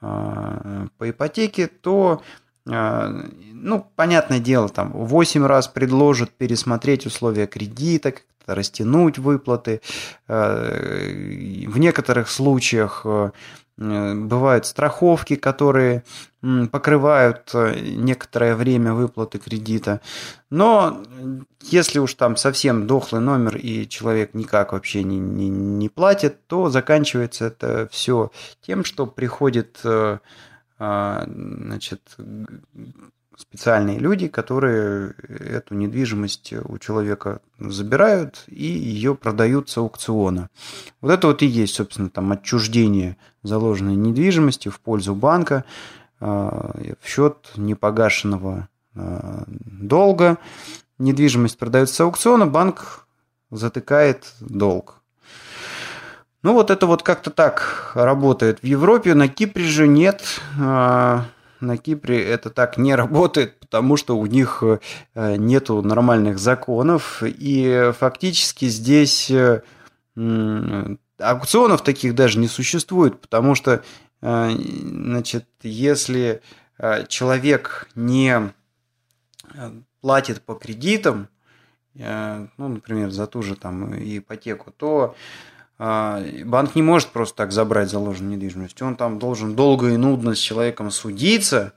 по 0.00 0.88
ипотеке, 1.00 1.66
то 1.66 2.22
ну, 2.66 3.86
понятное 3.96 4.38
дело, 4.38 4.68
там 4.68 4.92
8 4.92 5.46
раз 5.46 5.68
предложат 5.68 6.30
пересмотреть 6.30 7.06
условия 7.06 7.46
кредита, 7.46 8.12
растянуть 8.46 9.18
выплаты. 9.18 9.80
В 10.26 11.78
некоторых 11.78 12.28
случаях 12.28 13.06
бывают 13.80 14.66
страховки, 14.66 15.36
которые 15.36 16.04
покрывают 16.70 17.50
некоторое 17.54 18.54
время 18.54 18.94
выплаты 18.94 19.38
кредита. 19.38 20.00
Но 20.50 21.02
если 21.62 21.98
уж 21.98 22.14
там 22.14 22.36
совсем 22.36 22.86
дохлый 22.86 23.20
номер 23.20 23.56
и 23.56 23.88
человек 23.88 24.34
никак 24.34 24.72
вообще 24.72 25.02
не, 25.02 25.18
не, 25.18 25.48
не 25.48 25.88
платит, 25.88 26.46
то 26.46 26.68
заканчивается 26.68 27.46
это 27.46 27.88
все 27.90 28.30
тем, 28.60 28.84
что 28.84 29.06
приходит 29.06 29.80
а, 30.80 31.26
значит, 31.26 32.00
специальные 33.36 33.98
люди, 33.98 34.28
которые 34.28 35.14
эту 35.28 35.74
недвижимость 35.74 36.52
у 36.52 36.78
человека 36.78 37.40
забирают 37.58 38.44
и 38.48 38.64
ее 38.64 39.14
продают 39.14 39.70
с 39.70 39.78
аукциона. 39.78 40.50
Вот 41.00 41.10
это 41.10 41.28
вот 41.28 41.42
и 41.42 41.46
есть, 41.46 41.74
собственно, 41.74 42.10
там 42.10 42.32
отчуждение 42.32 43.16
заложенной 43.42 43.96
недвижимости 43.96 44.68
в 44.68 44.80
пользу 44.80 45.14
банка 45.14 45.64
а, 46.20 46.74
в 47.00 47.08
счет 47.08 47.50
непогашенного 47.56 48.68
а, 48.94 49.44
долга. 49.46 50.38
Недвижимость 50.98 51.58
продается 51.58 51.94
с 51.94 52.00
аукциона, 52.00 52.46
банк 52.46 53.06
затыкает 53.50 54.34
долг. 54.40 54.96
Ну, 56.42 56.54
вот 56.54 56.70
это 56.70 56.86
вот 56.86 57.02
как-то 57.02 57.30
так 57.30 57.92
работает 57.94 58.60
в 58.60 58.64
Европе. 58.64 59.14
На 59.14 59.28
Кипре 59.28 59.64
же 59.64 59.86
нет. 59.86 60.40
На 61.60 61.76
Кипре 61.76 62.24
это 62.24 62.48
так 62.50 62.78
не 62.78 62.94
работает, 62.94 63.60
потому 63.60 63.96
что 63.96 64.16
у 64.16 64.26
них 64.26 64.62
э, 64.62 65.36
нету 65.36 65.82
нормальных 65.82 66.38
законов. 66.38 67.22
И 67.22 67.92
фактически 67.98 68.66
здесь 68.66 69.30
э, 69.30 69.62
аукционов 71.18 71.82
таких 71.82 72.14
даже 72.14 72.38
не 72.38 72.48
существует, 72.48 73.20
потому 73.20 73.54
что, 73.54 73.82
э, 74.22 74.50
значит, 74.50 75.46
если 75.62 76.42
человек 77.08 77.90
не 77.94 78.54
платит 80.00 80.40
по 80.40 80.54
кредитам, 80.54 81.28
ну, 81.94 82.48
например, 82.56 83.10
за 83.10 83.26
ту 83.26 83.42
же 83.42 83.54
там 83.54 83.92
ипотеку, 83.94 84.70
то 84.70 85.14
банк 85.80 86.74
не 86.74 86.82
может 86.82 87.08
просто 87.08 87.36
так 87.36 87.52
забрать 87.52 87.88
заложенную 87.88 88.36
недвижимость. 88.36 88.82
Он 88.82 88.96
там 88.96 89.18
должен 89.18 89.54
долго 89.56 89.88
и 89.88 89.96
нудно 89.96 90.34
с 90.34 90.38
человеком 90.38 90.90
судиться, 90.90 91.72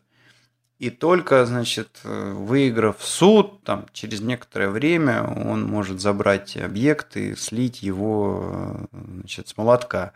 и 0.78 0.90
только, 0.90 1.46
значит, 1.46 2.02
выиграв 2.04 2.98
суд, 3.00 3.64
там, 3.64 3.86
через 3.94 4.20
некоторое 4.20 4.70
время 4.70 5.24
он 5.24 5.64
может 5.64 6.02
забрать 6.02 6.58
объект 6.58 7.16
и 7.16 7.36
слить 7.36 7.82
его 7.82 8.90
значит, 8.92 9.48
с 9.48 9.56
молотка. 9.56 10.12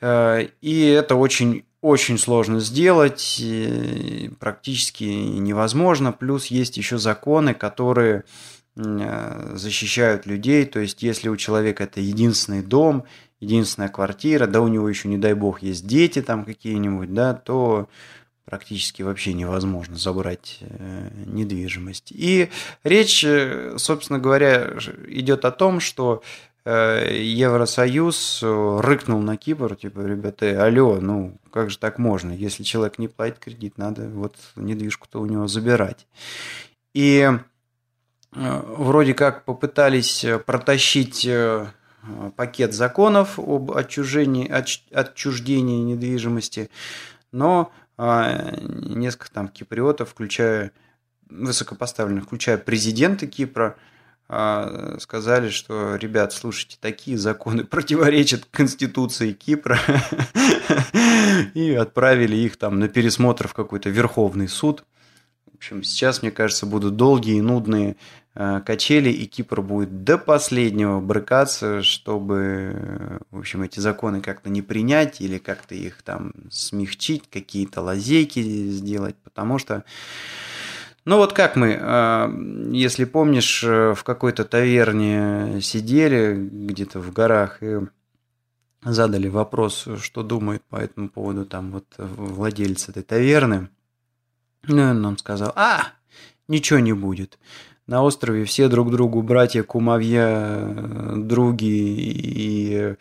Э, 0.00 0.48
и 0.62 0.86
это 0.86 1.16
очень 1.16 1.66
очень 1.82 2.16
сложно 2.16 2.60
сделать, 2.60 3.42
практически 4.38 5.02
невозможно. 5.02 6.12
Плюс 6.12 6.46
есть 6.46 6.76
еще 6.76 6.96
законы, 6.96 7.54
которые 7.54 8.22
защищают 8.74 10.26
людей. 10.26 10.64
То 10.64 10.80
есть, 10.80 11.02
если 11.02 11.28
у 11.28 11.36
человека 11.36 11.84
это 11.84 12.00
единственный 12.00 12.62
дом, 12.62 13.04
единственная 13.40 13.88
квартира, 13.88 14.46
да 14.46 14.60
у 14.60 14.68
него 14.68 14.88
еще, 14.88 15.08
не 15.08 15.18
дай 15.18 15.34
бог, 15.34 15.62
есть 15.62 15.86
дети 15.86 16.22
там 16.22 16.44
какие-нибудь, 16.44 17.12
да, 17.12 17.34
то 17.34 17.88
практически 18.44 19.02
вообще 19.02 19.34
невозможно 19.34 19.96
забрать 19.96 20.58
э, 20.60 21.10
недвижимость. 21.26 22.12
И 22.12 22.48
речь, 22.82 23.24
э, 23.24 23.74
собственно 23.78 24.18
говоря, 24.18 24.74
идет 25.08 25.44
о 25.44 25.50
том, 25.50 25.80
что 25.80 26.22
Евросоюз 26.64 28.38
рыкнул 28.44 29.20
на 29.20 29.36
Кипр, 29.36 29.74
типа, 29.74 29.98
ребята, 30.02 30.64
алло, 30.64 31.00
ну 31.00 31.36
как 31.50 31.70
же 31.70 31.78
так 31.78 31.98
можно? 31.98 32.30
Если 32.30 32.62
человек 32.62 33.00
не 33.00 33.08
платит 33.08 33.40
кредит, 33.40 33.78
надо 33.78 34.08
вот 34.08 34.36
недвижку-то 34.54 35.20
у 35.20 35.26
него 35.26 35.48
забирать. 35.48 36.06
И 36.94 37.28
Э, 37.32 37.38
вроде 38.32 39.14
как 39.14 39.44
попытались 39.44 40.24
э, 40.24 40.38
протащить 40.38 41.26
э, 41.26 41.66
пакет 42.36 42.74
законов 42.74 43.38
об 43.38 43.72
отчуждении, 43.72 44.50
отчуждении 44.92 45.82
недвижимости, 45.82 46.70
но 47.30 47.72
несколько 47.98 49.30
там 49.30 49.46
киприотов, 49.48 50.10
включая 50.10 50.72
высокопоставленных, 51.28 52.24
включая 52.24 52.58
президента 52.58 53.28
Кипра, 53.28 53.76
сказали, 54.26 55.50
что, 55.50 55.94
ребят, 55.96 56.32
слушайте, 56.32 56.78
такие 56.80 57.16
законы 57.16 57.64
противоречат 57.64 58.46
Конституции 58.50 59.32
Кипра, 59.32 59.78
и 61.54 61.72
отправили 61.74 62.36
их 62.36 62.56
там 62.56 62.80
на 62.80 62.88
пересмотр 62.88 63.46
в 63.46 63.54
какой-то 63.54 63.90
Верховный 63.90 64.48
суд. 64.48 64.84
Общем, 65.62 65.82
сейчас, 65.82 66.22
мне 66.22 66.30
кажется, 66.30 66.66
будут 66.66 66.96
долгие 66.96 67.36
и 67.36 67.40
нудные 67.40 67.96
Э, 68.34 68.62
качели, 68.64 69.10
и 69.10 69.26
Кипр 69.26 69.60
будет 69.60 70.04
до 70.04 70.16
последнего 70.16 71.00
брыкаться, 71.00 71.82
чтобы, 71.82 73.20
в 73.30 73.38
общем, 73.38 73.62
эти 73.62 73.78
законы 73.78 74.22
как-то 74.22 74.48
не 74.48 74.62
принять 74.62 75.20
или 75.20 75.36
как-то 75.36 75.74
их 75.74 76.02
там 76.02 76.32
смягчить, 76.50 77.28
какие-то 77.30 77.82
лазейки 77.82 78.40
сделать, 78.70 79.16
потому 79.22 79.58
что 79.58 79.84
ну 81.04 81.16
вот 81.18 81.34
как 81.34 81.56
мы, 81.56 81.76
э, 81.78 82.72
если 82.72 83.04
помнишь, 83.04 83.62
э, 83.64 83.92
в 83.94 84.02
какой-то 84.02 84.44
таверне 84.44 85.60
сидели 85.60 86.34
где-то 86.34 87.00
в 87.00 87.12
горах 87.12 87.62
и 87.62 87.80
задали 88.82 89.28
вопрос, 89.28 89.88
что 90.00 90.22
думает 90.22 90.62
по 90.70 90.76
этому 90.76 91.10
поводу 91.10 91.44
там 91.44 91.72
вот 91.72 91.84
владелец 91.98 92.88
этой 92.88 93.02
таверны. 93.02 93.68
Ну, 94.68 94.82
он 94.82 95.02
нам 95.02 95.18
сказал, 95.18 95.52
а, 95.56 95.88
ничего 96.48 96.78
не 96.78 96.92
будет 96.92 97.38
на 97.86 98.02
острове 98.02 98.44
все 98.44 98.68
друг 98.68 98.90
другу 98.90 99.22
братья, 99.22 99.62
кумовья, 99.62 101.14
други 101.16 101.94
и 101.96 102.94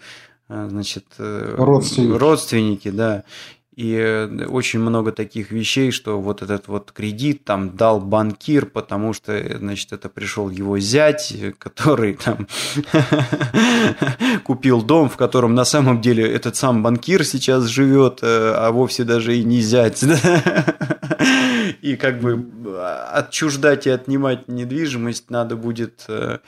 э, 0.49 0.67
значит, 0.69 1.05
э, 1.17 1.55
родственники. 1.57 2.17
родственники, 2.17 2.89
да. 2.89 3.23
И 3.75 3.95
э, 3.95 4.45
очень 4.47 4.79
много 4.79 5.11
таких 5.11 5.51
вещей, 5.51 5.91
что 5.91 6.19
вот 6.19 6.41
этот 6.41 6.67
вот 6.67 6.91
кредит 6.91 7.45
там 7.45 7.75
дал 7.75 8.01
банкир, 8.01 8.65
потому 8.65 9.13
что, 9.13 9.57
значит, 9.57 9.93
это 9.93 10.09
пришел 10.09 10.49
его 10.49 10.77
зять, 10.77 11.33
который 11.57 12.15
там 12.15 12.47
купил 14.43 14.81
дом, 14.81 15.09
в 15.09 15.15
котором 15.15 15.55
на 15.55 15.63
самом 15.63 16.01
деле 16.01 16.29
этот 16.29 16.57
сам 16.57 16.83
банкир 16.83 17.23
сейчас 17.23 17.65
живет, 17.65 18.19
а 18.21 18.71
вовсе 18.71 19.05
даже 19.05 19.37
и 19.37 19.43
не 19.43 19.61
зять. 19.61 20.03
И 21.81 21.95
как 21.95 22.19
бы 22.19 22.45
отчуждать 23.11 23.87
и 23.87 23.89
отнимать 23.89 24.47
недвижимость 24.47 25.29
надо 25.29 25.55
будет 25.55 26.05
э, 26.07 26.37
э, 26.37 26.39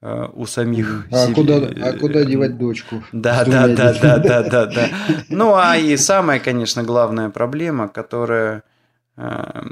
у 0.00 0.46
самих 0.46 1.06
а 1.10 1.26
себе. 1.26 1.34
Куда, 1.34 1.56
а 1.56 1.92
куда 1.98 2.24
девать 2.24 2.56
дочку? 2.56 3.02
Да, 3.12 3.44
да, 3.44 3.66
да, 3.66 3.92
да, 3.94 4.18
да, 4.18 4.42
да, 4.42 4.66
да. 4.66 4.88
Ну, 5.28 5.54
а 5.54 5.76
и 5.76 5.96
самая, 5.96 6.38
конечно, 6.38 6.84
главная 6.84 7.30
проблема, 7.30 7.88
которая, 7.88 8.62
э, 9.16 9.62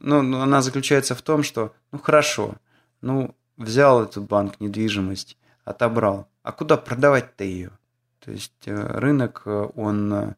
ну, 0.00 0.40
она 0.40 0.60
заключается 0.60 1.14
в 1.14 1.22
том, 1.22 1.42
что, 1.42 1.72
ну, 1.92 1.98
хорошо, 1.98 2.56
ну, 3.00 3.34
взял 3.56 4.02
этот 4.02 4.24
банк 4.24 4.58
недвижимость, 4.58 5.36
отобрал, 5.64 6.28
а 6.42 6.52
куда 6.52 6.76
продавать-то 6.76 7.44
ее? 7.44 7.70
То 8.24 8.32
есть 8.32 8.52
рынок, 8.64 9.42
он 9.46 10.34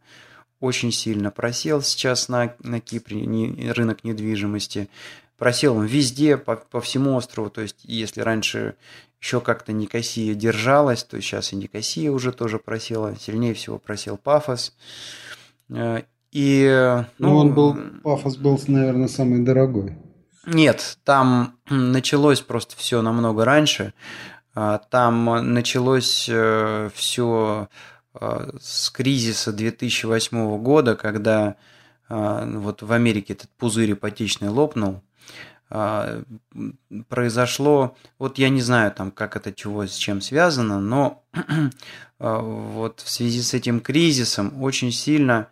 очень 0.61 0.93
сильно 0.93 1.31
просел 1.31 1.83
сейчас 1.83 2.29
на, 2.29 2.55
на 2.63 2.81
Кипре, 2.81 3.27
не, 3.27 3.71
рынок 3.73 4.05
недвижимости. 4.05 4.89
просел 5.37 5.77
он 5.77 5.87
везде, 5.87 6.37
по, 6.37 6.57
по 6.57 6.81
всему 6.81 7.15
острову. 7.15 7.51
То 7.51 7.61
есть, 7.63 7.81
если 7.85 8.21
раньше 8.21 8.75
еще 9.21 9.41
как-то 9.41 9.73
Никосия 9.73 10.35
держалась, 10.35 11.05
то 11.05 11.21
сейчас 11.21 11.53
и 11.53 11.57
Никосия 11.57 12.11
уже 12.11 12.33
тоже 12.33 12.59
просела. 12.59 13.17
Сильнее 13.17 13.55
всего 13.55 13.79
просел 13.79 14.17
Пафос. 14.17 14.75
Э, 15.71 16.03
и, 16.33 17.05
ну, 17.19 17.31
ну, 17.31 17.37
он 17.37 17.55
был, 17.55 17.77
Пафос 18.03 18.37
был, 18.37 18.61
наверное, 18.67 19.09
самый 19.09 19.41
дорогой. 19.41 19.97
Нет, 20.47 20.99
там 21.05 21.59
началось 21.69 22.41
просто 22.41 22.77
все 22.77 23.03
намного 23.03 23.45
раньше. 23.45 23.95
А, 24.55 24.79
там 24.79 25.53
началось 25.53 26.29
э, 26.31 26.91
все 26.95 27.69
э, 28.15 28.51
с 28.61 28.91
кризиса 28.91 29.53
2008 29.53 30.59
года, 30.59 30.95
когда 30.95 31.57
вот 32.09 32.83
в 32.83 32.93
Америке 32.93 33.33
этот 33.33 33.51
пузырь 33.59 33.91
ипотечный 33.91 34.49
лопнул. 34.49 35.03
А, 35.69 36.23
произошло, 37.09 37.97
вот 38.19 38.39
я 38.39 38.49
не 38.49 38.61
знаю 38.61 38.93
там, 38.93 39.11
как 39.11 39.37
это 39.37 39.53
чего 39.53 39.87
с 39.87 39.95
чем 39.95 40.21
связано, 40.21 40.81
но 40.81 41.25
вот 42.19 43.01
в 43.01 43.11
связи 43.11 43.43
с 43.43 43.53
этим 43.55 43.81
кризисом 43.81 44.63
очень 44.63 44.93
сильно 44.93 45.49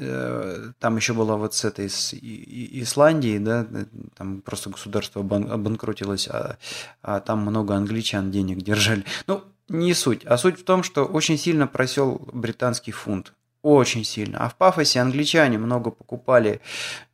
Э, 0.00 0.72
там 0.78 0.96
еще 0.96 1.12
была 1.12 1.36
вот 1.36 1.54
с 1.54 1.64
этой 1.64 1.88
с 1.88 2.14
Исландии, 2.14 3.38
да, 3.38 3.66
э, 3.68 3.84
там 4.16 4.42
просто 4.42 4.70
государство 4.70 5.22
обанкротилось, 5.22 6.28
а, 6.28 6.56
а 7.02 7.20
там 7.20 7.40
много 7.40 7.74
англичан 7.74 8.30
денег 8.30 8.58
держали. 8.58 9.04
Ну, 9.26 9.42
не 9.68 9.94
суть, 9.94 10.24
а 10.24 10.38
суть 10.38 10.60
в 10.60 10.64
том, 10.64 10.82
что 10.82 11.04
очень 11.04 11.36
сильно 11.36 11.66
просел 11.66 12.22
британский 12.32 12.92
фунт. 12.92 13.32
Очень 13.62 14.04
сильно. 14.04 14.38
А 14.38 14.48
в 14.48 14.56
Пафосе 14.56 15.00
англичане 15.00 15.58
много 15.58 15.90
покупали 15.90 16.60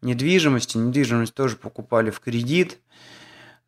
недвижимости, 0.03 0.77
недвижимость 0.77 1.35
тоже 1.35 1.57
покупали 1.57 2.11
в 2.11 2.21
кредит. 2.21 2.79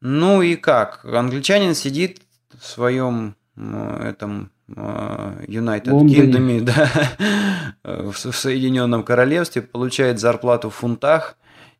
Ну 0.00 0.42
и 0.42 0.56
как? 0.56 1.04
Англичанин 1.04 1.74
сидит 1.74 2.20
в 2.58 2.64
своем 2.64 3.34
этом 3.56 4.50
Э, 4.74 5.44
United 5.46 5.92
Kingdom, 5.92 6.60
да, 6.62 6.90
в 7.84 8.16
Соединенном 8.16 9.04
Королевстве, 9.04 9.62
получает 9.62 10.18
зарплату 10.18 10.70
в 10.70 10.74
фунтах. 10.74 11.36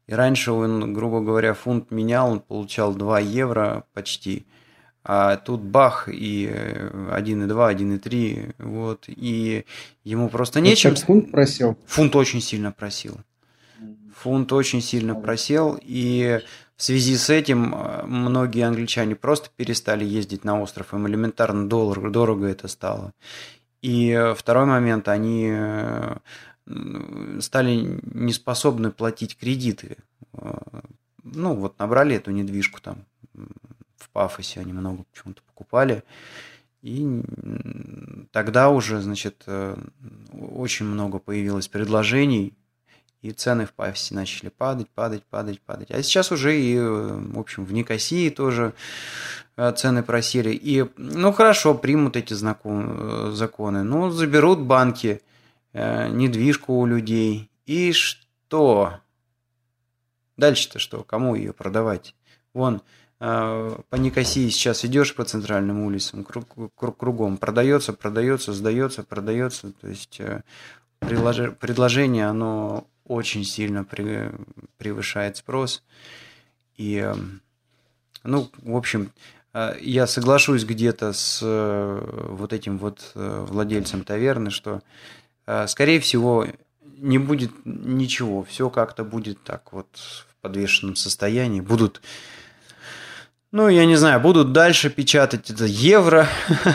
И 0.07 0.15
раньше 0.15 0.53
он, 0.53 0.93
грубо 0.93 1.21
говоря, 1.21 1.55
фунт 1.55 1.91
менял, 1.91 2.31
он 2.31 2.39
получал 2.41 2.95
2 2.95 3.19
евро 3.21 3.85
почти. 3.93 4.47
А 5.09 5.37
тут 5.37 5.61
бах, 5.61 6.09
и 6.09 6.49
1,2, 6.49 7.47
1,3, 7.47 8.55
вот, 8.59 9.05
и 9.07 9.65
ему 10.03 10.29
просто 10.29 10.59
нечем... 10.61 10.97
Так 10.97 11.05
фунт 11.05 11.31
просил? 11.31 11.79
Фунт 11.87 12.17
очень 12.17 12.41
сильно 12.41 12.73
просил. 12.73 13.17
Фунт 14.17 14.53
очень 14.53 14.83
сильно 14.83 15.15
просел, 15.15 15.79
и 15.81 16.41
в 16.77 16.83
связи 16.83 17.17
с 17.17 17.31
этим 17.31 17.73
э, 17.73 18.05
многие 18.05 18.67
англичане 18.67 19.15
просто 19.15 19.49
перестали 19.55 20.05
ездить 20.05 20.43
на 20.43 20.61
остров, 20.61 20.93
им 20.93 21.07
элементарно 21.07 21.69
доллар, 21.69 22.11
дорого 22.11 22.49
это 22.49 22.67
стало. 22.67 23.13
И 23.83 24.11
э, 24.11 24.35
второй 24.35 24.67
момент, 24.67 25.07
они 25.07 25.51
э, 25.53 26.17
стали 27.39 28.01
неспособны 28.13 28.91
платить 28.91 29.39
кредиты. 29.39 29.99
Ну, 31.23 31.55
вот 31.55 31.79
набрали 31.79 32.17
эту 32.17 32.33
недвижку 32.33 32.81
там 32.81 33.05
в 33.97 34.11
Пафосе, 34.11 34.61
они 34.61 34.73
много 34.73 35.05
почему-то 35.13 35.43
покупали. 35.43 36.05
И 36.83 37.23
тогда 38.31 38.71
уже, 38.71 39.01
значит, 39.01 39.45
очень 40.33 40.87
много 40.87 41.19
появилось 41.19 41.69
предложений 41.69 42.55
и 43.27 43.33
цены 43.33 43.67
в 43.67 43.73
Пафосе 43.73 44.15
начали 44.15 44.51
падать, 44.51 44.89
падать, 44.91 45.25
падать, 45.25 45.61
падать. 45.61 45.91
А 45.91 46.03
сейчас 46.03 46.31
уже 46.31 46.59
и, 46.59 46.79
в 46.79 47.39
общем, 47.39 47.65
в 47.65 47.73
Никосии 47.73 48.31
тоже 48.31 48.73
э, 49.57 49.73
цены 49.73 50.03
просели. 50.03 50.51
И, 50.51 50.85
ну, 50.97 51.33
хорошо, 51.33 51.75
примут 51.75 52.17
эти 52.17 52.35
э, 52.35 53.31
законы. 53.35 53.83
Ну, 53.83 54.11
заберут 54.11 54.61
банки 54.61 55.23
э, 55.73 56.09
недвижку 56.09 56.75
у 56.75 56.87
людей. 56.87 57.51
И 57.65 57.93
что? 57.93 59.01
Дальше-то 60.37 60.79
что? 60.79 61.03
Кому 61.03 61.35
ее 61.35 61.53
продавать? 61.53 62.15
Вон, 62.53 62.83
по 63.19 63.97
Никосии 63.97 64.49
сейчас 64.51 64.85
идешь 64.85 65.15
по 65.15 65.25
центральным 65.25 65.81
улицам, 65.81 66.23
круг, 66.23 66.47
круг, 66.75 66.97
кругом 66.97 67.39
продается, 67.39 67.93
продается, 67.93 68.53
сдается, 68.53 69.03
продается. 69.03 69.73
То 69.73 69.89
есть 69.89 70.21
предложение, 71.01 72.27
оно 72.27 72.87
очень 73.05 73.45
сильно 73.45 73.85
превышает 73.85 75.37
спрос. 75.37 75.83
И, 76.77 76.97
эм, 76.97 77.41
ну, 78.23 78.51
в 78.63 78.77
общем, 78.77 79.13
э, 79.55 79.77
я 79.81 80.07
соглашусь 80.07 80.65
где-то 80.65 81.13
с 81.13 81.41
э, 81.43 82.27
вот 82.31 82.53
этим 82.53 82.79
вот 82.79 83.13
э, 83.15 83.47
владельцем 83.49 84.05
таверны, 84.05 84.51
что, 84.51 84.83
скорее 85.69 86.01
всего, 86.01 86.47
не 86.99 87.19
будет 87.19 87.53
ничего, 87.65 88.43
все 88.43 88.69
как-то 88.69 89.05
будет 89.05 89.43
так 89.45 89.73
вот 89.73 89.87
в 89.95 90.37
подвешенном 90.41 90.97
состоянии, 90.97 91.61
будут 91.61 92.03
ну, 93.53 93.69
я 93.69 93.87
не 93.87 93.97
знаю, 93.97 94.21
будут 94.21 94.53
дальше 94.53 94.91
печатать 94.91 95.51
это 95.51 95.65
евро, 95.65 96.29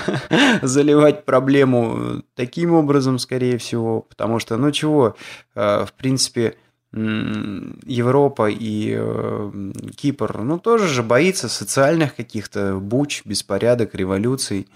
заливать 0.62 1.26
проблему 1.26 2.24
таким 2.36 2.74
образом, 2.74 3.20
скорее 3.20 3.58
всего, 3.58 4.02
потому 4.02 4.40
что, 4.40 4.58
ну 4.58 4.72
чего, 4.72 5.16
э, 5.56 5.86
в 5.86 5.94
принципе, 5.94 6.56
Европа 6.94 8.50
и 8.50 8.94
э, 8.98 9.72
Кипр, 9.96 10.40
ну, 10.42 10.60
тоже 10.60 10.88
же 10.88 11.04
боится 11.04 11.48
социальных 11.48 12.16
каких-то 12.16 12.80
буч, 12.80 13.22
беспорядок, 13.26 13.96
революций. 13.96 14.68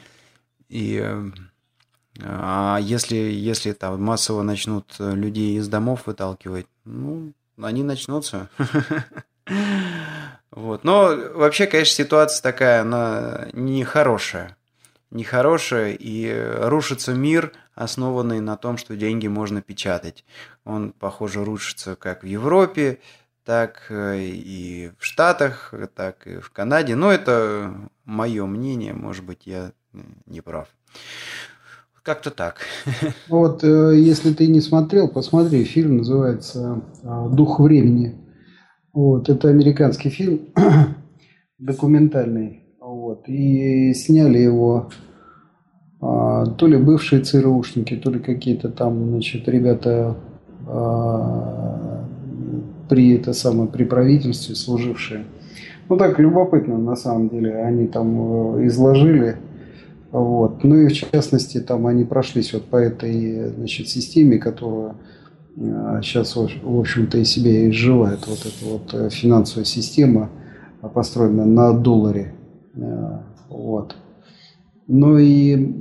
И 0.70 1.02
э, 1.04 1.32
а 2.22 2.78
если, 2.82 3.18
если 3.18 3.74
там 3.74 4.02
массово 4.02 4.44
начнут 4.44 4.96
людей 5.00 5.58
из 5.58 5.68
домов 5.68 6.04
выталкивать, 6.06 6.68
ну, 6.86 7.34
они 7.62 7.84
начнутся. 7.84 8.50
Вот. 10.56 10.86
Но 10.86 11.16
вообще, 11.34 11.68
конечно, 11.68 11.94
ситуация 11.94 12.42
такая, 12.42 12.82
она 12.82 13.48
нехорошая. 13.54 14.58
Нехорошая, 15.12 15.94
и 15.94 16.34
рушится 16.62 17.14
мир, 17.14 17.52
основанный 17.76 18.40
на 18.40 18.58
том, 18.58 18.78
что 18.78 18.96
деньги 18.96 19.28
можно 19.28 19.62
печатать. 19.62 20.26
Он, 20.64 20.94
похоже, 20.98 21.44
рушится 21.44 21.96
как 21.96 22.24
в 22.24 22.26
Европе, 22.26 23.00
так 23.44 23.92
и 23.92 24.92
в 24.98 25.06
Штатах, 25.06 25.74
так 25.94 26.26
и 26.26 26.40
в 26.40 26.50
Канаде. 26.52 26.96
Но 26.96 27.12
это 27.12 27.74
мое 28.06 28.46
мнение, 28.46 28.94
может 28.94 29.26
быть, 29.26 29.46
я 29.46 29.72
не 30.26 30.42
прав. 30.42 30.68
Как-то 32.02 32.32
так. 32.32 32.58
Вот, 33.28 33.64
э, 33.64 33.96
если 33.96 34.32
ты 34.32 34.46
не 34.46 34.62
смотрел, 34.62 35.08
посмотри. 35.08 35.64
Фильм 35.64 35.98
называется 35.98 36.82
э, 37.02 37.28
«Дух 37.32 37.60
времени». 37.60 38.25
Вот, 38.96 39.28
это 39.28 39.50
американский 39.50 40.08
фильм, 40.08 40.40
документальный. 41.60 42.64
Вот, 42.80 43.28
и 43.28 43.94
сняли 43.94 44.38
его 44.38 44.90
а, 46.00 46.46
то 46.46 46.66
ли 46.66 46.78
бывшие 46.78 47.22
ЦРУшники, 47.22 47.98
то 47.98 48.10
ли 48.10 48.20
какие-то 48.20 48.70
там, 48.70 49.10
значит, 49.10 49.50
ребята 49.50 50.16
а, 50.66 52.06
при 52.88 53.16
это 53.16 53.34
самое 53.34 53.70
при 53.70 53.84
правительстве 53.84 54.56
служившие. 54.56 55.26
Ну 55.90 55.98
так 55.98 56.18
любопытно 56.18 56.78
на 56.78 56.96
самом 56.96 57.28
деле, 57.28 57.54
они 57.64 57.88
там 57.88 58.60
э, 58.60 58.68
изложили. 58.68 59.36
Вот. 60.12 60.64
Ну 60.64 60.78
и 60.78 60.88
в 60.88 60.94
частности 60.94 61.60
там 61.60 61.86
они 61.86 62.06
прошлись 62.06 62.54
вот 62.54 62.64
по 62.64 62.78
этой 62.78 63.50
значит, 63.50 63.90
системе, 63.90 64.38
которую 64.38 64.96
сейчас, 65.56 66.36
а 66.36 66.48
в 66.64 66.80
общем-то, 66.80 67.18
и 67.18 67.24
себе 67.24 67.70
изживает 67.70 68.28
вот 68.28 68.40
эта 68.40 68.66
вот 68.66 68.94
э, 68.94 69.10
финансовая 69.10 69.66
система, 69.66 70.30
а, 70.82 70.90
построенная 70.90 71.46
на 71.46 71.74
долларе. 71.74 72.34
Э, 72.76 73.20
вот. 73.50 73.96
Ну 74.88 75.18
и 75.18 75.74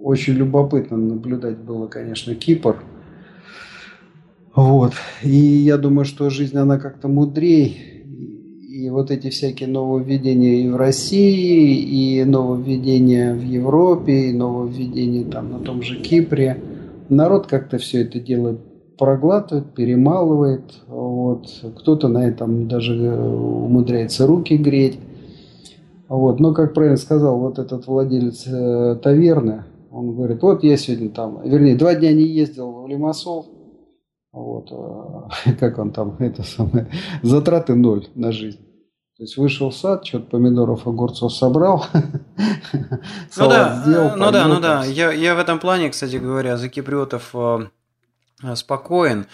очень 0.00 0.34
любопытно 0.34 0.96
наблюдать 0.96 1.58
было, 1.58 1.88
конечно, 1.88 2.34
Кипр. 2.34 2.76
Вот. 4.54 4.94
И 5.22 5.28
я 5.28 5.76
думаю, 5.76 6.04
что 6.04 6.30
жизнь, 6.30 6.56
она 6.56 6.78
как-то 6.78 7.08
мудрее. 7.08 7.74
И 8.68 8.88
вот 8.90 9.10
эти 9.10 9.30
всякие 9.30 9.68
нововведения 9.68 10.64
и 10.64 10.68
в 10.68 10.76
России, 10.76 11.76
и 11.78 12.24
нововведения 12.24 13.34
в 13.34 13.42
Европе, 13.42 14.30
и 14.30 14.32
нововведения 14.32 15.24
там 15.24 15.50
на 15.50 15.58
том 15.58 15.82
же 15.82 15.96
Кипре. 15.96 16.62
Народ 17.08 17.46
как-то 17.46 17.78
все 17.78 18.02
это 18.02 18.20
делает 18.20 18.60
проглатывает, 18.98 19.74
перемалывает. 19.74 20.74
Вот. 20.86 21.48
Кто-то 21.78 22.08
на 22.08 22.26
этом 22.26 22.68
даже 22.68 22.94
э, 22.96 23.28
умудряется 23.28 24.26
руки 24.26 24.56
греть. 24.56 24.98
Вот. 26.08 26.40
Но, 26.40 26.54
как 26.54 26.74
правильно 26.74 26.96
сказал 26.96 27.38
вот 27.38 27.58
этот 27.58 27.86
владелец 27.86 28.46
э, 28.46 28.98
таверны, 29.02 29.64
он 29.90 30.14
говорит, 30.14 30.42
вот 30.42 30.62
я 30.62 30.76
сегодня 30.76 31.10
там, 31.10 31.40
вернее, 31.42 31.76
два 31.76 31.94
дня 31.94 32.12
не 32.12 32.24
ездил 32.24 32.82
в 32.82 32.88
Лимассол, 32.88 33.46
Вот, 34.32 34.70
э, 34.70 35.52
как 35.60 35.78
он 35.78 35.90
там, 35.90 36.16
это 36.18 36.42
самое, 36.42 36.88
затраты 37.22 37.74
ноль 37.74 38.06
на 38.14 38.32
жизнь. 38.32 38.60
То 39.16 39.22
есть 39.22 39.38
вышел 39.38 39.70
в 39.70 39.74
сад, 39.74 40.04
что-то 40.04 40.26
помидоров, 40.26 40.86
огурцов 40.86 41.32
собрал, 41.32 41.86
ну 41.94 43.48
да, 43.48 43.80
сделал, 43.82 44.10
ну 44.14 44.30
да, 44.30 44.46
ну 44.46 44.60
да. 44.60 44.84
Я, 44.84 45.10
я 45.10 45.34
в 45.34 45.38
этом 45.38 45.58
плане, 45.58 45.88
кстати 45.88 46.16
говоря, 46.16 46.58
за 46.58 46.68
киприотов 46.68 47.30
э, 47.32 47.60
спокоен. 48.54 49.26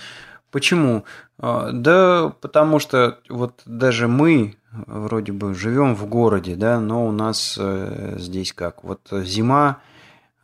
Почему? 0.51 1.05
Э, 1.39 1.71
да 1.73 2.33
потому 2.41 2.79
что 2.79 3.19
вот 3.29 3.63
даже 3.65 4.09
мы 4.09 4.57
вроде 4.71 5.33
бы 5.33 5.55
живем 5.55 5.95
в 5.95 6.07
городе, 6.07 6.57
да, 6.57 6.81
но 6.81 7.07
у 7.07 7.13
нас 7.13 7.57
э, 7.59 8.17
здесь 8.19 8.53
как? 8.53 8.85
Вот 8.85 9.09
зима, 9.11 9.81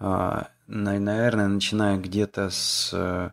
э, 0.00 0.42
наверное, 0.66 1.48
начиная 1.48 1.98
где-то 1.98 2.50
с 2.50 2.90
э, 2.92 3.30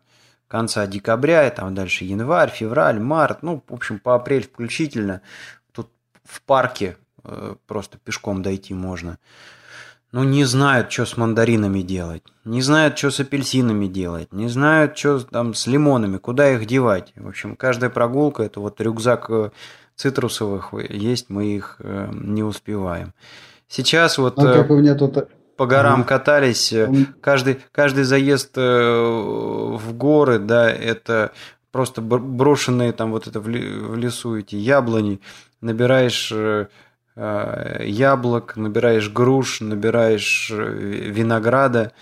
конца 0.48 0.86
декабря, 0.86 1.46
и 1.46 1.54
там 1.54 1.74
дальше 1.74 2.04
январь, 2.04 2.50
февраль, 2.50 3.00
март, 3.00 3.42
ну, 3.42 3.62
в 3.66 3.74
общем, 3.74 3.98
по 3.98 4.14
апрель 4.14 4.44
включительно, 4.44 5.22
в 6.26 6.42
парке 6.42 6.96
э, 7.24 7.54
просто 7.66 7.98
пешком 7.98 8.42
дойти 8.42 8.74
можно. 8.74 9.18
Ну, 10.12 10.24
не 10.24 10.44
знают, 10.44 10.90
что 10.90 11.04
с 11.04 11.16
мандаринами 11.16 11.82
делать, 11.82 12.22
не 12.44 12.62
знают, 12.62 12.96
что 12.96 13.10
с 13.10 13.20
апельсинами 13.20 13.86
делать, 13.86 14.32
не 14.32 14.48
знают, 14.48 14.96
что 14.96 15.20
там 15.20 15.52
с 15.52 15.66
лимонами, 15.66 16.16
куда 16.18 16.52
их 16.52 16.66
девать. 16.66 17.12
В 17.16 17.28
общем, 17.28 17.56
каждая 17.56 17.90
прогулка– 17.90 18.42
это 18.44 18.60
вот 18.60 18.80
рюкзак 18.80 19.26
э, 19.30 19.50
цитрусовых 19.96 20.72
есть, 20.88 21.28
мы 21.28 21.46
их 21.46 21.76
э, 21.80 22.08
не 22.12 22.42
успеваем. 22.42 23.12
Сейчас 23.68 24.16
вот... 24.18 24.36
Ну, 24.36 24.44
как 24.44 24.70
у 24.70 24.76
меня 24.76 24.94
тут 24.94 25.28
по 25.56 25.66
горам 25.66 26.04
катались. 26.04 26.72
Каждый, 27.20 27.58
каждый 27.72 28.04
заезд 28.04 28.56
в 28.56 29.92
горы, 29.94 30.38
да, 30.38 30.70
это 30.70 31.32
просто 31.76 32.00
брошенные 32.00 32.92
там 32.92 33.10
вот 33.10 33.26
это 33.26 33.38
в 33.38 33.48
лесу 33.48 34.38
эти 34.38 34.56
яблони 34.56 35.20
набираешь 35.60 36.32
э, 36.32 36.36
э, 36.36 36.66
яблок, 37.16 38.56
набираешь 38.56 39.10
груш, 39.10 39.60
набираешь 39.60 40.50
э, 40.50 41.10
винограда, 41.10 41.92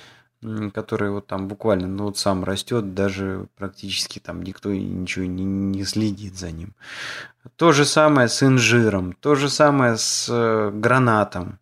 который 0.75 1.11
вот 1.11 1.27
там 1.27 1.49
буквально, 1.49 1.87
ну 1.87 2.05
вот 2.05 2.19
сам 2.19 2.45
растет, 2.45 2.95
даже 2.95 3.47
практически 3.57 4.19
там 4.19 4.43
никто 4.43 4.73
ничего 4.73 5.25
не, 5.25 5.45
не 5.45 5.85
следит 5.85 6.37
за 6.37 6.51
ним. 6.51 6.75
То 7.57 7.73
же 7.73 7.85
самое 7.85 8.29
с 8.29 8.43
инжиром, 8.43 9.15
то 9.21 9.37
же 9.37 9.49
самое 9.49 9.97
с 9.97 10.29
гранатом. 10.75 11.59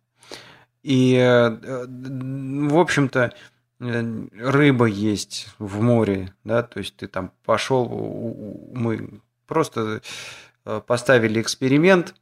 И, 0.81 1.15
в 1.15 2.77
общем-то, 2.77 3.31
рыба 3.79 4.85
есть 4.85 5.47
в 5.59 5.81
море, 5.81 6.33
да, 6.43 6.61
то 6.63 6.79
есть 6.79 6.97
ты 6.97 7.07
там 7.07 7.31
пошел, 7.45 7.87
мы 8.73 9.21
просто 9.47 10.01
Э, 10.65 10.81
поставили 10.85 11.41
эксперимент. 11.41 12.15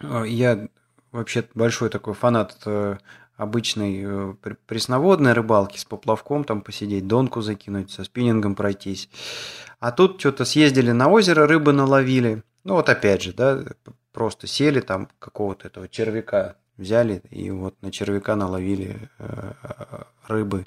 Э, 0.00 0.24
я 0.26 0.68
вообще 1.12 1.44
большой 1.54 1.90
такой 1.90 2.14
фанат 2.14 2.56
э, 2.66 2.96
обычной 3.36 4.36
пресноводной 4.66 5.32
рыбалки 5.32 5.78
с 5.78 5.84
поплавком, 5.84 6.44
там 6.44 6.60
посидеть, 6.60 7.06
донку 7.06 7.40
закинуть, 7.40 7.90
со 7.90 8.04
спиннингом 8.04 8.54
пройтись. 8.54 9.08
А 9.78 9.92
тут 9.92 10.20
что-то 10.20 10.44
съездили 10.44 10.90
на 10.90 11.08
озеро, 11.08 11.46
рыбы 11.46 11.72
наловили. 11.72 12.42
Ну 12.64 12.74
вот 12.74 12.90
опять 12.90 13.22
же, 13.22 13.32
да, 13.32 13.64
просто 14.12 14.46
сели 14.46 14.80
там 14.80 15.08
какого-то 15.18 15.68
этого 15.68 15.88
червяка 15.88 16.56
взяли 16.76 17.22
и 17.30 17.50
вот 17.50 17.74
на 17.80 17.90
червяка 17.90 18.36
наловили 18.36 19.08
рыбы. 20.28 20.66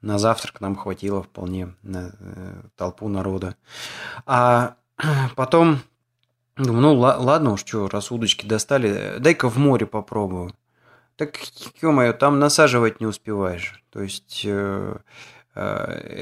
На 0.00 0.18
завтрак 0.18 0.62
нам 0.62 0.76
хватило 0.76 1.22
вполне 1.22 1.74
на 1.82 2.14
толпу 2.76 3.08
народа. 3.08 3.56
А 4.24 4.76
потом 5.36 5.80
Думаю, 6.56 6.80
ну 6.80 6.94
ладно 6.98 7.52
уж, 7.52 7.60
что, 7.60 7.88
раз 7.88 8.10
удочки 8.10 8.46
достали, 8.46 9.16
дай-ка 9.18 9.48
в 9.48 9.56
море 9.58 9.86
попробую. 9.86 10.52
Так, 11.16 11.36
ё-моё, 11.82 12.12
там 12.14 12.38
насаживать 12.38 13.00
не 13.00 13.06
успеваешь. 13.06 13.82
То 13.90 14.02
есть, 14.02 14.42
э, 14.46 14.96
э, 15.54 15.62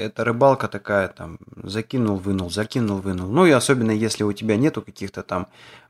это 0.06 0.24
рыбалка 0.24 0.68
такая, 0.68 1.08
там, 1.08 1.38
закинул, 1.64 2.16
вынул, 2.16 2.50
закинул, 2.50 2.98
вынул. 2.98 3.28
Ну 3.30 3.46
и 3.46 3.50
особенно, 3.52 3.92
если 3.92 4.24
у 4.24 4.32
тебя 4.32 4.56
нету 4.56 4.82
каких-то 4.82 5.22
там 5.22 5.48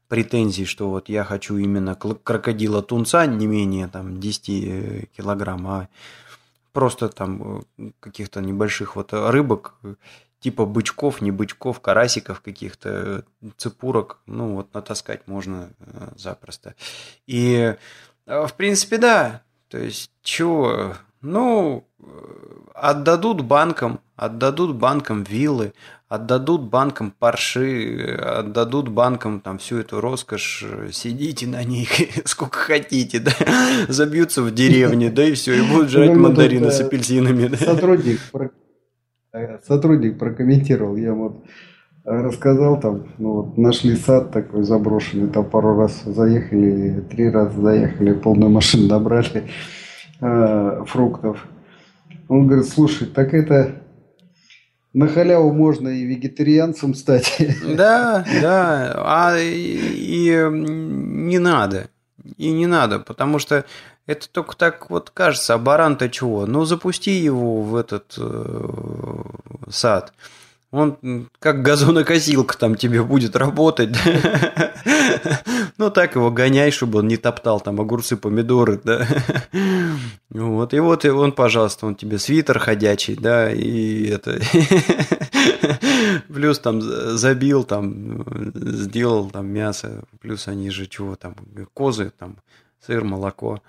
претензий, 0.09 0.67
что 0.67 0.91
вот 0.91 1.09
я 1.09 1.25
хочу 1.25 1.57
именно 1.59 1.95
крокодила 1.97 2.83
тунца 2.83 3.27
не 3.27 3.47
менее 3.47 3.89
там 3.89 4.21
10 4.21 4.49
э, 4.51 5.07
килограмм, 5.17 5.67
а 5.69 5.89
просто 6.73 7.09
там 7.09 7.65
э, 7.79 7.91
каких-то 8.01 8.41
небольших 8.43 8.97
вот 8.97 9.13
рыбок 9.13 9.75
типа 10.41 10.67
бычков, 10.67 11.21
не 11.21 11.31
бычков, 11.31 11.81
карасиков 11.81 12.41
каких-то, 12.41 13.25
цепурок, 13.57 14.19
ну 14.27 14.55
вот 14.55 14.73
натаскать 14.75 15.27
можно 15.27 15.71
э, 15.81 16.09
запросто. 16.17 16.75
И, 17.27 17.75
э, 18.27 18.47
в 18.47 18.55
принципе, 18.55 18.99
да, 18.99 19.43
то 19.69 19.79
есть, 19.79 20.11
чего, 20.23 20.95
ну, 21.21 21.85
э, 22.01 22.05
отдадут 22.75 23.43
банкам, 23.43 24.01
отдадут 24.17 24.77
банкам 24.77 25.25
виллы, 25.25 25.75
отдадут 26.09 26.63
банкам 26.63 27.11
парши, 27.11 28.17
отдадут 28.21 28.89
банкам 28.89 29.41
там 29.41 29.59
всю 29.59 29.79
эту 29.79 30.01
роскошь, 30.01 30.65
сидите 30.93 31.47
на 31.47 31.65
них 31.65 31.91
сколько 32.25 32.59
хотите, 32.59 33.19
да, 33.19 33.33
забьются 33.89 34.43
в 34.43 34.53
деревне, 34.53 35.11
да 35.11 35.25
и 35.25 35.35
все, 35.35 35.55
и 35.55 35.63
будут 35.63 35.91
жрать 35.91 36.15
мандарины 36.15 36.71
с 36.71 36.81
апельсинами. 36.81 37.55
Сотрудник 37.57 38.21
Э, 38.35 38.49
сотрудник 39.67 40.19
прокомментировал, 40.19 40.97
я 40.97 41.15
вот 41.15 41.45
рассказал 42.05 42.81
там, 42.81 43.09
ну 43.19 43.33
вот 43.33 43.59
нашли 43.59 43.95
сад 43.95 44.33
такой 44.33 44.63
заброшенный, 44.63 45.29
там 45.29 45.45
пару 45.45 45.77
раз 45.77 46.03
заехали, 46.05 47.01
три 47.11 47.31
раза 47.31 47.61
заехали, 47.61 48.15
полную 48.15 48.51
машину 48.51 48.89
набрали 48.89 49.49
э, 50.21 50.85
фруктов. 50.87 51.47
Он 52.29 52.47
говорит, 52.47 52.67
слушай, 52.69 53.07
так 53.07 53.35
это 53.35 53.83
на 54.95 55.07
халяву 55.07 55.53
можно 55.53 55.89
и 55.89 56.05
вегетарианцем 56.05 56.95
стать. 56.95 57.37
Да, 57.77 58.25
да, 58.41 58.95
а 58.97 59.39
и, 59.39 59.79
и 59.95 60.49
не 60.51 61.39
надо, 61.39 61.89
и 62.37 62.51
не 62.51 62.67
надо, 62.67 63.01
потому 63.01 63.39
что 63.39 63.65
это 64.09 64.27
только 64.29 64.57
так 64.57 64.89
вот 64.89 65.11
кажется, 65.11 65.53
а 65.53 65.59
баран-то 65.59 66.09
чего? 66.09 66.47
Ну, 66.47 66.65
запусти 66.65 67.11
его 67.11 67.61
в 67.61 67.77
этот 67.77 68.15
э, 68.17 69.23
сад. 69.69 70.15
Он 70.71 71.29
как 71.39 71.63
газонокосилка 71.63 72.57
там 72.57 72.75
тебе 72.75 73.03
будет 73.03 73.37
работать. 73.37 73.95
Ну, 75.77 75.91
так 75.91 76.17
его 76.17 76.33
гоняй, 76.33 76.73
чтобы 76.73 76.99
он 76.99 77.07
не 77.07 77.17
топтал 77.17 77.61
там 77.61 77.81
огурцы, 77.81 78.17
помидоры, 78.17 78.81
да. 78.83 79.07
Вот, 80.31 80.75
и 80.75 80.81
вот 80.81 81.05
и 81.05 81.09
он, 81.09 81.31
пожалуйста, 81.31 81.87
он 81.87 81.95
тебе 81.95 82.19
свитер 82.19 82.59
ходячий, 82.59 83.15
да, 83.15 83.53
и 83.53 84.07
это... 84.07 84.41
Плюс 86.29 86.59
там 86.59 86.81
забил, 86.81 87.63
там, 87.63 88.25
сделал 88.65 89.31
там 89.31 89.47
мясо, 89.47 90.03
плюс 90.21 90.49
они 90.49 90.71
же 90.71 90.87
чего 90.87 91.15
там, 91.15 91.37
козы, 91.75 92.13
там, 92.19 92.39
сыр, 92.85 93.05
молоко. 93.05 93.63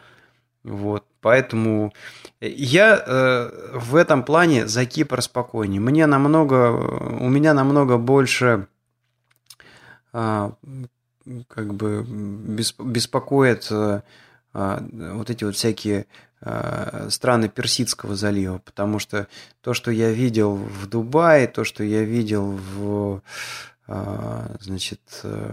Вот, 0.64 1.06
поэтому 1.22 1.94
я 2.42 3.02
э, 3.06 3.78
в 3.78 3.96
этом 3.96 4.24
плане 4.24 4.68
за 4.68 4.86
Кипр 4.86 5.22
спокойнее. 5.22 5.80
Мне 5.80 6.06
намного, 6.06 6.72
у 6.72 7.30
меня 7.30 7.54
намного 7.54 7.98
больше 7.98 8.68
э, 10.14 10.52
как 11.48 11.74
бы 11.74 12.06
беспокоит 12.06 13.68
э, 13.72 14.02
вот 14.54 15.30
эти 15.30 15.44
вот 15.46 15.56
всякие 15.56 16.08
э, 16.42 17.08
страны 17.10 17.48
Персидского 17.48 18.16
залива, 18.16 18.58
потому 18.60 19.00
что 19.00 19.28
то, 19.62 19.74
что 19.74 19.92
я 19.92 20.12
видел 20.12 20.56
в 20.56 20.88
Дубае, 20.88 21.48
то, 21.48 21.64
что 21.64 21.84
я 21.84 22.04
видел 22.04 22.52
в 22.76 23.16
а, 23.16 23.22
значит, 24.60 25.02
э, 25.24 25.52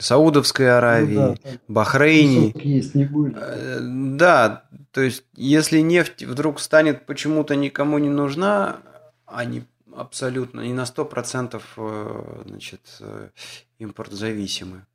Саудовской 0.00 0.74
Аравии, 0.74 1.14
ну, 1.16 1.36
да, 1.42 1.50
Бахрейне. 1.68 2.52
Есть, 2.54 2.94
не 2.94 3.04
будет. 3.04 3.36
Э, 3.36 3.78
да, 3.82 4.64
то 4.90 5.02
есть, 5.02 5.24
если 5.34 5.80
нефть 5.80 6.22
вдруг 6.22 6.60
станет 6.60 7.04
почему-то 7.04 7.54
никому 7.54 7.98
не 7.98 8.08
нужна, 8.08 8.78
они 9.26 9.64
абсолютно 9.94 10.62
не 10.62 10.72
на 10.72 10.84
100% 10.84 11.60
э, 11.76 12.42
значит, 12.46 12.80
импортзависимы. 13.78 14.86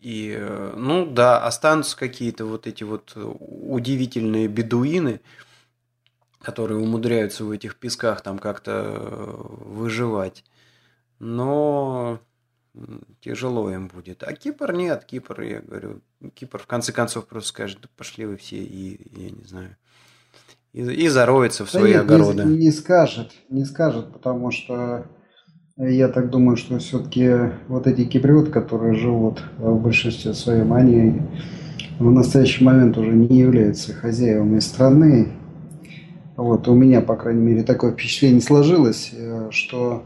И, 0.00 0.36
ну 0.76 1.06
да, 1.06 1.46
останутся 1.46 1.96
какие-то 1.96 2.44
вот 2.44 2.66
эти 2.66 2.82
вот 2.82 3.12
удивительные 3.14 4.48
бедуины, 4.48 5.20
которые 6.40 6.80
умудряются 6.80 7.44
в 7.44 7.52
этих 7.52 7.76
песках 7.76 8.20
там 8.20 8.40
как-то 8.40 8.98
выживать 8.98 10.42
но 11.22 12.18
тяжело 13.20 13.70
им 13.70 13.86
будет. 13.86 14.24
А 14.24 14.32
Кипр 14.32 14.72
нет, 14.72 15.04
Кипр, 15.04 15.40
я 15.42 15.60
говорю, 15.60 16.00
Кипр 16.34 16.58
в 16.58 16.66
конце 16.66 16.92
концов 16.92 17.26
просто 17.26 17.50
скажет, 17.50 17.78
да 17.80 17.88
пошли 17.96 18.26
вы 18.26 18.36
все, 18.36 18.56
и 18.56 18.98
я 19.16 19.30
не 19.30 19.44
знаю. 19.44 19.76
и, 20.72 20.80
и 20.80 21.08
зароется 21.08 21.64
в 21.64 21.70
свои 21.70 21.94
да 21.94 22.00
огороды. 22.00 22.42
Не, 22.42 22.56
не 22.56 22.72
скажет, 22.72 23.30
не 23.50 23.64
скажет, 23.64 24.12
потому 24.12 24.50
что 24.50 25.06
я 25.76 26.08
так 26.08 26.28
думаю, 26.28 26.56
что 26.56 26.78
все-таки 26.80 27.52
вот 27.68 27.86
эти 27.86 28.04
киприоты, 28.04 28.50
которые 28.50 28.94
живут 28.94 29.44
в 29.58 29.80
большинстве 29.80 30.34
своем, 30.34 30.72
они 30.72 31.22
в 32.00 32.10
настоящий 32.10 32.64
момент 32.64 32.98
уже 32.98 33.12
не 33.12 33.38
являются 33.38 33.92
хозяевами 33.92 34.58
страны. 34.58 35.28
Вот, 36.36 36.66
у 36.66 36.74
меня, 36.74 37.00
по 37.00 37.14
крайней 37.14 37.42
мере, 37.42 37.62
такое 37.62 37.92
впечатление 37.92 38.40
сложилось, 38.40 39.12
э, 39.12 39.48
что, 39.50 40.02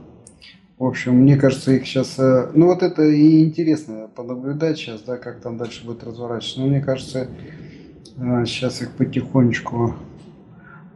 в 0.79 0.85
общем, 0.85 1.14
мне 1.14 1.37
кажется, 1.37 1.72
их 1.72 1.87
сейчас... 1.87 2.18
Э, 2.18 2.51
ну, 2.53 2.66
вот 2.66 2.83
это 2.83 3.03
и 3.03 3.43
интересно 3.43 4.11
понаблюдать 4.14 4.77
сейчас, 4.77 5.01
да, 5.03 5.16
как 5.16 5.41
там 5.41 5.57
дальше 5.57 5.87
будет 5.87 6.05
разворачиваться. 6.05 6.61
Но 6.61 6.66
мне 6.66 6.83
кажется, 6.83 7.29
сейчас 8.45 8.83
э, 8.83 8.85
их 8.85 8.93
потихонечку 8.93 9.95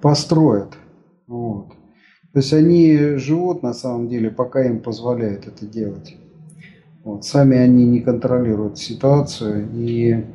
построят. 0.03 0.74
Вот. 1.26 1.68
То 2.33 2.39
есть 2.39 2.53
они 2.53 3.16
живут 3.16 3.62
на 3.62 3.72
самом 3.72 4.09
деле, 4.09 4.31
пока 4.31 4.64
им 4.64 4.81
позволяют 4.81 5.47
это 5.47 5.64
делать. 5.64 6.14
Вот. 7.03 7.24
Сами 7.24 7.57
они 7.57 7.87
не 7.87 8.01
контролируют 8.01 8.78
ситуацию. 8.78 9.66
И... 9.72 10.26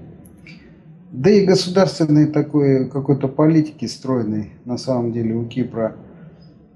Да 1.12 1.30
и 1.30 1.46
государственной 1.46 2.26
такой 2.26 2.90
какой-то 2.90 3.28
политики 3.28 3.86
стройной 3.86 4.54
на 4.66 4.78
самом 4.78 5.14
деле 5.14 5.36
у 5.36 5.46
Кипра 5.46 5.96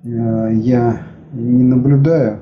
э, 0.03 0.07
я 0.53 1.07
не 1.33 1.63
наблюдаю. 1.63 2.41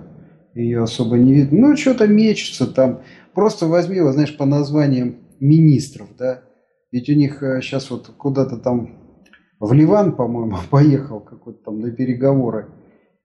Ее 0.58 0.82
особо 0.82 1.18
не 1.18 1.34
видно. 1.34 1.70
Ну, 1.70 1.78
что-то 1.78 2.08
мечется 2.08 2.66
там. 2.68 3.02
Просто 3.34 3.68
возьми, 3.68 4.02
вот, 4.02 4.14
знаешь, 4.14 4.36
по 4.36 4.46
названиям 4.46 5.18
министров, 5.40 6.08
да. 6.18 6.42
Ведь 6.92 7.10
у 7.10 7.14
них 7.14 7.40
сейчас 7.62 7.92
э, 7.92 7.94
вот 7.94 8.08
куда-то 8.18 8.58
там 8.58 8.98
в 9.60 9.72
Ливан, 9.74 10.16
по-моему, 10.16 10.58
поехал 10.70 11.20
какой-то 11.20 11.60
там 11.66 11.80
на 11.80 11.92
переговоры. 11.92 12.70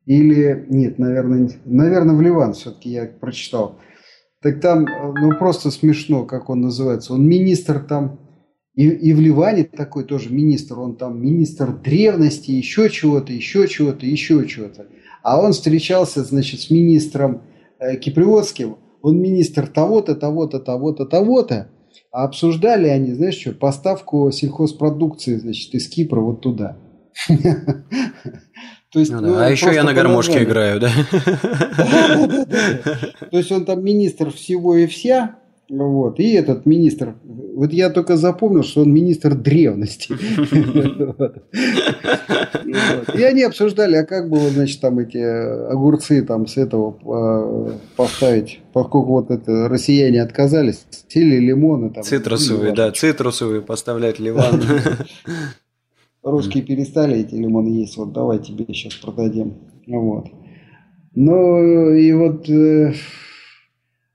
Или, 0.05 0.67
нет, 0.69 0.99
наверное, 0.99 1.49
наверное, 1.65 2.15
в 2.15 2.21
Ливан 2.21 2.53
все-таки 2.53 2.91
я 2.91 3.07
прочитал. 3.07 3.79
Так 4.43 4.61
там, 4.61 4.85
ну, 4.85 5.39
просто 5.39 5.71
смешно, 5.71 6.27
как 6.27 6.51
он 6.51 6.61
называется. 6.61 7.15
Он 7.15 7.27
министр 7.27 7.79
там, 7.79 8.19
и, 8.75 8.89
и 8.89 9.13
в 9.13 9.21
Ливане 9.21 9.65
такой 9.65 10.05
тоже 10.05 10.33
министр, 10.33 10.79
он 10.81 10.97
там 10.97 11.21
министр 11.21 11.73
древности, 11.73 12.51
еще 12.53 12.89
чего-то, 12.89 13.33
еще 13.33 13.69
чего-то, 13.69 14.07
еще 14.07 14.47
чего-то. 14.49 14.87
А 15.23 15.41
он 15.41 15.53
встречался, 15.53 16.25
значит, 16.25 16.61
с 16.61 16.71
министром 16.71 17.43
э, 17.79 17.97
Киприотским, 17.97 18.79
он 19.03 19.21
министр 19.21 19.67
того-то, 19.67 20.15
того-то, 20.15 20.59
того-то, 20.59 21.05
того-то. 21.05 21.69
А 22.11 22.25
обсуждали 22.25 22.89
они, 22.89 23.13
знаешь 23.13 23.39
что, 23.39 23.53
поставку 23.53 24.31
сельхозпродукции, 24.31 25.37
значит, 25.37 25.75
из 25.75 25.89
Кипра 25.89 26.21
вот 26.21 26.41
туда. 26.41 26.79
То 28.93 28.99
есть, 28.99 29.11
ну, 29.11 29.21
да. 29.21 29.27
ну, 29.27 29.39
а 29.39 29.51
еще 29.51 29.73
я 29.73 29.85
на 29.85 29.95
гармошке 29.95 30.45
играю, 30.45 30.81
да? 30.81 30.91
То 33.31 33.39
есть 33.39 33.51
он 33.51 33.65
там 33.65 33.83
министр 33.83 34.31
всего 34.31 34.77
и 34.77 34.87
вся, 34.87 35.37
вот. 35.73 36.21
И 36.21 36.33
этот 36.33 36.67
министр, 36.67 37.17
вот 37.25 37.73
я 37.73 37.89
только 37.89 38.19
запомнил, 38.19 38.63
что 38.63 38.83
он 38.83 38.93
министр 38.93 39.35
древности. 39.35 40.13
И 43.17 43.23
они 43.23 43.43
обсуждали, 43.43 43.97
а 43.97 44.05
как 44.05 44.29
было, 44.29 44.51
значит, 44.51 44.81
там 44.81 44.99
эти 44.99 45.17
огурцы 45.19 46.23
там 46.23 46.47
с 46.47 46.59
этого 46.59 46.99
а, 47.05 47.73
поставить, 47.97 48.61
поскольку 48.73 49.09
вот 49.09 49.31
это 49.31 49.69
россияне 49.69 50.23
отказались, 50.23 50.85
сели 51.09 51.39
лимоны 51.39 51.91
там. 51.91 52.03
Цитрусовые, 52.03 52.75
да, 52.75 52.93
цитрусовые 52.93 53.63
поставлять 53.63 54.19
Ливан. 54.19 54.63
Русские 56.23 56.63
перестали 56.63 57.19
эти 57.21 57.35
лимоны 57.35 57.69
есть, 57.69 57.97
вот 57.97 58.13
давай 58.13 58.39
тебе 58.39 58.67
сейчас 58.69 58.95
продадим. 58.95 59.55
Вот. 59.87 60.27
Ну 61.15 61.91
и 61.95 62.13
вот 62.13 62.49
э, 62.49 62.95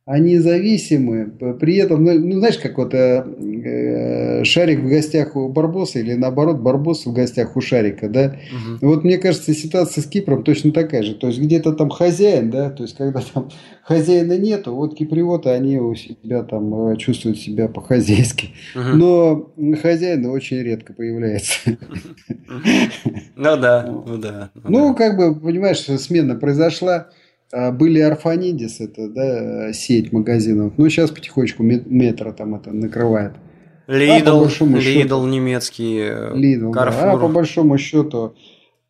они 0.07 0.37
зависимы, 0.37 1.25
при 1.59 1.75
этом, 1.75 2.05
ну, 2.05 2.17
ну 2.17 2.39
знаешь, 2.39 2.57
как 2.57 2.77
вот 2.77 2.93
э, 2.93 3.25
э, 3.25 4.43
Шарик 4.45 4.79
в 4.79 4.87
гостях 4.87 5.35
у 5.35 5.49
Барбоса 5.49 5.99
или 5.99 6.13
наоборот 6.13 6.59
Барбос 6.59 7.05
в 7.05 7.11
гостях 7.11 7.57
у 7.57 7.61
Шарика, 7.61 8.07
да? 8.07 8.37
Угу. 8.79 8.87
Вот 8.87 9.03
мне 9.03 9.17
кажется, 9.17 9.53
ситуация 9.53 10.01
с 10.01 10.07
Кипром 10.07 10.45
точно 10.45 10.71
такая 10.71 11.03
же. 11.03 11.13
То 11.13 11.27
есть 11.27 11.41
где-то 11.41 11.73
там 11.73 11.89
хозяин, 11.89 12.49
да, 12.49 12.69
то 12.69 12.83
есть 12.83 12.95
когда 12.95 13.19
там 13.33 13.49
хозяина 13.83 14.37
нету, 14.37 14.73
вот 14.73 14.95
киприоты, 14.95 15.49
они 15.49 15.77
у 15.77 15.93
себя 15.93 16.43
там 16.43 16.91
э, 16.91 16.95
чувствуют 16.95 17.37
себя 17.37 17.67
по-хозяйски. 17.67 18.51
Угу. 18.75 18.95
Но 18.95 19.51
хозяин 19.81 20.25
очень 20.27 20.63
редко 20.63 20.93
появляется. 20.93 21.77
Ну 23.35 23.57
да, 23.57 23.85
ну 23.85 24.17
да. 24.17 24.51
Ну, 24.63 24.95
как 24.95 25.17
бы, 25.17 25.35
понимаешь, 25.35 25.81
смена 25.81 26.35
произошла. 26.35 27.09
А, 27.51 27.71
были 27.71 27.99
Арфанидис, 27.99 28.81
это 28.81 29.09
да, 29.09 29.73
сеть 29.73 30.11
магазинов. 30.11 30.73
Ну, 30.77 30.89
сейчас 30.89 31.11
потихонечку 31.11 31.63
метро 31.63 32.31
там 32.31 32.55
это 32.55 32.71
накрывает. 32.71 33.33
Lidl, 33.87 34.45
а 34.45 34.65
Lidl 34.65 35.25
немецкий, 35.25 36.09
Lidl, 36.33 36.71
Carrefour. 36.71 37.01
Да. 37.01 37.11
А 37.13 37.17
по 37.17 37.29
большому 37.29 37.77
счету, 37.77 38.35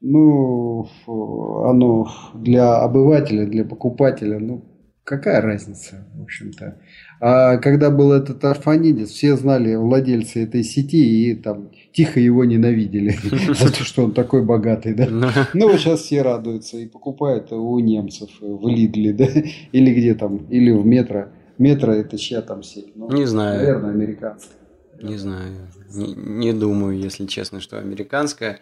ну, 0.02 0.88
оно 1.06 2.08
для 2.34 2.78
обывателя, 2.78 3.46
для 3.46 3.64
покупателя, 3.64 4.40
ну, 4.40 4.66
какая 5.04 5.42
разница, 5.42 6.08
в 6.16 6.24
общем-то. 6.24 6.80
А 7.22 7.58
когда 7.58 7.92
был 7.92 8.12
этот 8.12 8.44
Арфанидис, 8.44 9.10
все 9.10 9.36
знали 9.38 9.76
владельцы 9.76 10.44
этой 10.44 10.64
сети 10.64 11.30
и 11.30 11.36
там 11.36 11.72
тихо 11.98 12.20
его 12.20 12.46
ненавидели 12.46 13.10
за 13.54 13.74
то, 13.74 13.84
что 13.84 14.04
он 14.04 14.14
такой 14.14 14.44
богатый, 14.44 14.94
да. 14.94 15.08
Ну, 15.10 15.30
ну 15.56 15.68
вот 15.68 15.80
сейчас 15.80 16.02
все 16.02 16.22
радуются 16.22 16.78
и 16.78 16.86
покупают 16.86 17.52
у 17.52 17.80
немцев 17.80 18.30
в 18.40 18.68
Лидле, 18.68 19.14
да, 19.14 19.26
или 19.72 19.94
где 19.96 20.14
там, 20.14 20.46
или 20.52 20.70
в 20.70 20.86
метро. 20.86 21.30
Метро 21.58 21.92
это 21.92 22.20
чья 22.20 22.44
там 22.44 22.62
сеть? 22.62 22.96
Ну, 22.96 23.12
не 23.12 23.26
знаю. 23.26 23.58
Наверное, 23.58 23.90
американская. 23.90 24.58
Не 25.02 25.18
знаю. 25.18 25.70
Не, 25.90 26.14
не 26.14 26.54
думаю, 26.54 27.00
если 27.00 27.26
честно, 27.26 27.62
что 27.62 27.80
американская. 27.80 28.60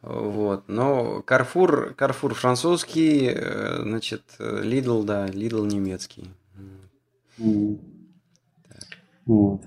Вот. 0.00 0.68
Но 0.68 1.24
Carrefour, 1.26 1.96
Carrefour 1.96 2.34
французский, 2.34 3.32
э, 3.34 3.82
значит, 3.82 4.22
Lidl, 4.38 5.02
да, 5.04 5.26
Lidl 5.26 5.66
немецкий. 5.66 6.30
Mm. 7.38 7.80
Вот. 9.26 9.62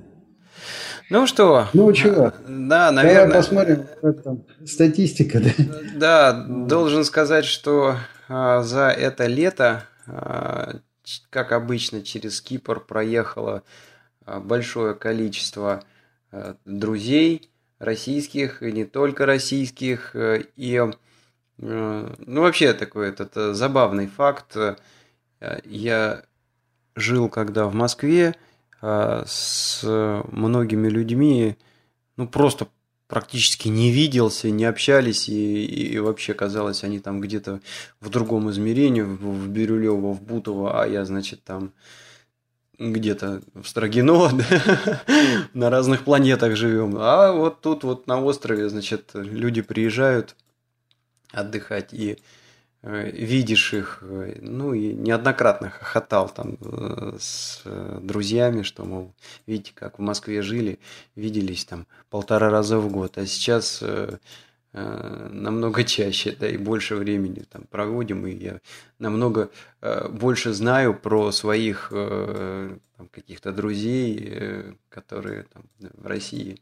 Ну 1.11 1.27
что? 1.27 1.67
Ну 1.73 1.93
что? 1.93 2.33
Да, 2.47 2.91
наверное. 2.91 3.25
Давай 3.25 3.35
посмотрим, 3.35 3.85
как 4.01 4.23
там 4.23 4.43
статистика. 4.65 5.41
Да, 5.95 6.31
да 6.31 6.65
должен 6.67 7.03
сказать, 7.03 7.45
что 7.45 7.97
а, 8.29 8.63
за 8.63 8.87
это 8.87 9.27
лето, 9.27 9.83
а, 10.07 10.77
как 11.29 11.51
обычно, 11.51 12.01
через 12.01 12.41
Кипр 12.41 12.79
проехало 12.79 13.63
а, 14.25 14.39
большое 14.39 14.95
количество 14.95 15.83
а, 16.31 16.55
друзей, 16.65 17.51
российских 17.81 18.63
и 18.63 18.71
не 18.71 18.85
только 18.85 19.25
российских. 19.25 20.15
Э, 20.15 20.43
и, 20.55 20.75
э, 20.77 20.91
ну, 21.57 22.41
вообще 22.41 22.73
такой 22.73 23.09
этот 23.09 23.35
э, 23.35 23.53
забавный 23.53 24.07
факт. 24.07 24.55
Я 25.65 26.23
жил 26.95 27.27
когда 27.27 27.65
в 27.65 27.73
Москве 27.73 28.35
с 28.81 29.81
многими 30.31 30.87
людьми, 30.89 31.55
ну, 32.17 32.27
просто 32.27 32.67
практически 33.07 33.67
не 33.67 33.91
виделся, 33.91 34.49
не 34.49 34.63
общались, 34.63 35.27
и, 35.27 35.65
и 35.65 35.99
вообще 35.99 36.33
казалось, 36.33 36.83
они 36.83 36.99
там 36.99 37.19
где-то 37.19 37.59
в 37.99 38.09
другом 38.09 38.49
измерении, 38.49 39.01
в, 39.01 39.17
в 39.17 39.49
Бирюлево, 39.49 40.13
в 40.13 40.21
Бутово, 40.21 40.81
а 40.81 40.87
я, 40.87 41.03
значит, 41.03 41.43
там 41.43 41.73
где-то 42.79 43.41
в 43.53 43.67
Строгино, 43.67 44.29
на 45.53 45.69
разных 45.69 46.03
планетах 46.03 46.55
живем. 46.55 46.95
А 46.97 47.33
вот 47.33 47.61
тут 47.61 47.83
вот 47.83 48.07
на 48.07 48.21
острове, 48.21 48.69
значит, 48.69 49.11
люди 49.13 49.61
приезжают 49.61 50.35
отдыхать 51.31 51.93
и 51.93 52.11
э, 52.11 52.17
видишь 52.83 53.73
их, 53.73 53.99
э, 54.01 54.39
ну 54.41 54.73
и 54.73 54.93
неоднократно 54.93 55.69
хохотал 55.69 56.29
там 56.29 56.57
э, 56.61 57.17
с 57.19 57.61
друзьями, 58.01 58.63
что, 58.63 58.85
мол, 58.85 59.13
видите, 59.47 59.71
как 59.75 59.99
в 59.99 60.01
Москве 60.01 60.41
жили, 60.41 60.79
виделись 61.15 61.65
там 61.65 61.87
полтора 62.09 62.49
раза 62.49 62.77
в 62.79 62.91
год, 62.91 63.17
а 63.17 63.25
сейчас 63.25 63.83
Э, 64.73 65.27
намного 65.33 65.83
чаще, 65.83 66.33
да, 66.39 66.47
и 66.47 66.55
больше 66.55 66.95
времени 66.95 67.43
там 67.49 67.63
проводим, 67.69 68.25
и 68.25 68.31
я 68.31 68.61
намного 68.99 69.49
э, 69.81 70.07
больше 70.07 70.53
знаю 70.53 70.93
про 70.93 71.33
своих 71.33 71.89
э, 71.91 72.77
каких-то 73.11 73.51
друзей, 73.51 74.77
которые 74.87 75.43
там 75.43 75.63
в 75.79 76.05
России. 76.07 76.61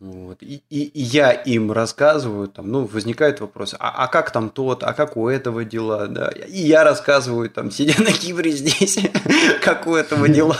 Вот. 0.00 0.42
И, 0.42 0.62
и, 0.70 0.84
и 0.84 1.02
я 1.02 1.30
им 1.30 1.70
рассказываю, 1.72 2.48
там, 2.48 2.72
ну, 2.72 2.86
возникает 2.86 3.40
вопрос, 3.40 3.74
а, 3.78 3.90
а 4.04 4.08
как 4.08 4.30
там 4.30 4.48
тот, 4.48 4.82
а 4.82 4.94
как 4.94 5.18
у 5.18 5.28
этого 5.28 5.62
дела, 5.62 6.06
да, 6.06 6.28
и 6.30 6.62
я 6.62 6.84
рассказываю, 6.84 7.50
там, 7.50 7.70
сидя 7.70 8.02
на 8.02 8.10
Кипре 8.10 8.50
здесь, 8.50 8.98
как 9.62 9.86
у 9.86 9.94
этого 9.94 10.26
дела, 10.26 10.56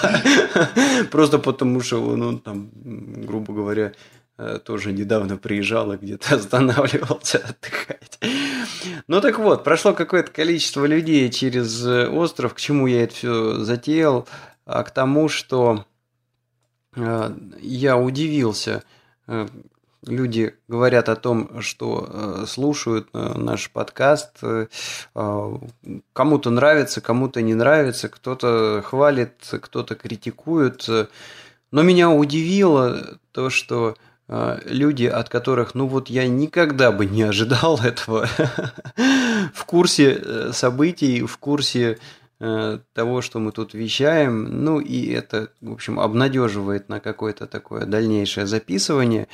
просто 1.11 1.39
потому 1.39 1.81
что, 1.81 2.15
ну, 2.17 2.39
там, 2.39 2.71
грубо 2.75 3.55
говоря, 3.55 3.95
э, 4.37 4.59
тоже 4.63 4.93
недавно 4.93 5.39
приезжал 5.39 5.91
и 5.95 5.97
где-то 5.97 6.35
останавливался 6.35 7.39
отдыхать. 7.39 8.19
Ну 9.09 9.23
так 9.23 9.39
вот, 9.39 9.65
прошло 9.65 9.95
какое-то 9.95 10.31
количество 10.31 10.85
людей 10.85 11.31
через 11.31 11.83
э, 11.87 12.09
остров, 12.09 12.53
к 12.53 12.61
чему 12.61 12.87
я 12.87 13.05
это 13.05 13.15
все 13.15 13.55
затеял, 13.55 14.29
а 14.67 14.83
к 14.83 14.91
тому, 14.91 15.31
что 15.31 15.87
э, 16.95 17.35
я 17.63 17.97
удивился, 17.97 18.85
люди 20.07 20.55
говорят 20.69 21.09
о 21.09 21.17
том, 21.17 21.61
что 21.61 22.09
э, 22.09 22.45
слушают 22.47 23.09
э, 23.13 23.35
наш 23.37 23.71
подкаст, 23.71 24.39
э, 24.43 24.67
кому-то 26.13 26.51
нравится, 26.51 27.01
кому-то 27.01 27.43
не 27.43 27.55
нравится, 27.55 28.09
кто-то 28.09 28.83
хвалит, 28.85 29.35
кто-то 29.51 29.95
критикует. 29.95 30.87
Но 31.71 31.83
меня 31.83 32.11
удивило 32.11 33.19
то, 33.33 33.51
что 33.51 33.97
люди, 34.65 35.07
от 35.07 35.29
которых, 35.29 35.75
ну 35.75 35.89
вот 35.89 36.09
я 36.09 36.29
никогда 36.29 36.93
бы 36.93 37.05
не 37.07 37.23
ожидал 37.23 37.81
этого, 37.85 38.29
в 39.55 39.65
курсе 39.65 40.53
событий, 40.53 41.23
в 41.23 41.37
курсе 41.39 41.99
Э, 41.99 42.20
того, 42.41 43.21
что 43.21 43.39
мы 43.39 43.53
тут 43.53 43.75
вещаем. 43.75 44.65
Ну 44.65 44.81
и 44.81 45.11
это, 45.11 45.53
в 45.61 45.73
общем, 45.73 46.01
обнадеживает 46.01 46.89
на 46.89 46.99
какое-то 46.99 47.47
такое 47.47 47.85
дальнейшее 47.85 48.47
записывание, 48.47 49.29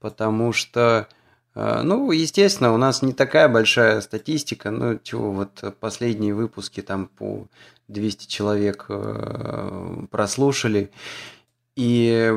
потому 0.00 0.52
что, 0.54 1.06
э, 1.54 1.82
ну, 1.82 2.10
естественно, 2.12 2.72
у 2.72 2.78
нас 2.78 3.02
не 3.02 3.12
такая 3.12 3.48
большая 3.50 4.00
статистика, 4.00 4.70
ну, 4.70 4.98
чего, 5.02 5.32
вот 5.32 5.62
последние 5.80 6.32
выпуски 6.32 6.80
там 6.80 7.08
по 7.08 7.46
200 7.88 8.26
человек 8.26 8.86
э, 8.88 10.06
прослушали, 10.10 10.90
и 11.76 12.34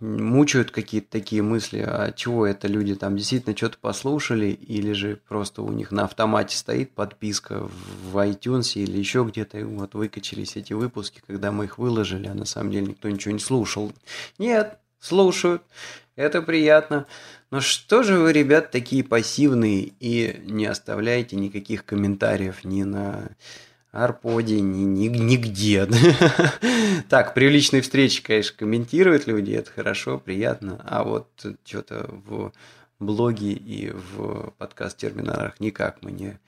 мучают 0.00 0.70
какие-то 0.70 1.10
такие 1.10 1.42
мысли, 1.42 1.84
а 1.86 2.12
чего 2.12 2.46
это 2.46 2.68
люди 2.68 2.94
там 2.94 3.16
действительно 3.16 3.56
что-то 3.56 3.78
послушали, 3.78 4.46
или 4.46 4.92
же 4.92 5.20
просто 5.28 5.62
у 5.62 5.72
них 5.72 5.90
на 5.90 6.04
автомате 6.04 6.56
стоит 6.56 6.92
подписка 6.92 7.68
в 8.10 8.16
iTunes 8.18 8.74
или 8.74 8.98
еще 8.98 9.24
где-то, 9.24 9.64
вот 9.66 9.94
выкачались 9.94 10.56
эти 10.56 10.72
выпуски, 10.72 11.22
когда 11.26 11.52
мы 11.52 11.64
их 11.64 11.78
выложили, 11.78 12.28
а 12.28 12.34
на 12.34 12.44
самом 12.44 12.70
деле 12.70 12.88
никто 12.88 13.08
ничего 13.08 13.32
не 13.32 13.40
слушал. 13.40 13.92
Нет, 14.38 14.78
слушают, 15.00 15.62
это 16.16 16.42
приятно. 16.42 17.06
Но 17.50 17.60
что 17.60 18.02
же 18.02 18.18
вы, 18.18 18.32
ребят, 18.32 18.70
такие 18.70 19.02
пассивные 19.02 19.92
и 20.00 20.40
не 20.44 20.66
оставляете 20.66 21.36
никаких 21.36 21.84
комментариев 21.84 22.64
ни 22.64 22.82
на 22.82 23.30
Арподе, 23.92 24.60
ни, 24.60 24.84
ни, 24.84 25.08
нигде. 25.08 25.88
так, 27.08 27.34
при 27.34 27.48
личной 27.48 27.80
встрече, 27.80 28.22
конечно, 28.22 28.56
комментируют 28.58 29.26
люди, 29.26 29.52
это 29.52 29.70
хорошо, 29.70 30.18
приятно. 30.18 30.80
А 30.84 31.04
вот 31.04 31.28
что-то 31.64 32.06
в 32.08 32.52
блоге 33.00 33.52
и 33.52 33.90
в 33.90 34.52
подкаст-терминалах 34.58 35.58
никак 35.60 36.02
мы 36.02 36.12
не 36.12 36.38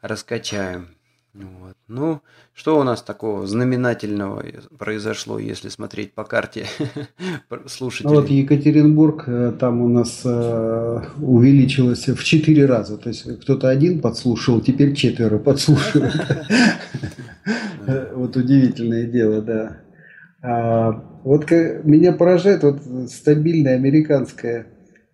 раскачаем. 0.00 0.88
Вот. 1.34 1.76
Ну, 1.88 2.20
что 2.54 2.80
у 2.80 2.82
нас 2.82 3.02
такого 3.02 3.46
знаменательного 3.46 4.44
произошло, 4.78 5.38
если 5.38 5.68
смотреть 5.68 6.12
по 6.12 6.24
карте 6.24 6.66
слушателей? 7.66 8.14
Ну, 8.14 8.20
вот 8.20 8.30
Екатеринбург, 8.30 9.24
э, 9.26 9.52
там 9.58 9.80
у 9.80 9.88
нас 9.88 10.22
э, 10.24 11.00
увеличилось 11.20 12.08
в 12.08 12.24
четыре 12.24 12.66
раза. 12.66 12.96
То 12.96 13.10
есть 13.10 13.40
кто-то 13.42 13.68
один 13.68 14.00
подслушал, 14.00 14.60
теперь 14.60 14.94
четверо 14.94 15.38
подслушивают. 15.38 16.14
Вот 18.14 18.36
удивительное 18.36 19.06
дело, 19.06 19.40
да. 19.40 19.78
А, 20.42 20.90
вот 21.24 21.50
меня 21.50 22.12
поражает 22.12 22.62
вот 22.62 22.82
стабильная 23.10 23.76
американская 23.76 24.66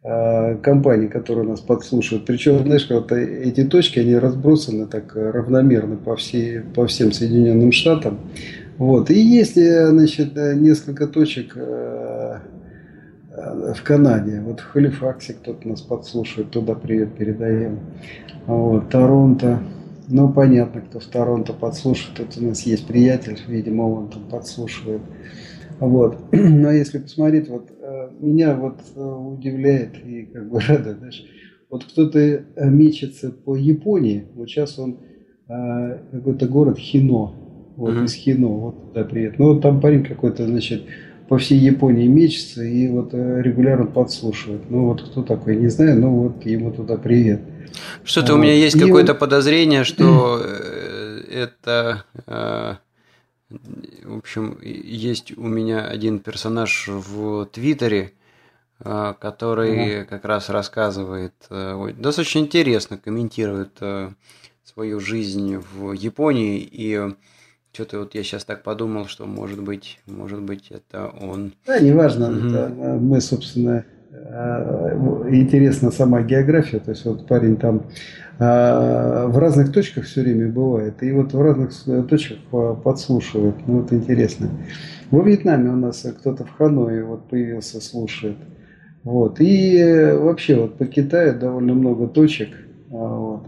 компаний, 0.04 1.08
которые 1.08 1.48
нас 1.48 1.60
подслушивают. 1.60 2.26
Причем, 2.26 2.58
знаешь, 2.58 2.86
вот 2.90 3.10
эти 3.10 3.64
точки, 3.64 4.00
они 4.00 4.14
разбросаны 4.16 4.86
так 4.86 5.16
равномерно 5.16 5.96
по, 5.96 6.14
всей, 6.16 6.60
по 6.60 6.86
всем 6.86 7.10
Соединенным 7.10 7.72
Штатам. 7.72 8.18
Вот. 8.76 9.10
И 9.10 9.18
если, 9.18 9.88
значит, 9.88 10.36
несколько 10.36 11.06
точек 11.06 11.56
э, 11.56 12.38
в 13.30 13.82
Канаде, 13.82 14.42
вот 14.44 14.60
в 14.60 14.64
Халифаксе 14.64 15.34
кто-то 15.34 15.66
нас 15.66 15.80
подслушивает, 15.80 16.50
туда 16.50 16.74
привет 16.74 17.14
передаем. 17.16 17.80
Вот. 18.46 18.90
Торонто, 18.90 19.60
ну, 20.08 20.30
понятно, 20.30 20.82
кто 20.82 21.00
в 21.00 21.06
Торонто 21.06 21.54
подслушивает, 21.54 22.20
это 22.20 22.40
у 22.40 22.48
нас 22.48 22.62
есть 22.62 22.86
приятель, 22.86 23.38
видимо, 23.46 23.82
он 23.84 24.08
там 24.10 24.24
подслушивает. 24.24 25.00
Вот. 25.80 26.18
Но 26.32 26.70
если 26.70 26.98
посмотреть, 26.98 27.48
вот 27.48 27.70
э, 27.70 28.08
меня 28.20 28.54
вот 28.54 28.80
э, 28.94 29.00
удивляет 29.00 30.04
и 30.04 30.26
как 30.32 30.48
бы 30.48 30.60
радует, 30.68 30.98
знаешь, 30.98 31.24
вот 31.70 31.84
кто-то 31.84 32.18
э, 32.18 32.42
мечется 32.56 33.30
по 33.30 33.56
Японии, 33.56 34.26
вот 34.34 34.48
сейчас 34.48 34.78
он 34.78 34.98
какой-то 35.46 36.48
город 36.48 36.78
Хино, 36.78 37.34
вот 37.76 37.92
mm-hmm. 37.92 38.04
из 38.06 38.14
Хино, 38.14 38.48
вот 38.48 38.94
туда 38.94 39.04
привет. 39.04 39.38
Ну 39.38 39.52
вот 39.52 39.60
там 39.60 39.78
парень 39.78 40.02
какой-то, 40.02 40.46
значит, 40.46 40.84
по 41.28 41.36
всей 41.36 41.58
Японии 41.58 42.06
мечется 42.06 42.64
и 42.64 42.88
вот 42.88 43.12
регулярно 43.12 43.84
подслушивает. 43.84 44.70
Ну 44.70 44.86
вот 44.86 45.02
кто 45.02 45.22
такой, 45.22 45.56
не 45.56 45.68
знаю, 45.68 46.00
но 46.00 46.10
вот 46.10 46.46
ему 46.46 46.72
туда 46.72 46.96
привет. 46.96 47.42
Что-то 48.04 48.32
вот. 48.32 48.38
у 48.38 48.42
меня 48.42 48.54
есть 48.54 48.80
какое-то 48.80 49.12
вот... 49.12 49.18
подозрение, 49.18 49.84
что 49.84 50.40
это 51.30 52.04
в 54.04 54.16
общем, 54.18 54.58
есть 54.62 55.36
у 55.36 55.46
меня 55.46 55.86
один 55.86 56.18
персонаж 56.18 56.88
в 56.88 57.46
Твиттере, 57.46 58.12
а, 58.80 59.14
который 59.14 60.00
ага. 60.00 60.06
как 60.06 60.24
раз 60.24 60.48
рассказывает, 60.48 61.34
э, 61.50 61.92
достаточно 61.96 62.40
интересно 62.40 62.98
комментирует 62.98 63.76
э, 63.80 64.10
свою 64.64 65.00
жизнь 65.00 65.56
в 65.56 65.92
Японии, 65.92 66.58
и 66.60 67.14
что-то 67.72 68.00
вот 68.00 68.14
я 68.14 68.22
сейчас 68.22 68.44
так 68.44 68.62
подумал, 68.62 69.06
что 69.06 69.26
может 69.26 69.62
быть, 69.62 70.00
может 70.06 70.42
быть, 70.42 70.70
это 70.70 71.08
он. 71.08 71.54
Да, 71.66 71.78
неважно, 71.80 72.30
угу. 72.30 72.48
это 72.48 72.68
мы, 73.00 73.20
собственно, 73.20 73.84
Э, 73.84 73.93
интересна 74.24 75.90
сама 75.90 76.22
география, 76.22 76.78
то 76.78 76.90
есть 76.90 77.04
вот 77.04 77.26
парень 77.26 77.56
там 77.56 77.82
э, 78.38 79.26
в 79.26 79.38
разных 79.38 79.72
точках 79.72 80.04
все 80.04 80.22
время 80.22 80.50
бывает, 80.50 81.02
и 81.02 81.12
вот 81.12 81.34
в 81.34 81.40
разных 81.40 81.72
точках 82.08 82.38
подслушивает, 82.82 83.54
ну 83.66 83.80
вот 83.80 83.92
интересно. 83.92 84.48
Во 85.10 85.22
Вьетнаме 85.22 85.70
у 85.70 85.76
нас 85.76 86.06
кто-то 86.18 86.44
в 86.44 86.56
Ханое 86.56 87.04
вот 87.04 87.28
появился, 87.28 87.80
слушает. 87.80 88.36
Вот. 89.04 89.36
И 89.40 90.12
вообще 90.18 90.56
вот 90.56 90.78
по 90.78 90.86
Китаю 90.86 91.38
довольно 91.38 91.74
много 91.74 92.08
точек. 92.08 92.48
Вот. 92.88 93.46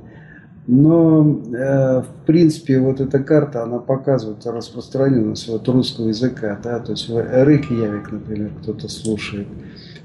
Но, 0.66 1.41
э, 1.55 2.03
в 2.03 2.27
принципе, 2.27 2.79
вот 2.79 3.01
эта 3.01 3.20
карта, 3.20 3.62
она 3.62 3.79
показывает 3.79 4.45
распространенность 4.45 5.49
вот 5.49 5.66
русского 5.68 6.09
языка. 6.09 6.59
Да? 6.62 6.81
То 6.81 6.93
есть 6.93 7.09
Рык 7.09 7.70
Явик, 7.70 8.12
например, 8.12 8.51
кто-то 8.61 8.89
слушает 8.89 9.47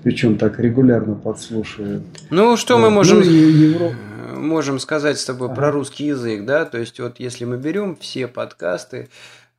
причем 0.04 0.38
так 0.38 0.60
регулярно 0.60 1.16
подслушивают. 1.16 2.04
Ну, 2.30 2.58
что 2.58 2.76
вот. 2.76 2.84
мы 2.84 2.90
можем, 2.90 3.20
ну, 3.20 3.26
Евро... 3.26 3.96
можем 4.36 4.80
сказать 4.80 5.20
с 5.20 5.26
тобой 5.26 5.48
ага. 5.48 5.56
про 5.56 5.72
русский 5.72 6.06
язык, 6.06 6.46
да? 6.46 6.66
То 6.66 6.78
есть, 6.78 7.00
вот 7.00 7.20
если 7.20 7.46
мы 7.46 7.58
берем 7.58 7.96
все 7.96 8.28
подкасты 8.28 9.10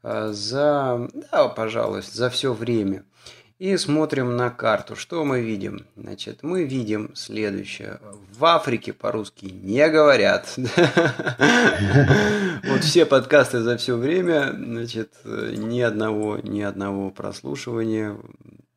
а, 0.03 0.32
за, 0.32 1.09
да, 1.30 1.49
пожалуйста, 1.49 2.16
за 2.16 2.30
все 2.30 2.53
время 2.53 3.05
и 3.62 3.76
смотрим 3.76 4.36
на 4.36 4.51
карту, 4.51 4.97
что 4.97 5.24
мы 5.24 5.40
видим? 5.40 5.86
Значит, 5.97 6.40
мы 6.43 6.64
видим 6.64 7.14
следующее. 7.14 8.01
В 8.36 8.45
Африке 8.45 8.93
по-русски 8.93 9.47
не 9.47 9.88
говорят. 9.88 10.53
Вот 12.64 12.84
все 12.84 13.07
подкасты 13.07 13.61
за 13.61 13.76
все 13.76 13.97
время, 13.97 14.53
значит, 14.53 15.12
ни 15.24 15.80
одного, 15.80 16.38
ни 16.38 16.61
одного 16.61 17.11
прослушивания 17.11 18.16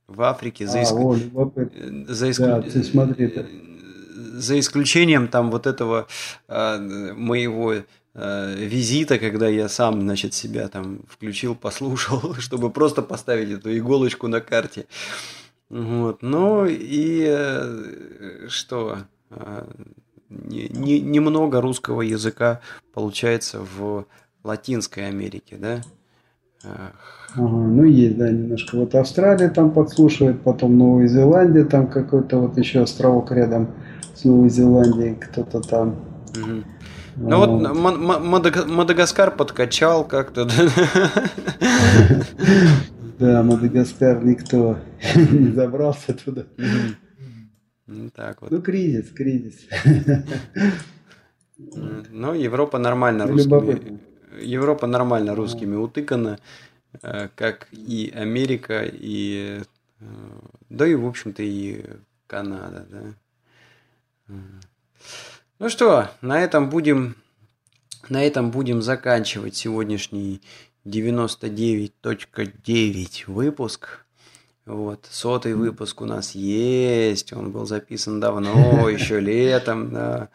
в 0.07 0.21
Африке, 0.21 0.67
за, 0.67 0.79
а, 0.79 0.81
иск... 0.83 0.93
вот, 0.93 1.53
э, 1.57 2.05
за, 2.07 2.27
иск... 2.27 2.39
да, 2.39 2.61
ты 2.61 2.83
смотри, 2.83 3.31
э, 3.35 3.45
за 4.15 4.59
исключением 4.59 5.27
там 5.27 5.51
вот 5.51 5.67
этого 5.67 6.07
а, 6.47 6.79
моего 6.79 7.75
а, 8.13 8.53
визита, 8.55 9.19
когда 9.19 9.47
я 9.47 9.67
сам, 9.67 10.01
значит, 10.01 10.33
себя 10.33 10.67
там 10.67 11.01
включил, 11.07 11.55
послушал, 11.61 12.35
чтобы 12.35 12.69
просто 12.69 13.01
поставить 13.01 13.51
эту 13.51 13.75
иголочку 13.77 14.27
на 14.27 14.41
карте. 14.41 14.85
Вот. 15.69 16.21
Ну 16.21 16.65
и 16.65 17.25
э, 17.27 18.47
что? 18.47 18.99
А, 19.31 19.67
не, 20.29 20.67
не, 20.69 20.99
немного 21.01 21.59
русского 21.59 22.01
языка 22.01 22.61
получается 22.93 23.59
в 23.59 24.05
Латинской 24.43 25.07
Америке, 25.07 25.57
да? 25.57 25.81
Ага, 26.67 27.47
ну 27.47 27.83
есть, 27.83 28.17
да, 28.17 28.29
немножко. 28.29 28.77
Вот 28.77 28.95
Австралия 28.95 29.49
там 29.49 29.71
подслушивает, 29.71 30.41
потом 30.41 30.77
Новая 30.77 31.07
Зеландия, 31.07 31.65
там 31.65 31.87
какой-то 31.87 32.39
вот 32.39 32.57
еще 32.57 32.81
островок 32.81 33.31
рядом 33.31 33.69
с 34.13 34.23
Новой 34.23 34.49
Зеландией, 34.49 35.15
кто-то 35.15 35.61
там. 35.61 35.95
Угу. 36.31 36.63
Ну 37.17 37.37
вот, 37.37 37.49
вот 38.29 38.67
Мадагаскар 38.67 39.31
подкачал 39.31 40.05
как-то. 40.05 40.47
Да, 43.17 43.43
Мадагаскар 43.43 44.23
никто 44.25 44.77
не 45.15 45.53
забрался 45.53 46.13
туда. 46.13 46.43
Ну, 47.87 48.09
так 48.09 48.41
вот. 48.41 48.51
Ну, 48.51 48.61
кризис, 48.61 49.09
кризис. 49.11 49.67
Ну, 52.11 52.33
Европа 52.33 52.77
нормально 52.77 53.27
русскими. 53.27 53.99
Европа 54.41 54.87
нормально 54.87 55.35
русскими 55.35 55.75
утыкана, 55.75 56.39
э, 57.01 57.29
как 57.35 57.67
и 57.71 58.11
Америка, 58.15 58.83
и 58.83 59.61
э, 59.99 60.05
да 60.69 60.87
и, 60.87 60.95
в 60.95 61.05
общем-то, 61.05 61.43
и 61.43 61.85
Канада, 62.27 62.85
да. 62.89 64.35
Ну 65.59 65.69
что, 65.69 66.09
на 66.21 66.41
этом 66.41 66.69
будем 66.69 67.15
на 68.09 68.23
этом 68.23 68.51
будем 68.51 68.81
заканчивать 68.81 69.55
сегодняшний 69.55 70.41
99.9 70.85 73.23
выпуск. 73.27 74.05
Вот, 74.65 75.07
сотый 75.09 75.53
выпуск 75.53 76.01
у 76.01 76.05
нас 76.05 76.35
есть, 76.35 77.31
он 77.33 77.51
был 77.51 77.65
записан 77.65 78.19
давно, 78.19 78.89
еще 78.93 79.19
летом, 79.19 79.93
да. 79.93 80.29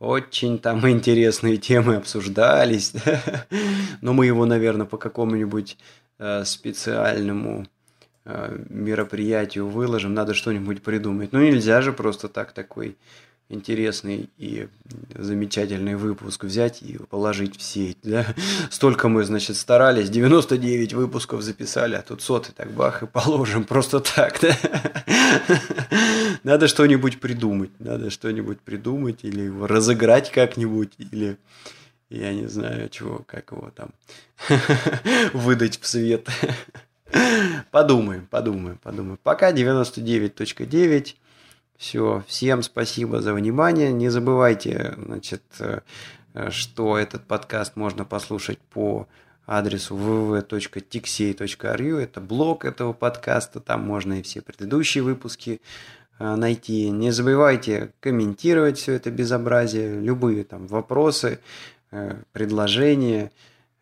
Очень 0.00 0.58
там 0.58 0.80
интересные 0.90 1.58
темы 1.58 1.96
обсуждались, 1.96 2.94
но 4.00 4.12
мы 4.12 4.26
его, 4.26 4.46
наверное, 4.46 4.86
по 4.86 4.96
какому-нибудь 4.96 5.76
э, 6.18 6.44
специальному 6.44 7.66
э, 8.24 8.64
мероприятию 8.70 9.68
выложим, 9.68 10.14
надо 10.14 10.32
что-нибудь 10.32 10.82
придумать. 10.82 11.32
Ну 11.32 11.40
нельзя 11.40 11.82
же 11.82 11.92
просто 11.92 12.28
так 12.28 12.52
такой 12.52 12.96
интересный 13.50 14.30
и 14.38 14.68
замечательный 15.14 15.96
выпуск 15.96 16.44
взять 16.44 16.82
и 16.82 16.98
положить 16.98 17.58
в 17.58 17.62
сеть. 17.62 17.98
Да? 18.02 18.24
Столько 18.70 19.08
мы, 19.08 19.24
значит, 19.24 19.56
старались, 19.56 20.08
99 20.08 20.94
выпусков 20.94 21.42
записали, 21.42 21.96
а 21.96 22.02
тут 22.02 22.22
сотый 22.22 22.54
так 22.56 22.70
бах 22.72 23.02
и 23.02 23.06
положим 23.06 23.64
просто 23.64 24.00
так. 24.00 24.40
Да? 24.40 24.56
Надо 26.44 26.68
что-нибудь 26.68 27.20
придумать, 27.20 27.70
надо 27.78 28.08
что-нибудь 28.08 28.60
придумать 28.60 29.18
или 29.24 29.42
его 29.42 29.66
разыграть 29.66 30.30
как-нибудь, 30.30 30.92
или 30.98 31.36
я 32.08 32.32
не 32.32 32.46
знаю 32.46 32.88
чего, 32.88 33.22
как 33.26 33.52
его 33.52 33.70
там 33.74 33.90
выдать 35.34 35.78
в 35.80 35.86
свет. 35.86 36.28
Подумаем, 37.70 38.26
подумаем, 38.30 38.78
подумаем. 38.82 39.18
Пока 39.22 39.52
99.9. 39.52 41.14
Все, 41.80 42.22
всем 42.26 42.62
спасибо 42.62 43.22
за 43.22 43.32
внимание. 43.32 43.90
Не 43.90 44.10
забывайте, 44.10 44.96
значит, 44.98 45.42
э, 45.60 45.80
что 46.50 46.98
этот 46.98 47.26
подкаст 47.26 47.74
можно 47.74 48.04
послушать 48.04 48.58
по 48.58 49.08
адресу 49.46 49.96
www.tixey.ru. 49.96 51.98
Это 51.98 52.20
блог 52.20 52.66
этого 52.66 52.92
подкаста, 52.92 53.60
там 53.60 53.80
можно 53.80 54.18
и 54.18 54.22
все 54.22 54.42
предыдущие 54.42 55.02
выпуски 55.02 55.62
э, 56.18 56.36
найти. 56.36 56.90
Не 56.90 57.12
забывайте 57.12 57.94
комментировать 58.00 58.76
все 58.76 58.92
это 58.92 59.10
безобразие, 59.10 60.00
любые 60.00 60.44
там 60.44 60.66
вопросы, 60.66 61.40
э, 61.92 62.20
предложения 62.32 63.32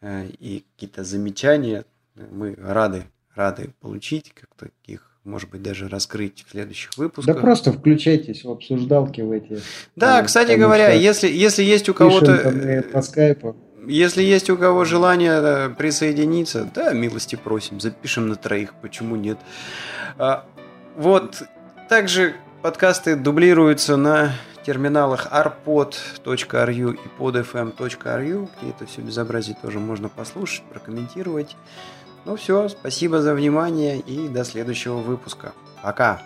и 0.05 0.65
какие-то 0.71 1.03
замечания. 1.03 1.85
Мы 2.15 2.55
рады, 2.57 3.07
рады 3.35 3.75
получить, 3.81 4.33
как 4.33 4.55
таких 4.55 5.08
может 5.29 5.51
быть, 5.51 5.63
даже 5.63 5.89
раскрыть 5.89 6.45
в 6.47 6.51
следующих 6.51 6.91
выпусках. 6.97 7.37
Да 7.37 7.41
просто 7.41 7.73
включайтесь 7.73 8.45
в 8.45 8.51
обсуждалки 8.51 9.21
в 9.21 9.31
эти. 9.31 9.61
Да, 9.95 10.23
кстати 10.23 10.53
говоря, 10.53 10.91
если, 10.93 11.29
если 11.29 11.63
есть 11.63 11.89
у 11.89 11.95
кого-то... 11.95 12.85
по 12.93 13.03
скайпу. 13.03 13.57
Если 13.87 14.23
есть 14.23 14.51
у 14.51 14.57
кого 14.59 14.85
желание 14.85 15.41
э, 15.41 15.71
присоединиться, 15.71 16.71
да, 16.75 16.93
милости 16.93 17.37
просим, 17.37 17.81
запишем 17.81 18.29
на 18.29 18.37
троих, 18.37 18.75
почему 18.83 19.17
нет. 19.17 19.39
А, 20.19 20.45
вот, 20.95 21.43
также 21.89 22.35
подкасты 22.61 23.17
дублируются 23.17 23.97
на 23.97 24.33
терминалах 24.67 25.29
arpod.ru 25.33 26.99
и 26.99 27.23
podfm.ru, 27.23 28.49
где 28.61 28.71
это 28.71 28.85
все 28.85 29.01
безобразие 29.01 29.57
тоже 29.63 29.79
можно 29.79 30.11
послушать, 30.11 30.65
прокомментировать. 30.65 31.57
Ну 32.25 32.37
все, 32.37 32.69
спасибо 32.69 33.23
за 33.23 33.35
внимание 33.35 33.99
и 33.99 34.29
до 34.29 34.45
следующего 34.45 34.97
выпуска. 34.99 35.53
Пока. 35.83 36.21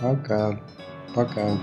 Пока. 0.00 0.58
Пока. 1.14 1.58